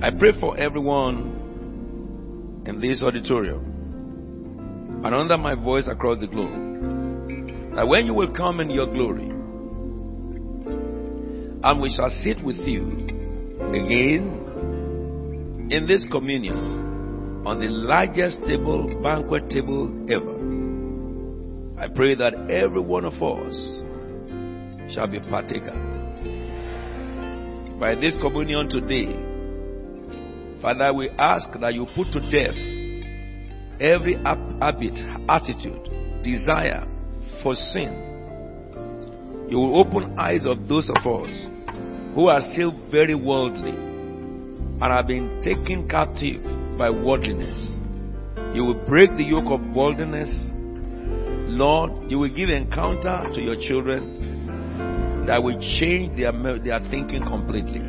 [0.00, 7.88] I pray for everyone in this auditorium and under my voice across the globe that
[7.88, 9.28] when you will come in your glory,
[11.64, 12.84] and we shall sit with you
[13.74, 20.36] again in this communion on the largest table, banquet table ever.
[21.76, 23.82] I pray that every one of us
[24.90, 25.74] shall be partaker.
[27.78, 29.12] By this communion today,
[30.60, 32.56] Father, we ask that you put to death
[33.80, 34.98] every habit,
[35.28, 36.86] attitude, desire
[37.42, 38.12] for sin
[39.52, 41.46] you will open eyes of those of us
[42.14, 46.42] who are still very worldly and have been taken captive
[46.78, 47.78] by worldliness.
[48.56, 50.32] You will break the yoke of worldliness.
[51.52, 54.31] Lord, you will give encounter to your children
[55.26, 57.80] that will change their, their thinking completely.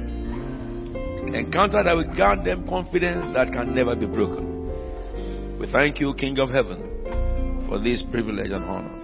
[1.34, 5.58] Encounter that will grant them confidence that can never be broken.
[5.60, 9.02] We thank you, King of Heaven, for this privilege and honor.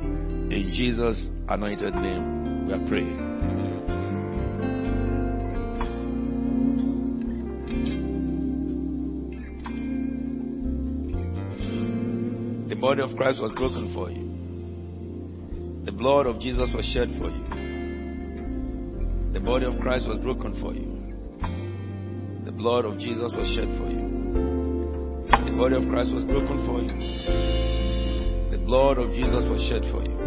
[0.54, 3.18] In Jesus' anointed name we are praying.
[12.70, 15.86] The body of Christ was broken for you.
[15.86, 17.69] The blood of Jesus was shed for you.
[19.32, 20.90] The body of Christ was broken for you.
[22.46, 24.10] The blood of Jesus was shed for you.
[25.30, 26.90] The body of Christ was broken for you.
[28.50, 30.18] The blood of Jesus was shed for you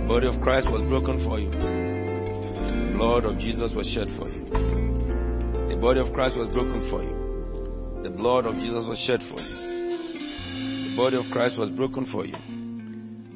[0.00, 1.50] The body of Christ was broken for you.
[1.50, 4.48] The blood of Jesus was shed for you.
[4.48, 8.02] The body of Christ was broken for you.
[8.02, 10.90] The blood of Jesus was shed for you.
[10.90, 12.36] The body of Christ was broken for you.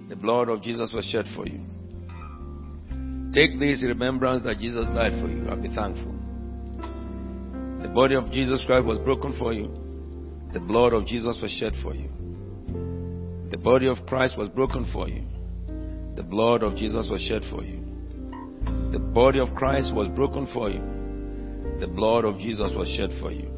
[0.08, 1.60] The blood of Jesus was shed for you.
[3.34, 6.14] Take this remembrance that Jesus died for you and be thankful.
[7.82, 9.66] The body of Jesus Christ was broken for you.
[10.52, 12.08] The blood of Jesus was shed for you.
[13.50, 15.24] The body of Christ was broken for you.
[16.14, 17.84] The blood of Jesus was shed for you.
[18.92, 20.80] The body of Christ was broken for you.
[21.80, 23.50] The blood of Jesus was shed for you.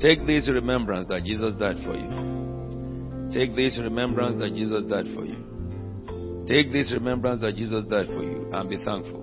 [0.00, 3.30] Take this remembrance that Jesus died for you.
[3.32, 5.49] Take this remembrance that Jesus died for you.
[6.50, 9.22] Take this remembrance that Jesus died for you and be thankful.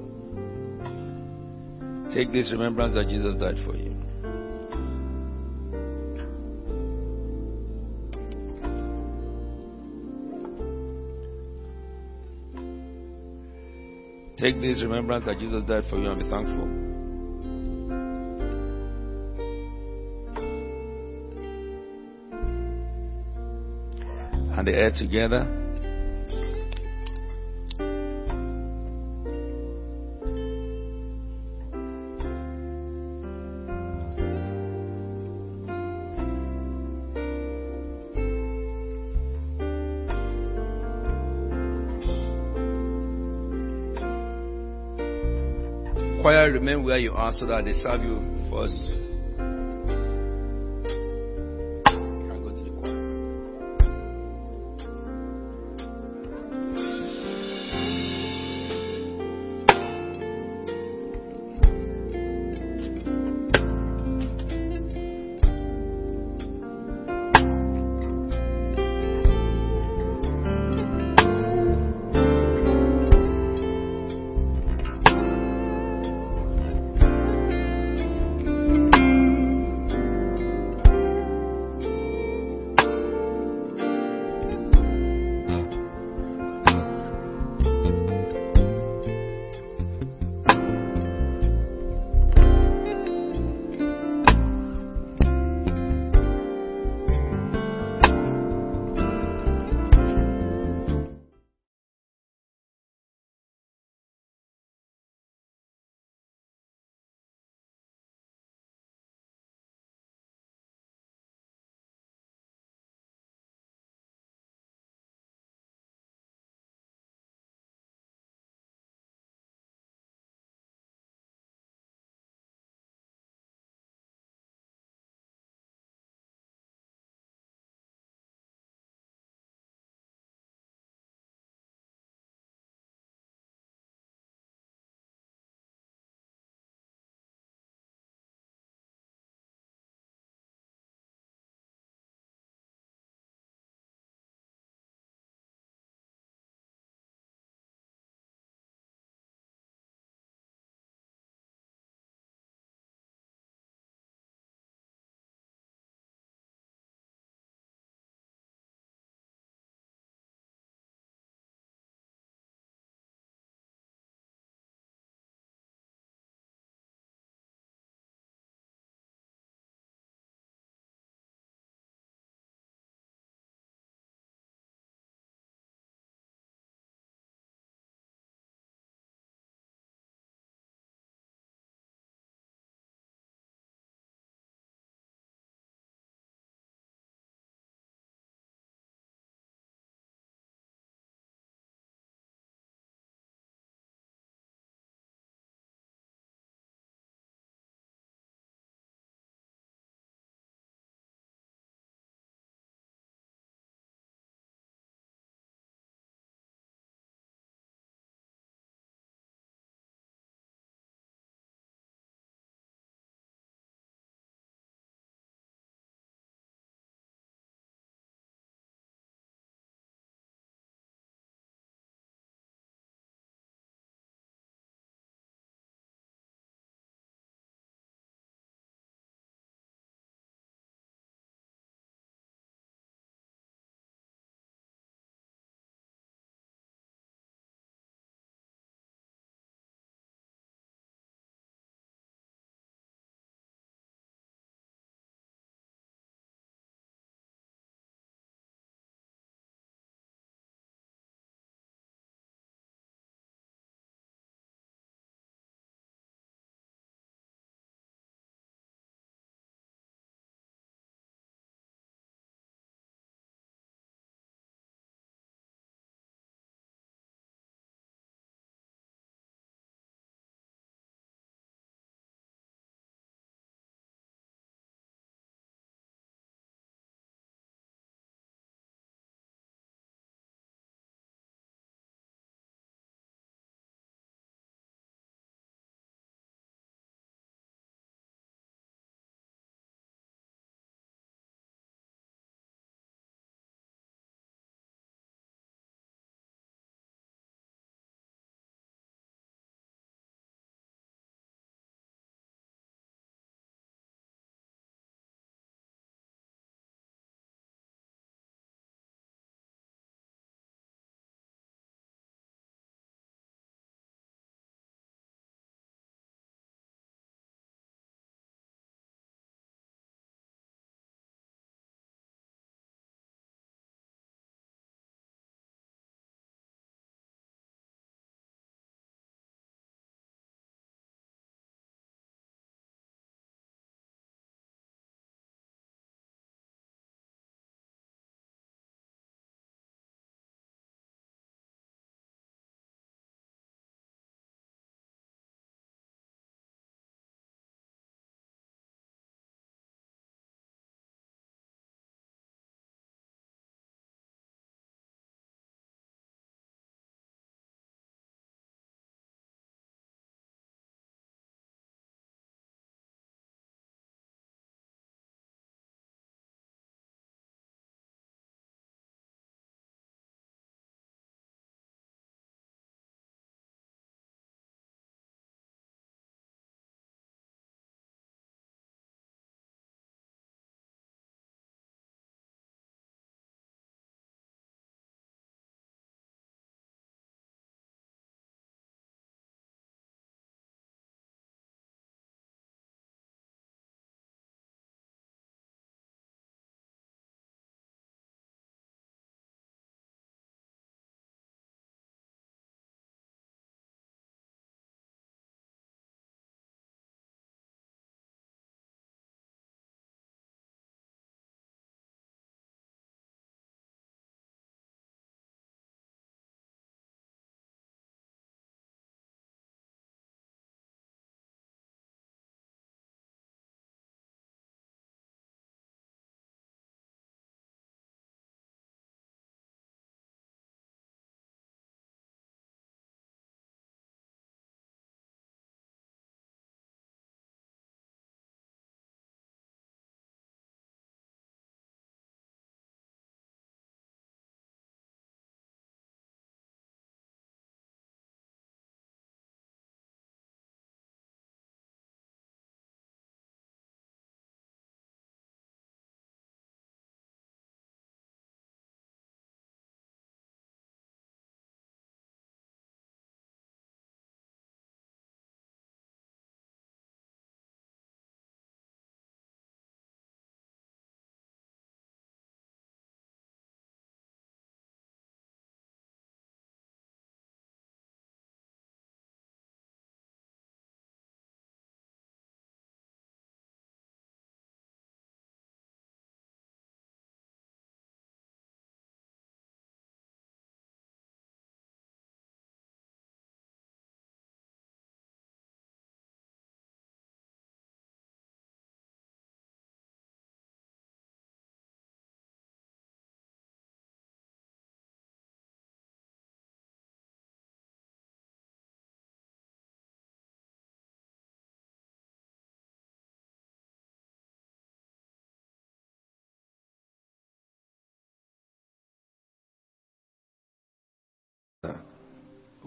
[2.13, 3.91] Take this remembrance that Jesus died for you.
[14.37, 16.63] Take this remembrance that Jesus died for you and be thankful.
[24.57, 25.66] And the air together.
[46.47, 49.06] Remain where you are so that they serve you first.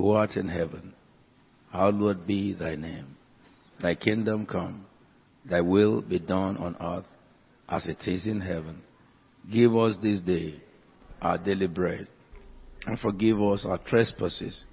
[0.00, 0.94] Who art in heaven,
[1.70, 3.16] hallowed be thy name.
[3.82, 4.86] Thy kingdom come,
[5.44, 7.04] thy will be done on earth
[7.68, 8.80] as it is in heaven.
[9.52, 10.58] Give us this day
[11.20, 12.08] our daily bread,
[12.86, 14.64] and forgive us our trespasses,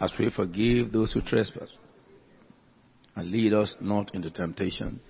[0.00, 1.68] as we forgive those who trespass.
[3.14, 5.00] And lead us not into temptation,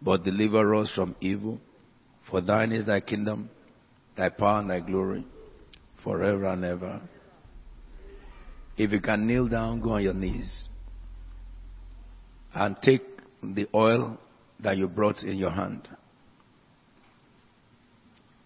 [0.00, 1.60] but deliver us from evil.
[2.30, 3.50] For thine is thy kingdom,
[4.16, 5.26] thy power, and thy glory,
[6.02, 7.02] forever and ever.
[8.78, 10.68] If you can kneel down, go on your knees.
[12.54, 13.02] And take
[13.42, 14.18] the oil
[14.60, 15.88] that you brought in your hand.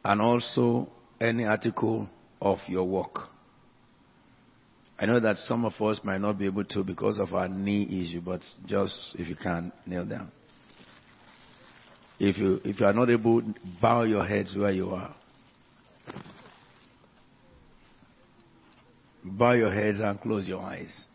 [0.02, 0.88] And also
[1.20, 2.08] any article
[2.40, 3.28] of your work.
[4.98, 7.82] I know that some of us might not be able to because of our knee
[7.84, 10.32] issue, but just if you can, kneel down.
[12.18, 13.42] If you, if you are not able,
[13.80, 15.14] bow your heads where you are.
[19.24, 21.06] Bow your heads and close your eyes.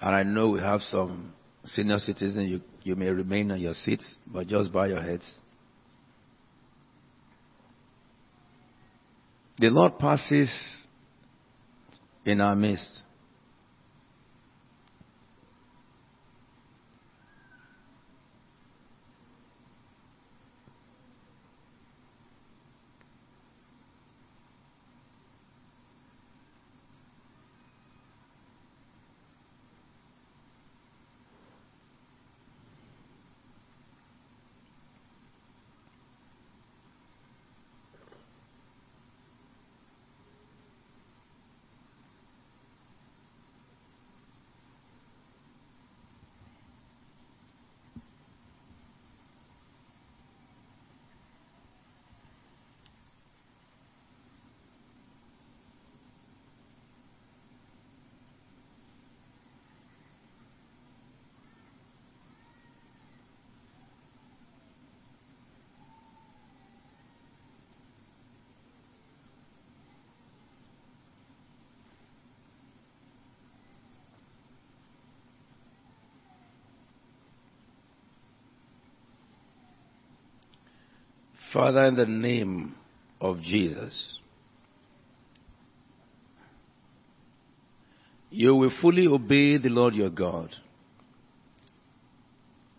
[0.00, 1.32] And I know we have some
[1.64, 5.38] senior citizens, you, you may remain on your seats, but just bow your heads.
[9.58, 10.50] The Lord passes
[12.24, 13.02] in our midst.
[81.52, 82.74] Father, in the name
[83.20, 84.18] of Jesus,
[88.30, 90.54] you will fully obey the Lord your God,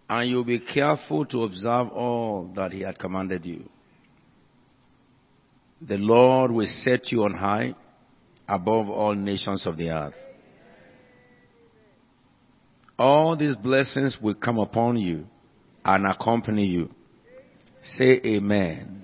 [0.08, 3.68] and you will be careful to observe all that he had commanded you.
[5.82, 7.74] The Lord will set you on high
[8.48, 10.16] above all nations of the earth.
[12.98, 15.26] All these blessings will come upon you
[15.86, 16.90] and accompany you
[17.84, 19.04] Say amen.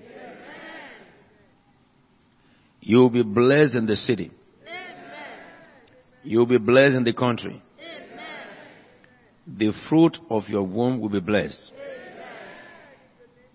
[2.80, 4.30] You'll be blessed in the city.
[4.62, 4.96] Amen.
[6.22, 7.62] You'll be blessed in the country.
[7.78, 8.22] Amen.
[9.46, 11.72] The fruit of your womb will be blessed.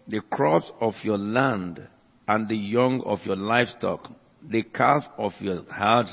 [0.07, 1.87] The crops of your land
[2.27, 4.11] and the young of your livestock,
[4.43, 6.07] the calf of your herd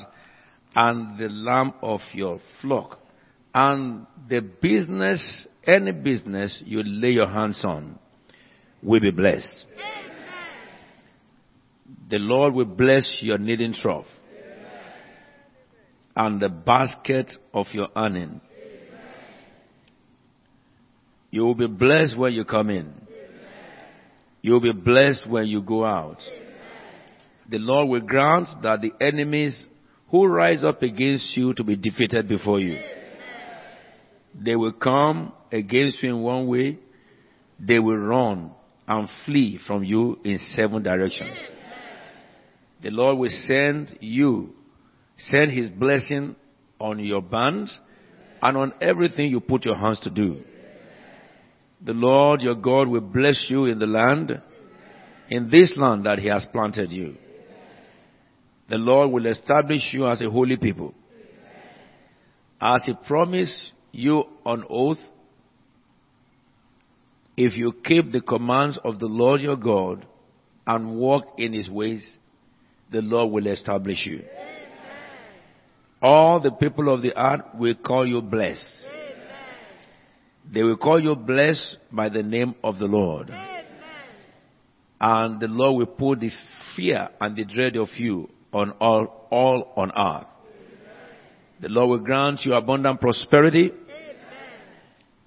[0.76, 3.01] and the lamb of your flock,
[3.55, 7.98] and the business, any business you lay your hands on
[8.82, 9.66] will be blessed.
[9.74, 10.09] Amen.
[12.10, 14.72] The Lord will bless your kneading trough Amen.
[16.16, 18.40] and the basket of your earning.
[18.40, 18.40] Amen.
[21.30, 22.94] You will be blessed when you come in.
[24.40, 26.22] You will be blessed when you go out.
[27.50, 29.68] The Lord will grant that the enemies
[30.10, 32.78] who rise up against you to be defeated before you.
[34.34, 36.78] They will come against you in one way.
[37.59, 38.52] They will run
[38.89, 41.39] and flee from you in seven directions.
[42.82, 44.55] The Lord will send you,
[45.19, 46.35] send His blessing
[46.81, 47.69] on your band
[48.40, 50.40] and on everything you put your hands to do.
[51.85, 54.40] The Lord your God will bless you in the land,
[55.28, 57.16] in this land that He has planted you.
[58.70, 60.94] The Lord will establish you as a holy people.
[62.60, 64.98] As He promised you on oath
[67.39, 70.05] if you keep the commands of the Lord your God
[70.66, 72.16] and walk in his ways,
[72.90, 74.16] the Lord will establish you.
[74.16, 74.69] Amen.
[76.02, 78.65] All the people of the earth will call you blessed.
[78.86, 79.27] Amen.
[80.52, 83.31] They will call you blessed by the name of the Lord.
[83.31, 83.65] Amen.
[85.01, 86.32] And the Lord will put the
[86.74, 90.27] fear and the dread of you on all, all on earth.
[91.60, 93.70] The Lord will grant you abundant prosperity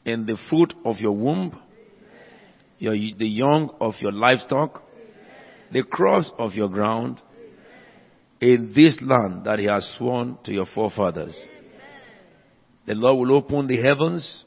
[0.04, 1.58] in the fruit of your womb
[2.82, 4.84] your, the young of your livestock
[5.72, 7.22] the crops of your ground
[8.42, 11.36] in this land that he has sworn to your forefathers.
[12.86, 14.44] The Lord will open the heavens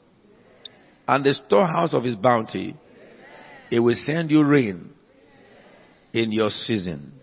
[1.07, 2.75] and the storehouse of his bounty.
[3.69, 4.91] He will send you rain
[6.13, 7.13] in your season.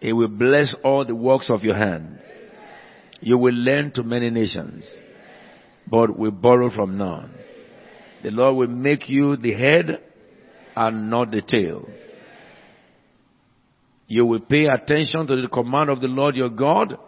[0.00, 2.18] He will bless all the works of your hand.
[3.20, 4.88] You will lend to many nations,
[5.86, 7.34] but will borrow from none.
[8.22, 10.00] The Lord will make you the head
[10.76, 11.88] and not the tail.
[14.06, 16.98] You will pay attention to the command of the Lord your God.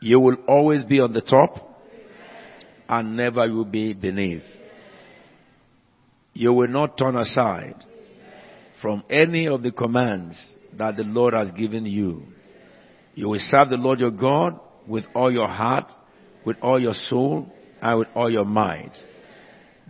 [0.00, 1.56] You will always be on the top
[2.88, 4.44] and never will be beneath.
[6.34, 7.84] You will not turn aside
[8.80, 12.22] from any of the commands that the Lord has given you.
[13.14, 15.92] You will serve the Lord your God with all your heart,
[16.44, 18.92] with all your soul, and with all your might.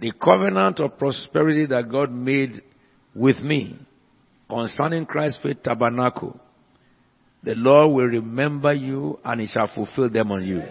[0.01, 2.63] The covenant of prosperity that God made
[3.15, 3.79] with me
[4.49, 6.39] concerning Christ's faith tabernacle,
[7.43, 10.63] the Lord will remember you and he shall fulfill them on you.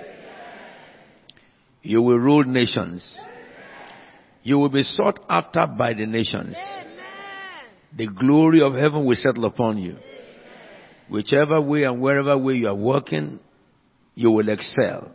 [1.81, 3.19] You will rule nations.
[4.43, 6.55] You will be sought after by the nations.
[7.95, 9.97] The glory of heaven will settle upon you.
[11.09, 13.39] Whichever way and wherever way you are working,
[14.15, 15.11] you will excel.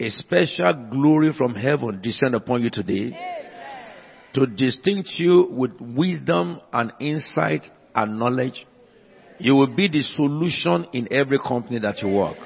[0.00, 3.16] A special glory from heaven descend upon you today
[4.34, 7.64] to distinct you with wisdom and insight
[7.94, 8.66] and knowledge.
[9.38, 12.36] You will be the solution in every company that you work.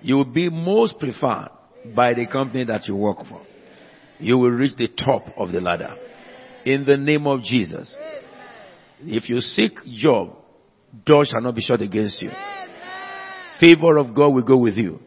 [0.00, 1.48] You will be most preferred
[1.94, 3.42] by the company that you work for.
[4.20, 5.96] You will reach the top of the ladder.
[6.64, 7.96] In the name of Jesus.
[9.00, 10.36] If you seek job,
[11.04, 12.30] doors shall not be shut against you.
[13.58, 15.00] Favor of God will go with you.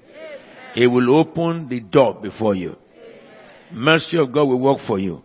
[0.78, 2.76] He will open the door before you.
[3.72, 5.24] Mercy of God will work for you.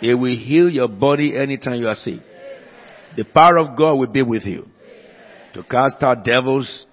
[0.00, 2.18] He will heal your body anytime you are sick.
[3.16, 4.68] The power of God will be with you
[5.54, 6.84] to cast out devils,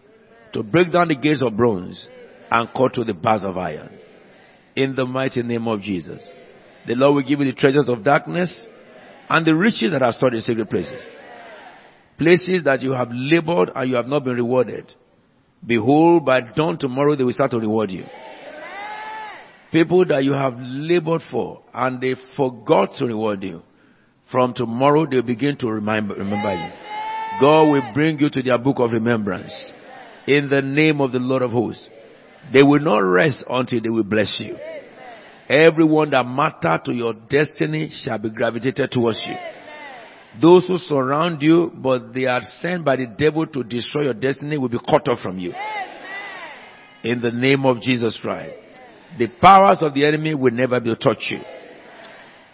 [0.54, 2.08] to break down the gates of bronze
[2.52, 3.98] and cut to the bars of iron.
[4.76, 6.30] In the mighty name of Jesus.
[6.86, 8.68] The Lord will give you the treasures of darkness
[9.30, 11.02] and the riches that are stored in secret places.
[12.20, 14.94] Places that you have labored and you have not been rewarded.
[15.66, 18.06] Behold, by dawn tomorrow they will start to reward you.
[19.72, 23.62] People that you have labored for and they forgot to reward you.
[24.32, 27.40] From tomorrow they'll begin to remember, remember you.
[27.42, 29.54] God will bring you to their book of remembrance.
[30.28, 31.90] In the name of the Lord of hosts.
[32.54, 34.58] They will not rest until they will bless you.
[35.48, 39.36] Everyone that matter to your destiny shall be gravitated towards you.
[40.42, 44.58] Those who surround you, but they are sent by the devil to destroy your destiny
[44.58, 45.54] will be cut off from you.
[47.04, 48.54] In the name of Jesus Christ.
[49.18, 51.40] The powers of the enemy will never be able to touch you.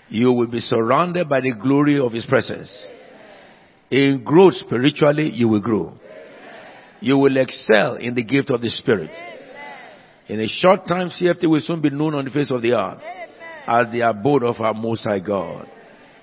[0.07, 2.88] You will be surrounded by the glory of his presence.
[3.91, 5.93] In growth spiritually, you will grow.
[7.02, 9.11] You will excel in the gift of the Spirit.
[10.27, 13.02] In a short time, CFT will soon be known on the face of the earth
[13.68, 15.68] as the abode of our Most High God.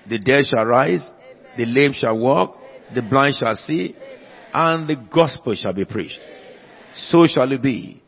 [0.09, 1.09] The dead shall rise,
[1.57, 2.57] the lame shall walk,
[2.93, 3.95] the blind shall see,
[4.53, 6.19] and the gospel shall be preached.
[6.95, 8.01] So shall it be.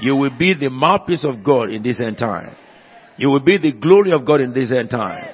[0.00, 2.56] You will be the mouthpiece of God in this end time.
[3.16, 5.24] You will be the glory of God in this end time.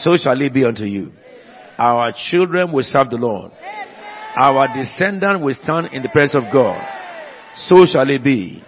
[0.00, 1.12] So shall it be unto you.
[1.76, 3.52] Our children will serve the Lord.
[4.36, 6.80] Our descendants will stand in the presence of God.
[7.66, 8.62] So shall it be.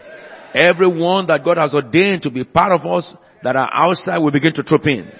[0.52, 4.52] Everyone that God has ordained to be part of us that are outside will begin
[4.54, 5.10] to troop in.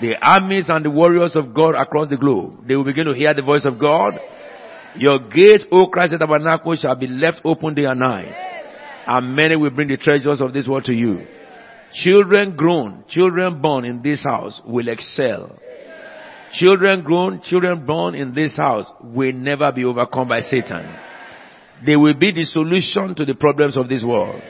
[0.00, 3.34] The armies and the warriors of God across the globe, they will begin to hear
[3.34, 4.14] the voice of God.
[4.96, 8.34] Your gate, O Christ, the tabernacle shall be left open day and night.
[9.06, 11.26] And many will bring the treasures of this world to you.
[11.92, 15.58] Children grown, children born in this house will excel.
[16.52, 20.94] Children grown, children born in this house will never be overcome by Satan.
[21.84, 24.42] They will be the solution to the problems of this world.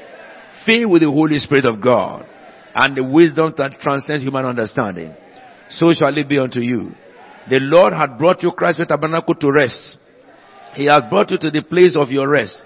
[0.66, 2.27] Filled with the Holy Spirit of God
[2.74, 5.14] and the wisdom that transcends human understanding.
[5.70, 6.92] So shall it be unto you.
[7.48, 9.98] The Lord had brought you Christ Faith Tabernacle to rest.
[10.74, 12.62] He has brought you to the place of your rest.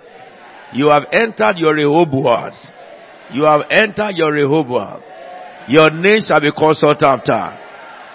[0.73, 2.55] You have entered your Rehoboth.
[3.33, 5.03] You have entered your Rehoboth.
[5.69, 7.59] Your name shall be called sought after.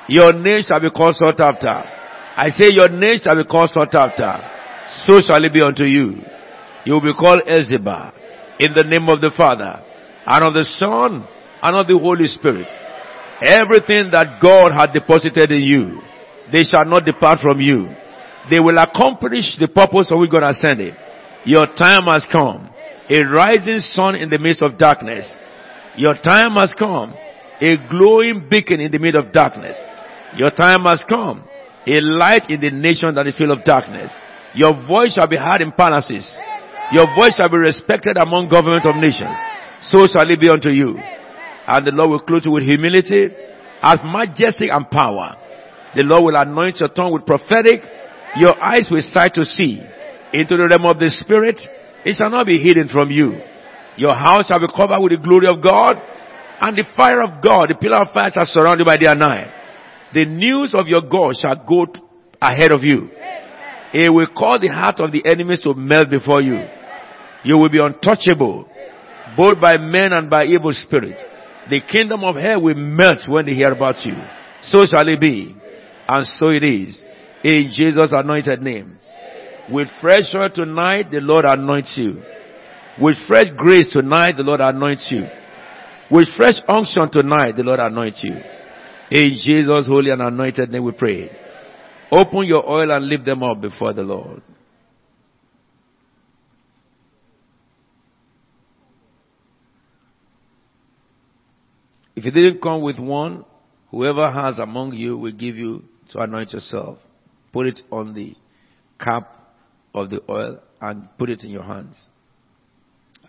[0.08, 1.70] Your name shall be called sought after.
[1.70, 4.34] I say your name shall be called sought after.
[5.06, 6.22] So shall it be unto you.
[6.86, 8.14] You will be called Elzebah
[8.60, 9.84] in the name of the Father
[10.26, 11.28] and of the Son
[11.62, 12.68] and of the Holy Spirit.
[13.42, 16.02] Everything that God had deposited in you,
[16.52, 17.88] they shall not depart from you.
[18.50, 20.94] They will accomplish the purpose of which God has sent it.
[21.46, 22.70] Your time has come.
[23.10, 25.30] A rising sun in the midst of darkness.
[25.96, 27.14] Your time has come.
[27.62, 29.78] A glowing beacon in the midst of darkness.
[30.36, 31.44] Your time has come.
[31.88, 34.12] A light in the nation that is full of darkness.
[34.54, 36.28] Your voice shall be heard in palaces.
[36.92, 39.38] Your voice shall be respected among government of nations.
[39.84, 40.98] So shall it be unto you.
[41.70, 43.30] And the Lord will clothe you with humility,
[43.82, 45.38] as majestic and power.
[45.94, 47.82] The Lord will anoint your tongue with prophetic.
[48.38, 49.78] Your eyes will sight to see
[50.34, 51.62] into the realm of the spirit.
[52.06, 53.38] It shall not be hidden from you.
[53.98, 55.94] Your house shall be covered with the glory of God
[56.62, 57.70] and the fire of God.
[57.70, 59.54] The pillar of fire shall surround you by day and night.
[60.14, 61.86] The news of your God shall go
[62.42, 63.10] ahead of you.
[63.94, 66.66] It will cause the heart of the enemies to melt before you.
[67.44, 68.68] You will be untouchable,
[69.38, 71.22] both by men and by evil spirits.
[71.70, 74.14] The kingdom of hell will melt when they hear about you.
[74.64, 75.56] So shall it be.
[76.08, 77.04] And so it is.
[77.44, 78.98] In Jesus' anointed name.
[79.72, 82.22] With fresh oil tonight, the Lord anoints you.
[83.00, 85.26] With fresh grace tonight, the Lord anoints you.
[86.12, 88.36] With fresh unction tonight, the Lord anoints you.
[89.12, 91.30] In Jesus' holy and anointed name we pray.
[92.12, 94.42] Open your oil and lift them up before the Lord.
[102.20, 103.46] If you didn't come with one,
[103.92, 106.98] whoever has among you will give you to anoint yourself.
[107.54, 108.36] Put it on the
[109.02, 109.54] cap
[109.94, 112.10] of the oil and put it in your hands.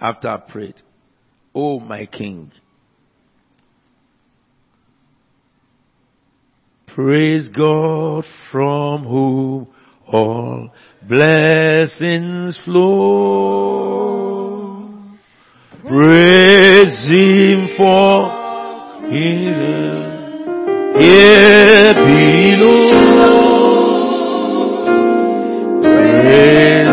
[0.01, 0.75] After I prayed,
[1.55, 2.51] Oh my King,
[6.93, 9.69] praise God from whom
[10.09, 10.73] all
[11.09, 12.91] blessings flow.
[15.87, 18.40] Praise Him for
[19.11, 19.91] Below.
[25.82, 26.87] Praise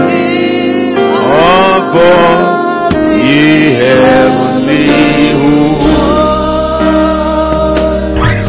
[1.77, 3.43] above ye
[3.77, 5.93] heavenly hosts.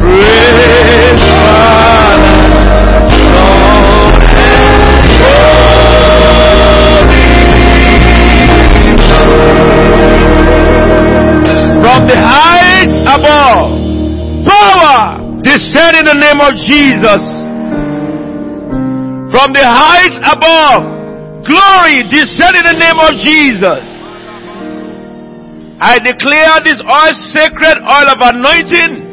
[0.01, 1.29] Praise
[11.83, 12.17] From the
[13.19, 17.23] above, power descend in the name of Jesus.
[19.35, 20.83] From the heights above,
[21.45, 23.83] glory descend in the name of Jesus.
[25.79, 29.07] I declare this oil sacred oil of anointing.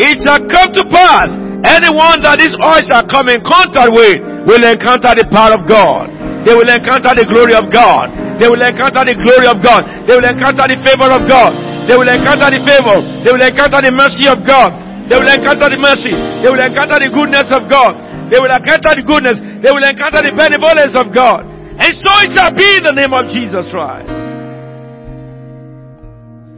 [0.00, 1.28] It shall come to pass.
[1.64, 6.12] Anyone that this oil shall come in contact with will encounter the power of God.
[6.44, 8.12] They will encounter the glory of God.
[8.36, 9.84] They will encounter the glory of God.
[10.04, 11.63] They will encounter the favor of God.
[11.88, 12.98] They will encounter the favor.
[13.24, 14.72] They will encounter the mercy of God.
[15.08, 16.14] They will encounter the mercy.
[16.40, 17.92] They will encounter the goodness of God.
[18.32, 19.36] They will encounter the goodness.
[19.60, 21.44] They will encounter the benevolence of God.
[21.44, 24.08] And so it shall be in the name of Jesus Christ.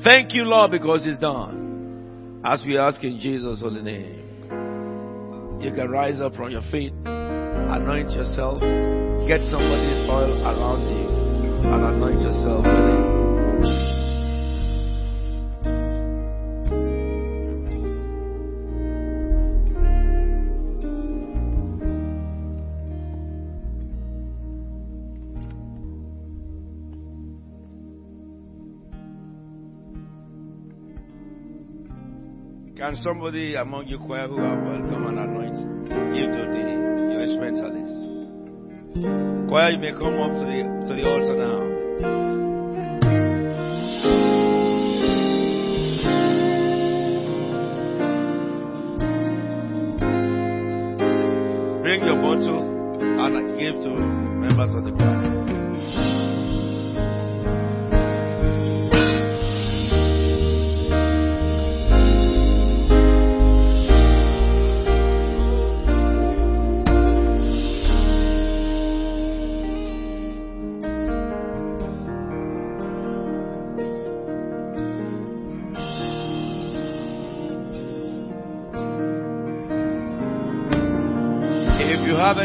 [0.07, 2.41] Thank you, Lord, because it's done.
[2.45, 4.23] As we ask in Jesus' holy name.
[5.61, 8.61] You can rise up from your feet, anoint yourself,
[9.27, 11.09] get somebody's oil around you,
[11.67, 13.16] and anoint yourself with it.
[32.87, 35.57] Can somebody among you choir who are welcome and anoint
[36.15, 36.63] give to the
[37.11, 37.97] your instrumentalist?
[39.49, 41.59] Choir, you may come up to the to the altar now.
[51.83, 55.26] Bring your bottle and give to members of the choir.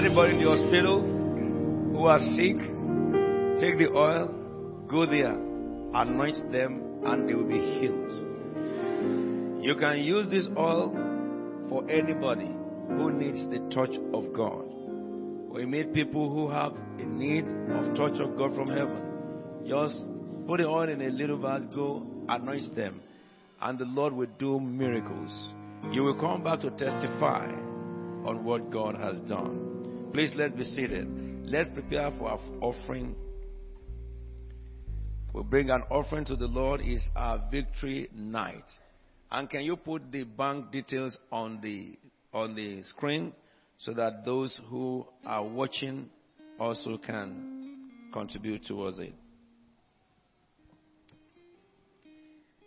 [0.04, 1.02] Anybody in the hospital
[1.94, 2.58] who are sick,
[3.62, 4.34] take the oil,
[4.88, 5.34] go there,
[5.94, 8.12] anoint them, and they will be healed.
[9.64, 10.90] You can use this oil
[11.70, 12.50] for anybody
[12.88, 14.66] who needs the touch of God.
[15.54, 19.04] We meet people who have a need of touch of God from heaven.
[19.68, 20.02] Just
[20.48, 23.02] put the oil in a little vase, go anoint them,
[23.62, 25.54] and the Lord will do miracles.
[25.92, 27.46] You will come back to testify
[28.26, 29.70] on what God has done.
[30.14, 31.07] Please let's be seated.
[31.45, 33.15] Let's prepare for our offering.
[35.33, 36.81] We bring an offering to the Lord.
[36.83, 38.65] It's our victory night.
[39.31, 41.98] And can you put the bank details on the
[42.33, 43.31] on the screen
[43.77, 46.09] so that those who are watching
[46.59, 49.14] also can contribute towards it?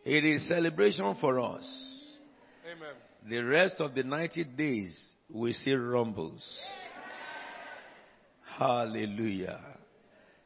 [0.06, 2.16] It is celebration for us.
[2.64, 2.94] Amen.
[3.28, 4.98] The rest of the 90 days
[5.31, 6.42] we see rumbles.
[8.58, 9.60] Hallelujah.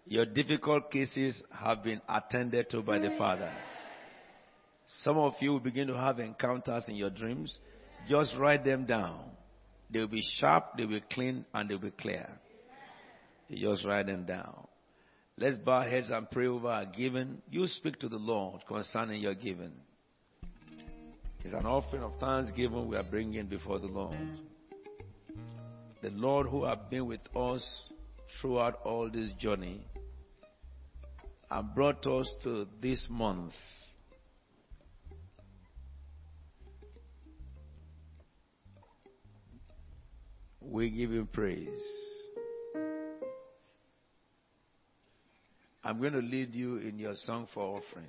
[0.07, 3.53] Your difficult cases have been attended to by the Father.
[5.03, 7.59] Some of you will begin to have encounters in your dreams.
[8.09, 9.21] Just write them down.
[9.91, 12.29] They'll be sharp, they'll be clean, and they'll be clear.
[13.49, 14.67] You just write them down.
[15.37, 17.43] Let's bow heads and pray over our giving.
[17.51, 19.73] You speak to the Lord concerning your giving.
[21.45, 24.17] It's an offering of thanksgiving we are bringing before the Lord.
[26.03, 27.91] The Lord who has been with us
[28.41, 29.81] throughout all this journey
[31.51, 33.55] and brought us to this month.
[40.61, 41.69] We give him praise.
[45.83, 48.09] I'm going to lead you in your song for offering.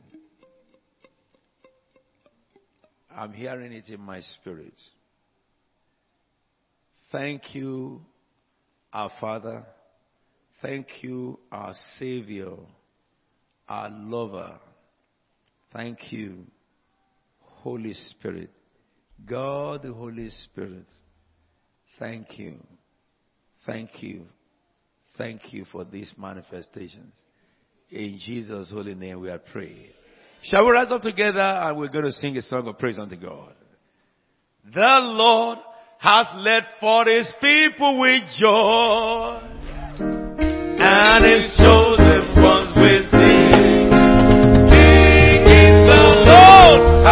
[3.09, 4.73] I'm hearing it in my spirit.
[7.11, 8.01] Thank you,
[8.91, 9.63] our Father.
[10.61, 12.55] Thank you, our Savior,
[13.67, 14.59] our lover.
[15.71, 16.45] Thank you,
[17.39, 18.49] Holy Spirit.
[19.25, 20.87] God, the Holy Spirit.
[21.97, 22.55] Thank you.
[23.65, 24.25] Thank you.
[25.17, 27.13] Thank you for these manifestations.
[27.91, 29.89] In Jesus' holy name we are praying.
[30.43, 33.15] Shall we rise up together and we're going to sing a song of praise unto
[33.15, 33.53] God.
[34.73, 35.59] The Lord
[35.99, 39.48] has led for his people with joy
[40.81, 43.89] and his chosen ones with sing.
[45.89, 47.05] The Lord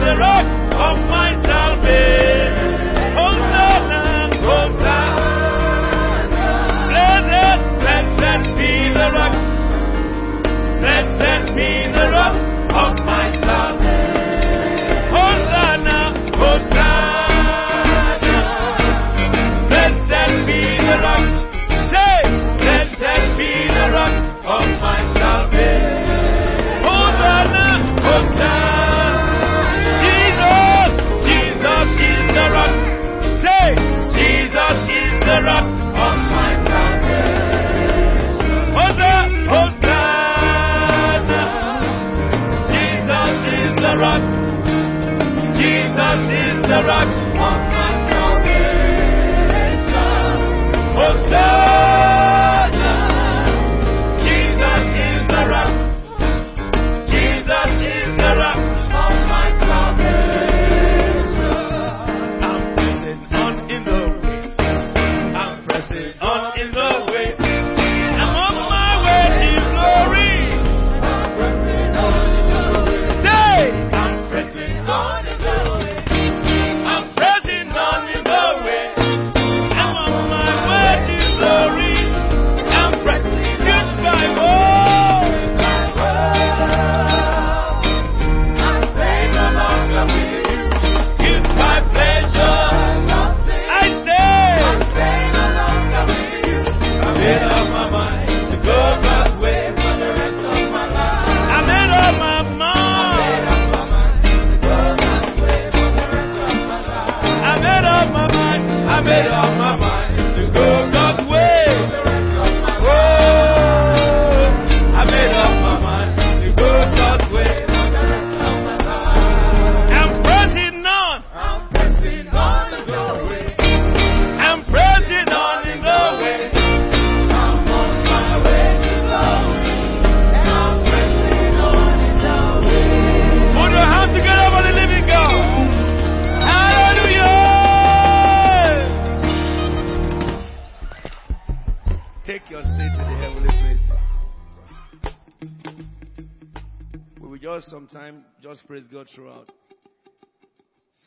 [0.00, 2.09] the rock of my salvation.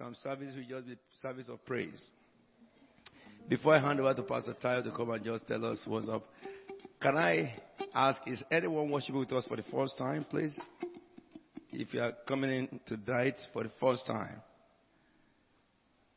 [0.03, 2.09] Some service will just be service of praise.
[3.47, 6.23] Before I hand over to Pastor Tayo to come and just tell us what's up,
[7.01, 7.53] can I
[7.95, 10.59] ask, is anyone worshiping with us for the first time, please?
[11.71, 14.41] If you are coming in tonight for the first time.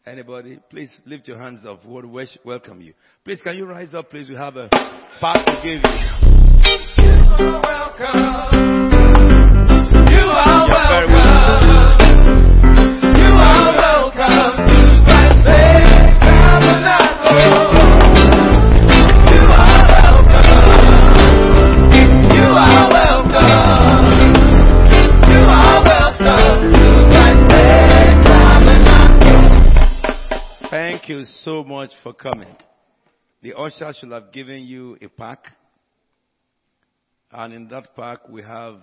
[0.05, 0.59] Anybody?
[0.69, 1.85] Please lift your hands up.
[1.87, 2.93] We wish- welcome you.
[3.25, 4.29] Please, can you rise up, please?
[4.29, 4.69] We have a
[5.21, 6.07] part to give you.
[10.11, 11.26] You're very welcome.
[30.97, 32.57] Thank you so much for coming.
[33.43, 35.45] The usher should have given you a pack.
[37.31, 38.77] And in that pack, we have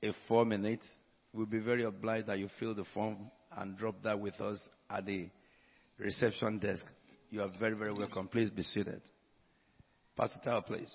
[0.00, 0.86] a four minutes.
[1.32, 5.06] We'll be very obliged that you fill the form and drop that with us at
[5.06, 5.28] the
[5.98, 6.84] reception desk.
[7.30, 8.28] You are very, very welcome.
[8.28, 9.02] Please be seated.
[10.16, 10.94] Pastor Tayo, please.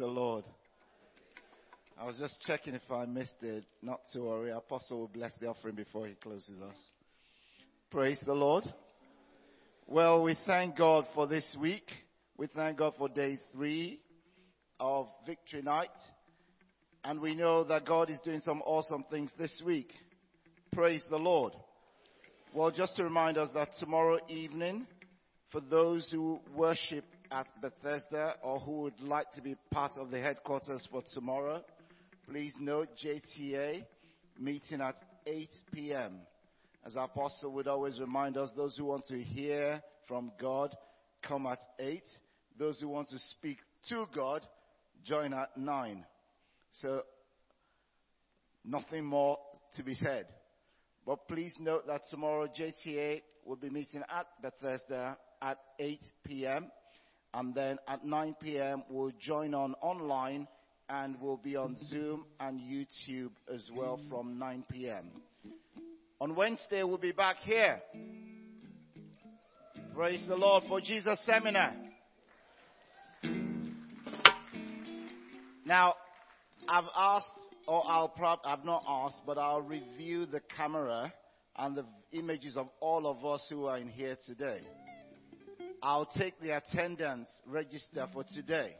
[0.00, 0.44] The Lord.
[2.00, 3.64] I was just checking if I missed it.
[3.82, 4.50] Not to worry.
[4.50, 6.78] Apostle will bless the offering before he closes us.
[7.90, 8.64] Praise the Lord.
[9.86, 11.84] Well, we thank God for this week.
[12.38, 14.00] We thank God for day three
[14.78, 15.90] of Victory Night.
[17.04, 19.92] And we know that God is doing some awesome things this week.
[20.72, 21.52] Praise the Lord.
[22.54, 24.86] Well, just to remind us that tomorrow evening,
[25.52, 30.20] for those who worship at Bethesda or who would like to be part of the
[30.20, 31.62] headquarters for tomorrow,
[32.28, 33.84] please note JTA
[34.38, 36.18] meeting at 8 p.m.
[36.84, 40.74] As our apostle would always remind us, those who want to hear from God
[41.22, 42.02] come at 8.
[42.58, 44.46] Those who want to speak to God
[45.04, 46.04] join at 9.
[46.72, 47.02] So,
[48.64, 49.38] nothing more
[49.76, 50.26] to be said.
[51.06, 56.70] But please note that tomorrow JTA will be meeting at Bethesda at 8 p.m.
[57.32, 58.82] And then at 9 p.m.
[58.88, 60.48] we'll join on online
[60.88, 61.84] and we'll be on mm-hmm.
[61.84, 65.10] Zoom and YouTube as well from 9 p.m.
[66.20, 67.80] On Wednesday we'll be back here.
[69.94, 71.74] Praise the Lord for Jesus Seminar.
[75.64, 75.94] Now,
[76.68, 77.28] I've asked,
[77.68, 81.12] or I'll probably, I've not asked, but I'll review the camera
[81.56, 84.60] and the images of all of us who are in here today.
[85.82, 88.74] I'll take the attendance register for today.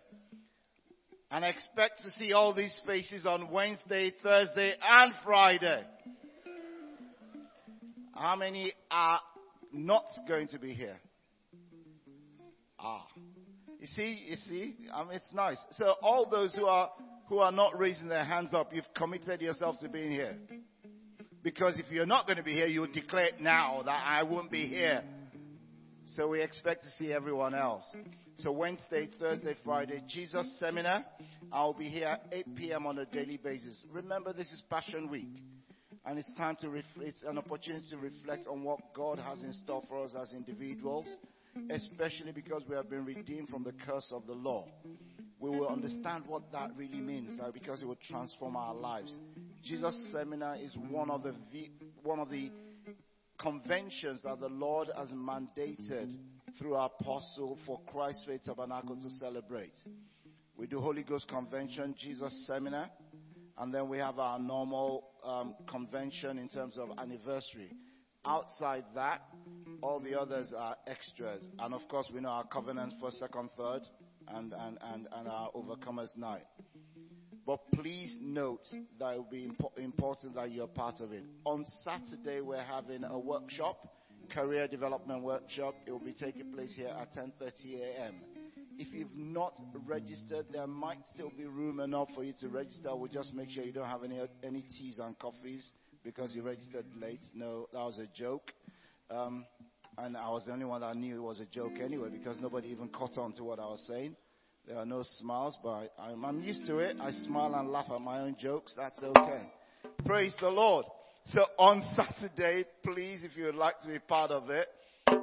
[1.30, 5.84] And expect to see all these faces on Wednesday, Thursday, and Friday.
[8.14, 9.20] How many are
[9.72, 10.96] not going to be here?
[12.78, 13.06] Ah.
[13.78, 15.58] You see, you see, I mean, it's nice.
[15.70, 16.90] So all those who are
[17.28, 20.36] who are not raising their hands up, you've committed yourself to being here.
[21.42, 24.66] Because if you're not going to be here, you'll declare now that I won't be
[24.66, 25.02] here.
[26.16, 27.84] So we expect to see everyone else.
[28.38, 31.04] So Wednesday, Thursday, Friday, Jesus seminar.
[31.52, 32.86] I'll be here at 8 p.m.
[32.86, 33.84] on a daily basis.
[33.92, 35.28] Remember, this is Passion Week.
[36.04, 39.52] And it's time to, ref- it's an opportunity to reflect on what God has in
[39.52, 41.06] store for us as individuals,
[41.70, 44.66] especially because we have been redeemed from the curse of the law.
[45.38, 49.16] We will understand what that really means, like, because it will transform our lives.
[49.62, 51.34] Jesus Seminar is one of the
[52.02, 52.50] one of the
[53.40, 56.16] conventions that the Lord has mandated
[56.58, 59.74] through our apostle for Christ's Faith Tabernacle to celebrate.
[60.56, 62.90] We do Holy Ghost Convention, Jesus Seminar,
[63.58, 67.72] and then we have our normal um, convention in terms of anniversary.
[68.26, 69.22] Outside that,
[69.82, 71.48] all the others are extras.
[71.58, 73.80] And of course, we know our covenants for second, third,
[74.28, 76.44] and, and, and, and our overcomers night.
[77.50, 78.62] But please note
[79.00, 81.24] that it will be impo- important that you're part of it.
[81.44, 83.88] On Saturday, we're having a workshop,
[84.32, 85.74] career development workshop.
[85.84, 88.14] It will be taking place here at 10:30 a.m.
[88.78, 92.94] If you've not registered, there might still be room enough for you to register.
[92.94, 95.72] We'll just make sure you don't have any any teas and coffees
[96.04, 97.24] because you registered late.
[97.34, 98.52] No, that was a joke.
[99.10, 99.44] Um,
[99.98, 102.68] and I was the only one that knew it was a joke anyway because nobody
[102.68, 104.14] even caught on to what I was saying.
[104.70, 106.96] There are no smiles, but I'm, I'm used to it.
[107.00, 108.72] I smile and laugh at my own jokes.
[108.76, 109.42] That's okay.
[110.06, 110.86] Praise the Lord.
[111.26, 114.68] So on Saturday, please, if you would like to be part of it,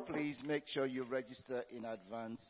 [0.06, 2.42] please make sure you register in advance.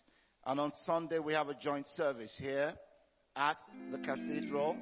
[0.43, 2.74] And on Sunday, we have a joint service here
[3.35, 3.58] at
[3.92, 4.76] the cathedral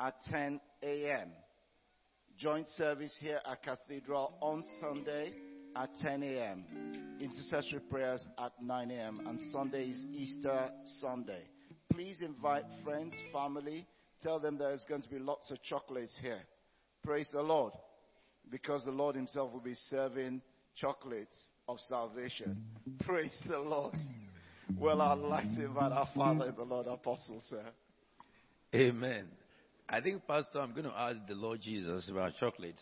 [0.00, 1.30] at 10 a.m.
[2.38, 5.32] Joint service here at Cathedral on Sunday
[5.76, 6.64] at 10 a.m.
[7.20, 9.20] Intercessory prayers at 9 a.m.
[9.28, 11.51] And Sunday is Easter Sunday.
[11.92, 13.86] Please invite friends, family.
[14.22, 16.40] Tell them there's going to be lots of chocolates here.
[17.04, 17.72] Praise the Lord.
[18.50, 20.40] Because the Lord Himself will be serving
[20.74, 21.36] chocolates
[21.68, 22.56] of salvation.
[22.88, 23.06] Mm.
[23.06, 23.94] Praise the Lord.
[24.78, 27.64] Well, I'd like to invite our Father in the Lord, Apostle, sir.
[28.74, 29.26] Amen.
[29.88, 32.80] I think, Pastor, I'm going to ask the Lord Jesus about chocolate.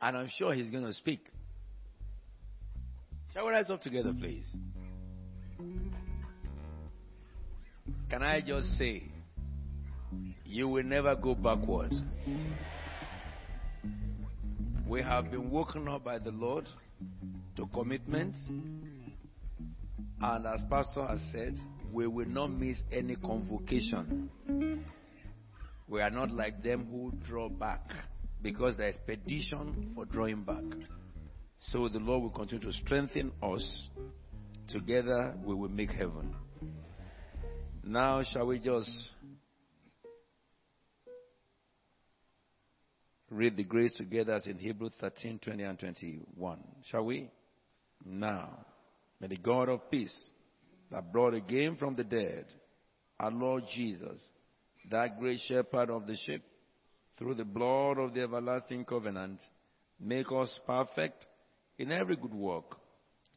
[0.00, 1.20] And I'm sure he's going to speak.
[3.32, 4.52] Shall we rise up together, please?
[8.12, 9.04] Can I just say,
[10.44, 11.98] you will never go backwards.
[14.86, 16.68] We have been woken up by the Lord
[17.56, 18.38] to commitments.
[20.20, 21.56] And as Pastor has said,
[21.90, 24.28] we will not miss any convocation.
[25.88, 27.80] We are not like them who draw back
[28.42, 30.64] because there is petition for drawing back.
[31.60, 33.88] So the Lord will continue to strengthen us.
[34.68, 36.34] Together we will make heaven.
[37.84, 38.90] Now, shall we just
[43.28, 46.58] read the grace together as in Hebrews 13 20 and 21?
[46.90, 47.28] Shall we?
[48.04, 48.64] Now,
[49.20, 50.14] may the God of peace
[50.92, 52.46] that brought again from the dead
[53.18, 54.20] our Lord Jesus,
[54.90, 56.42] that great shepherd of the sheep,
[57.18, 59.40] through the blood of the everlasting covenant,
[60.00, 61.26] make us perfect
[61.78, 62.76] in every good work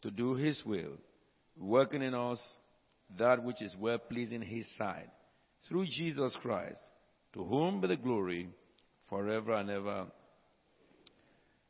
[0.02, 0.98] to do his will,
[1.58, 2.40] working in us
[3.18, 5.10] that which is well pleasing in his sight,
[5.68, 6.80] through Jesus Christ,
[7.34, 8.50] to whom be the glory
[9.10, 10.06] forever and ever.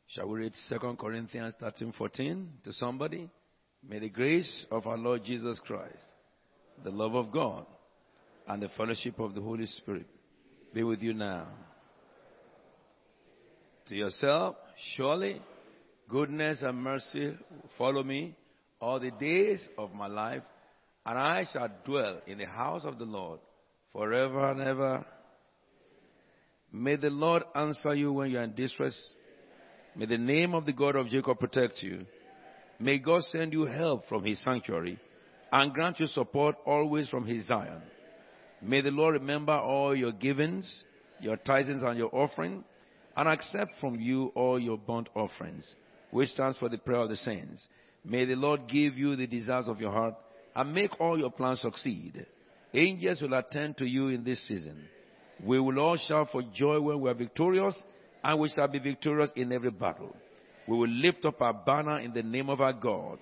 [0.08, 3.28] Shall we read 2 Corinthians 13 14 to somebody?
[3.88, 6.04] May the grace of our Lord Jesus Christ,
[6.84, 7.66] the love of God,
[8.46, 10.06] and the fellowship of the Holy Spirit
[10.72, 11.48] be with you now.
[13.88, 14.56] To yourself,
[14.94, 15.40] Surely,
[16.08, 17.36] goodness and mercy
[17.78, 18.36] follow me
[18.80, 20.42] all the days of my life,
[21.06, 23.38] and I shall dwell in the house of the Lord
[23.92, 25.06] forever and ever.
[26.72, 29.14] May the Lord answer you when you are in distress.
[29.94, 32.06] May the name of the God of Jacob protect you.
[32.80, 34.98] May God send you help from his sanctuary
[35.52, 37.82] and grant you support always from his Zion.
[38.60, 40.84] May the Lord remember all your givings,
[41.20, 42.64] your tithings and your offering,
[43.16, 45.76] and accept from you all your burnt offerings,
[46.10, 47.66] which stands for the prayer of the saints.
[48.04, 50.14] May the Lord give you the desires of your heart
[50.56, 52.26] and make all your plans succeed.
[52.72, 54.88] Angels will attend to you in this season.
[55.44, 57.78] We will all shout for joy when we are victorious,
[58.24, 60.16] and we shall be victorious in every battle.
[60.66, 63.18] We will lift up our banner in the name of our God.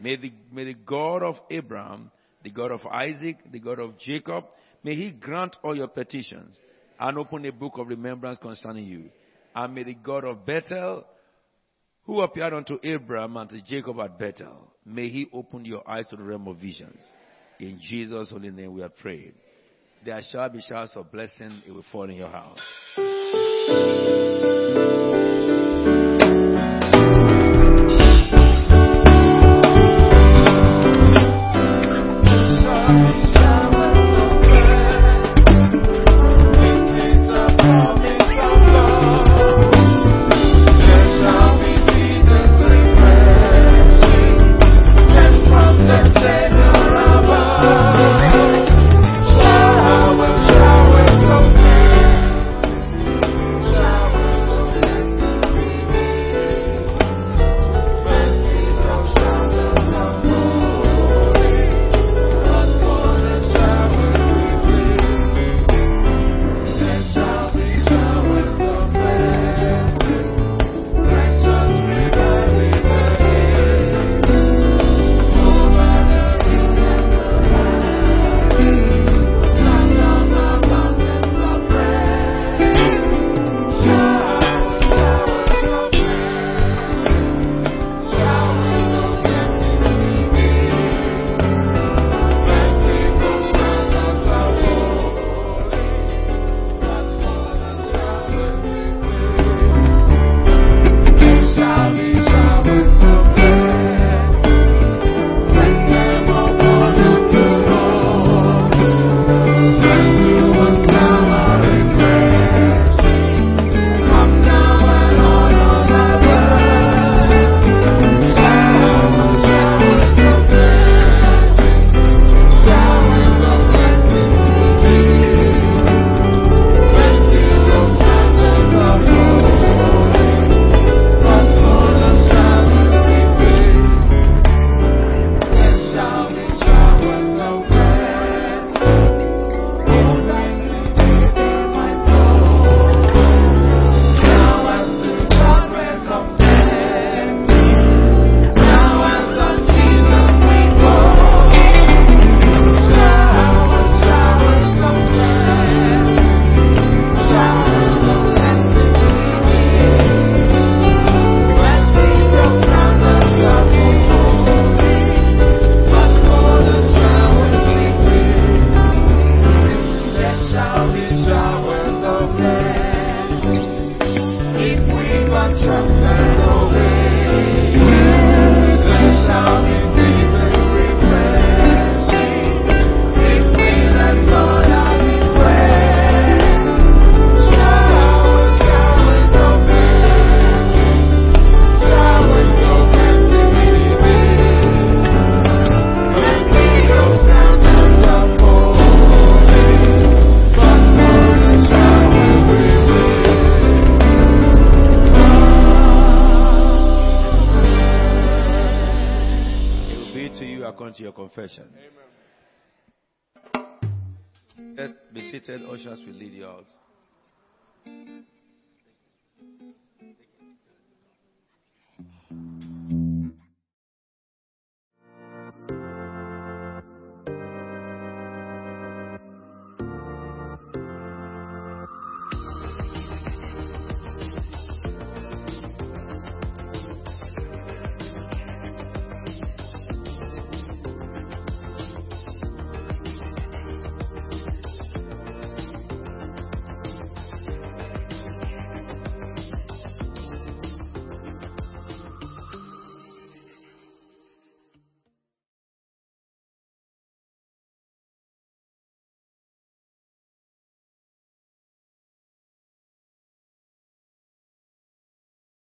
[0.00, 2.10] May the, may the God of Abraham,
[2.42, 4.46] the God of Isaac, the God of Jacob,
[4.82, 6.56] may he grant all your petitions
[6.98, 9.10] and open a book of remembrance concerning you.
[9.54, 11.04] And may the God of Bethel,
[12.08, 16.16] who appeared unto Abraham and to Jacob at Bethel, may he open your eyes to
[16.16, 17.02] the realm of visions.
[17.60, 19.34] In Jesus' holy name we are prayed.
[20.06, 22.58] There shall be showers of blessing, it will fall in your house.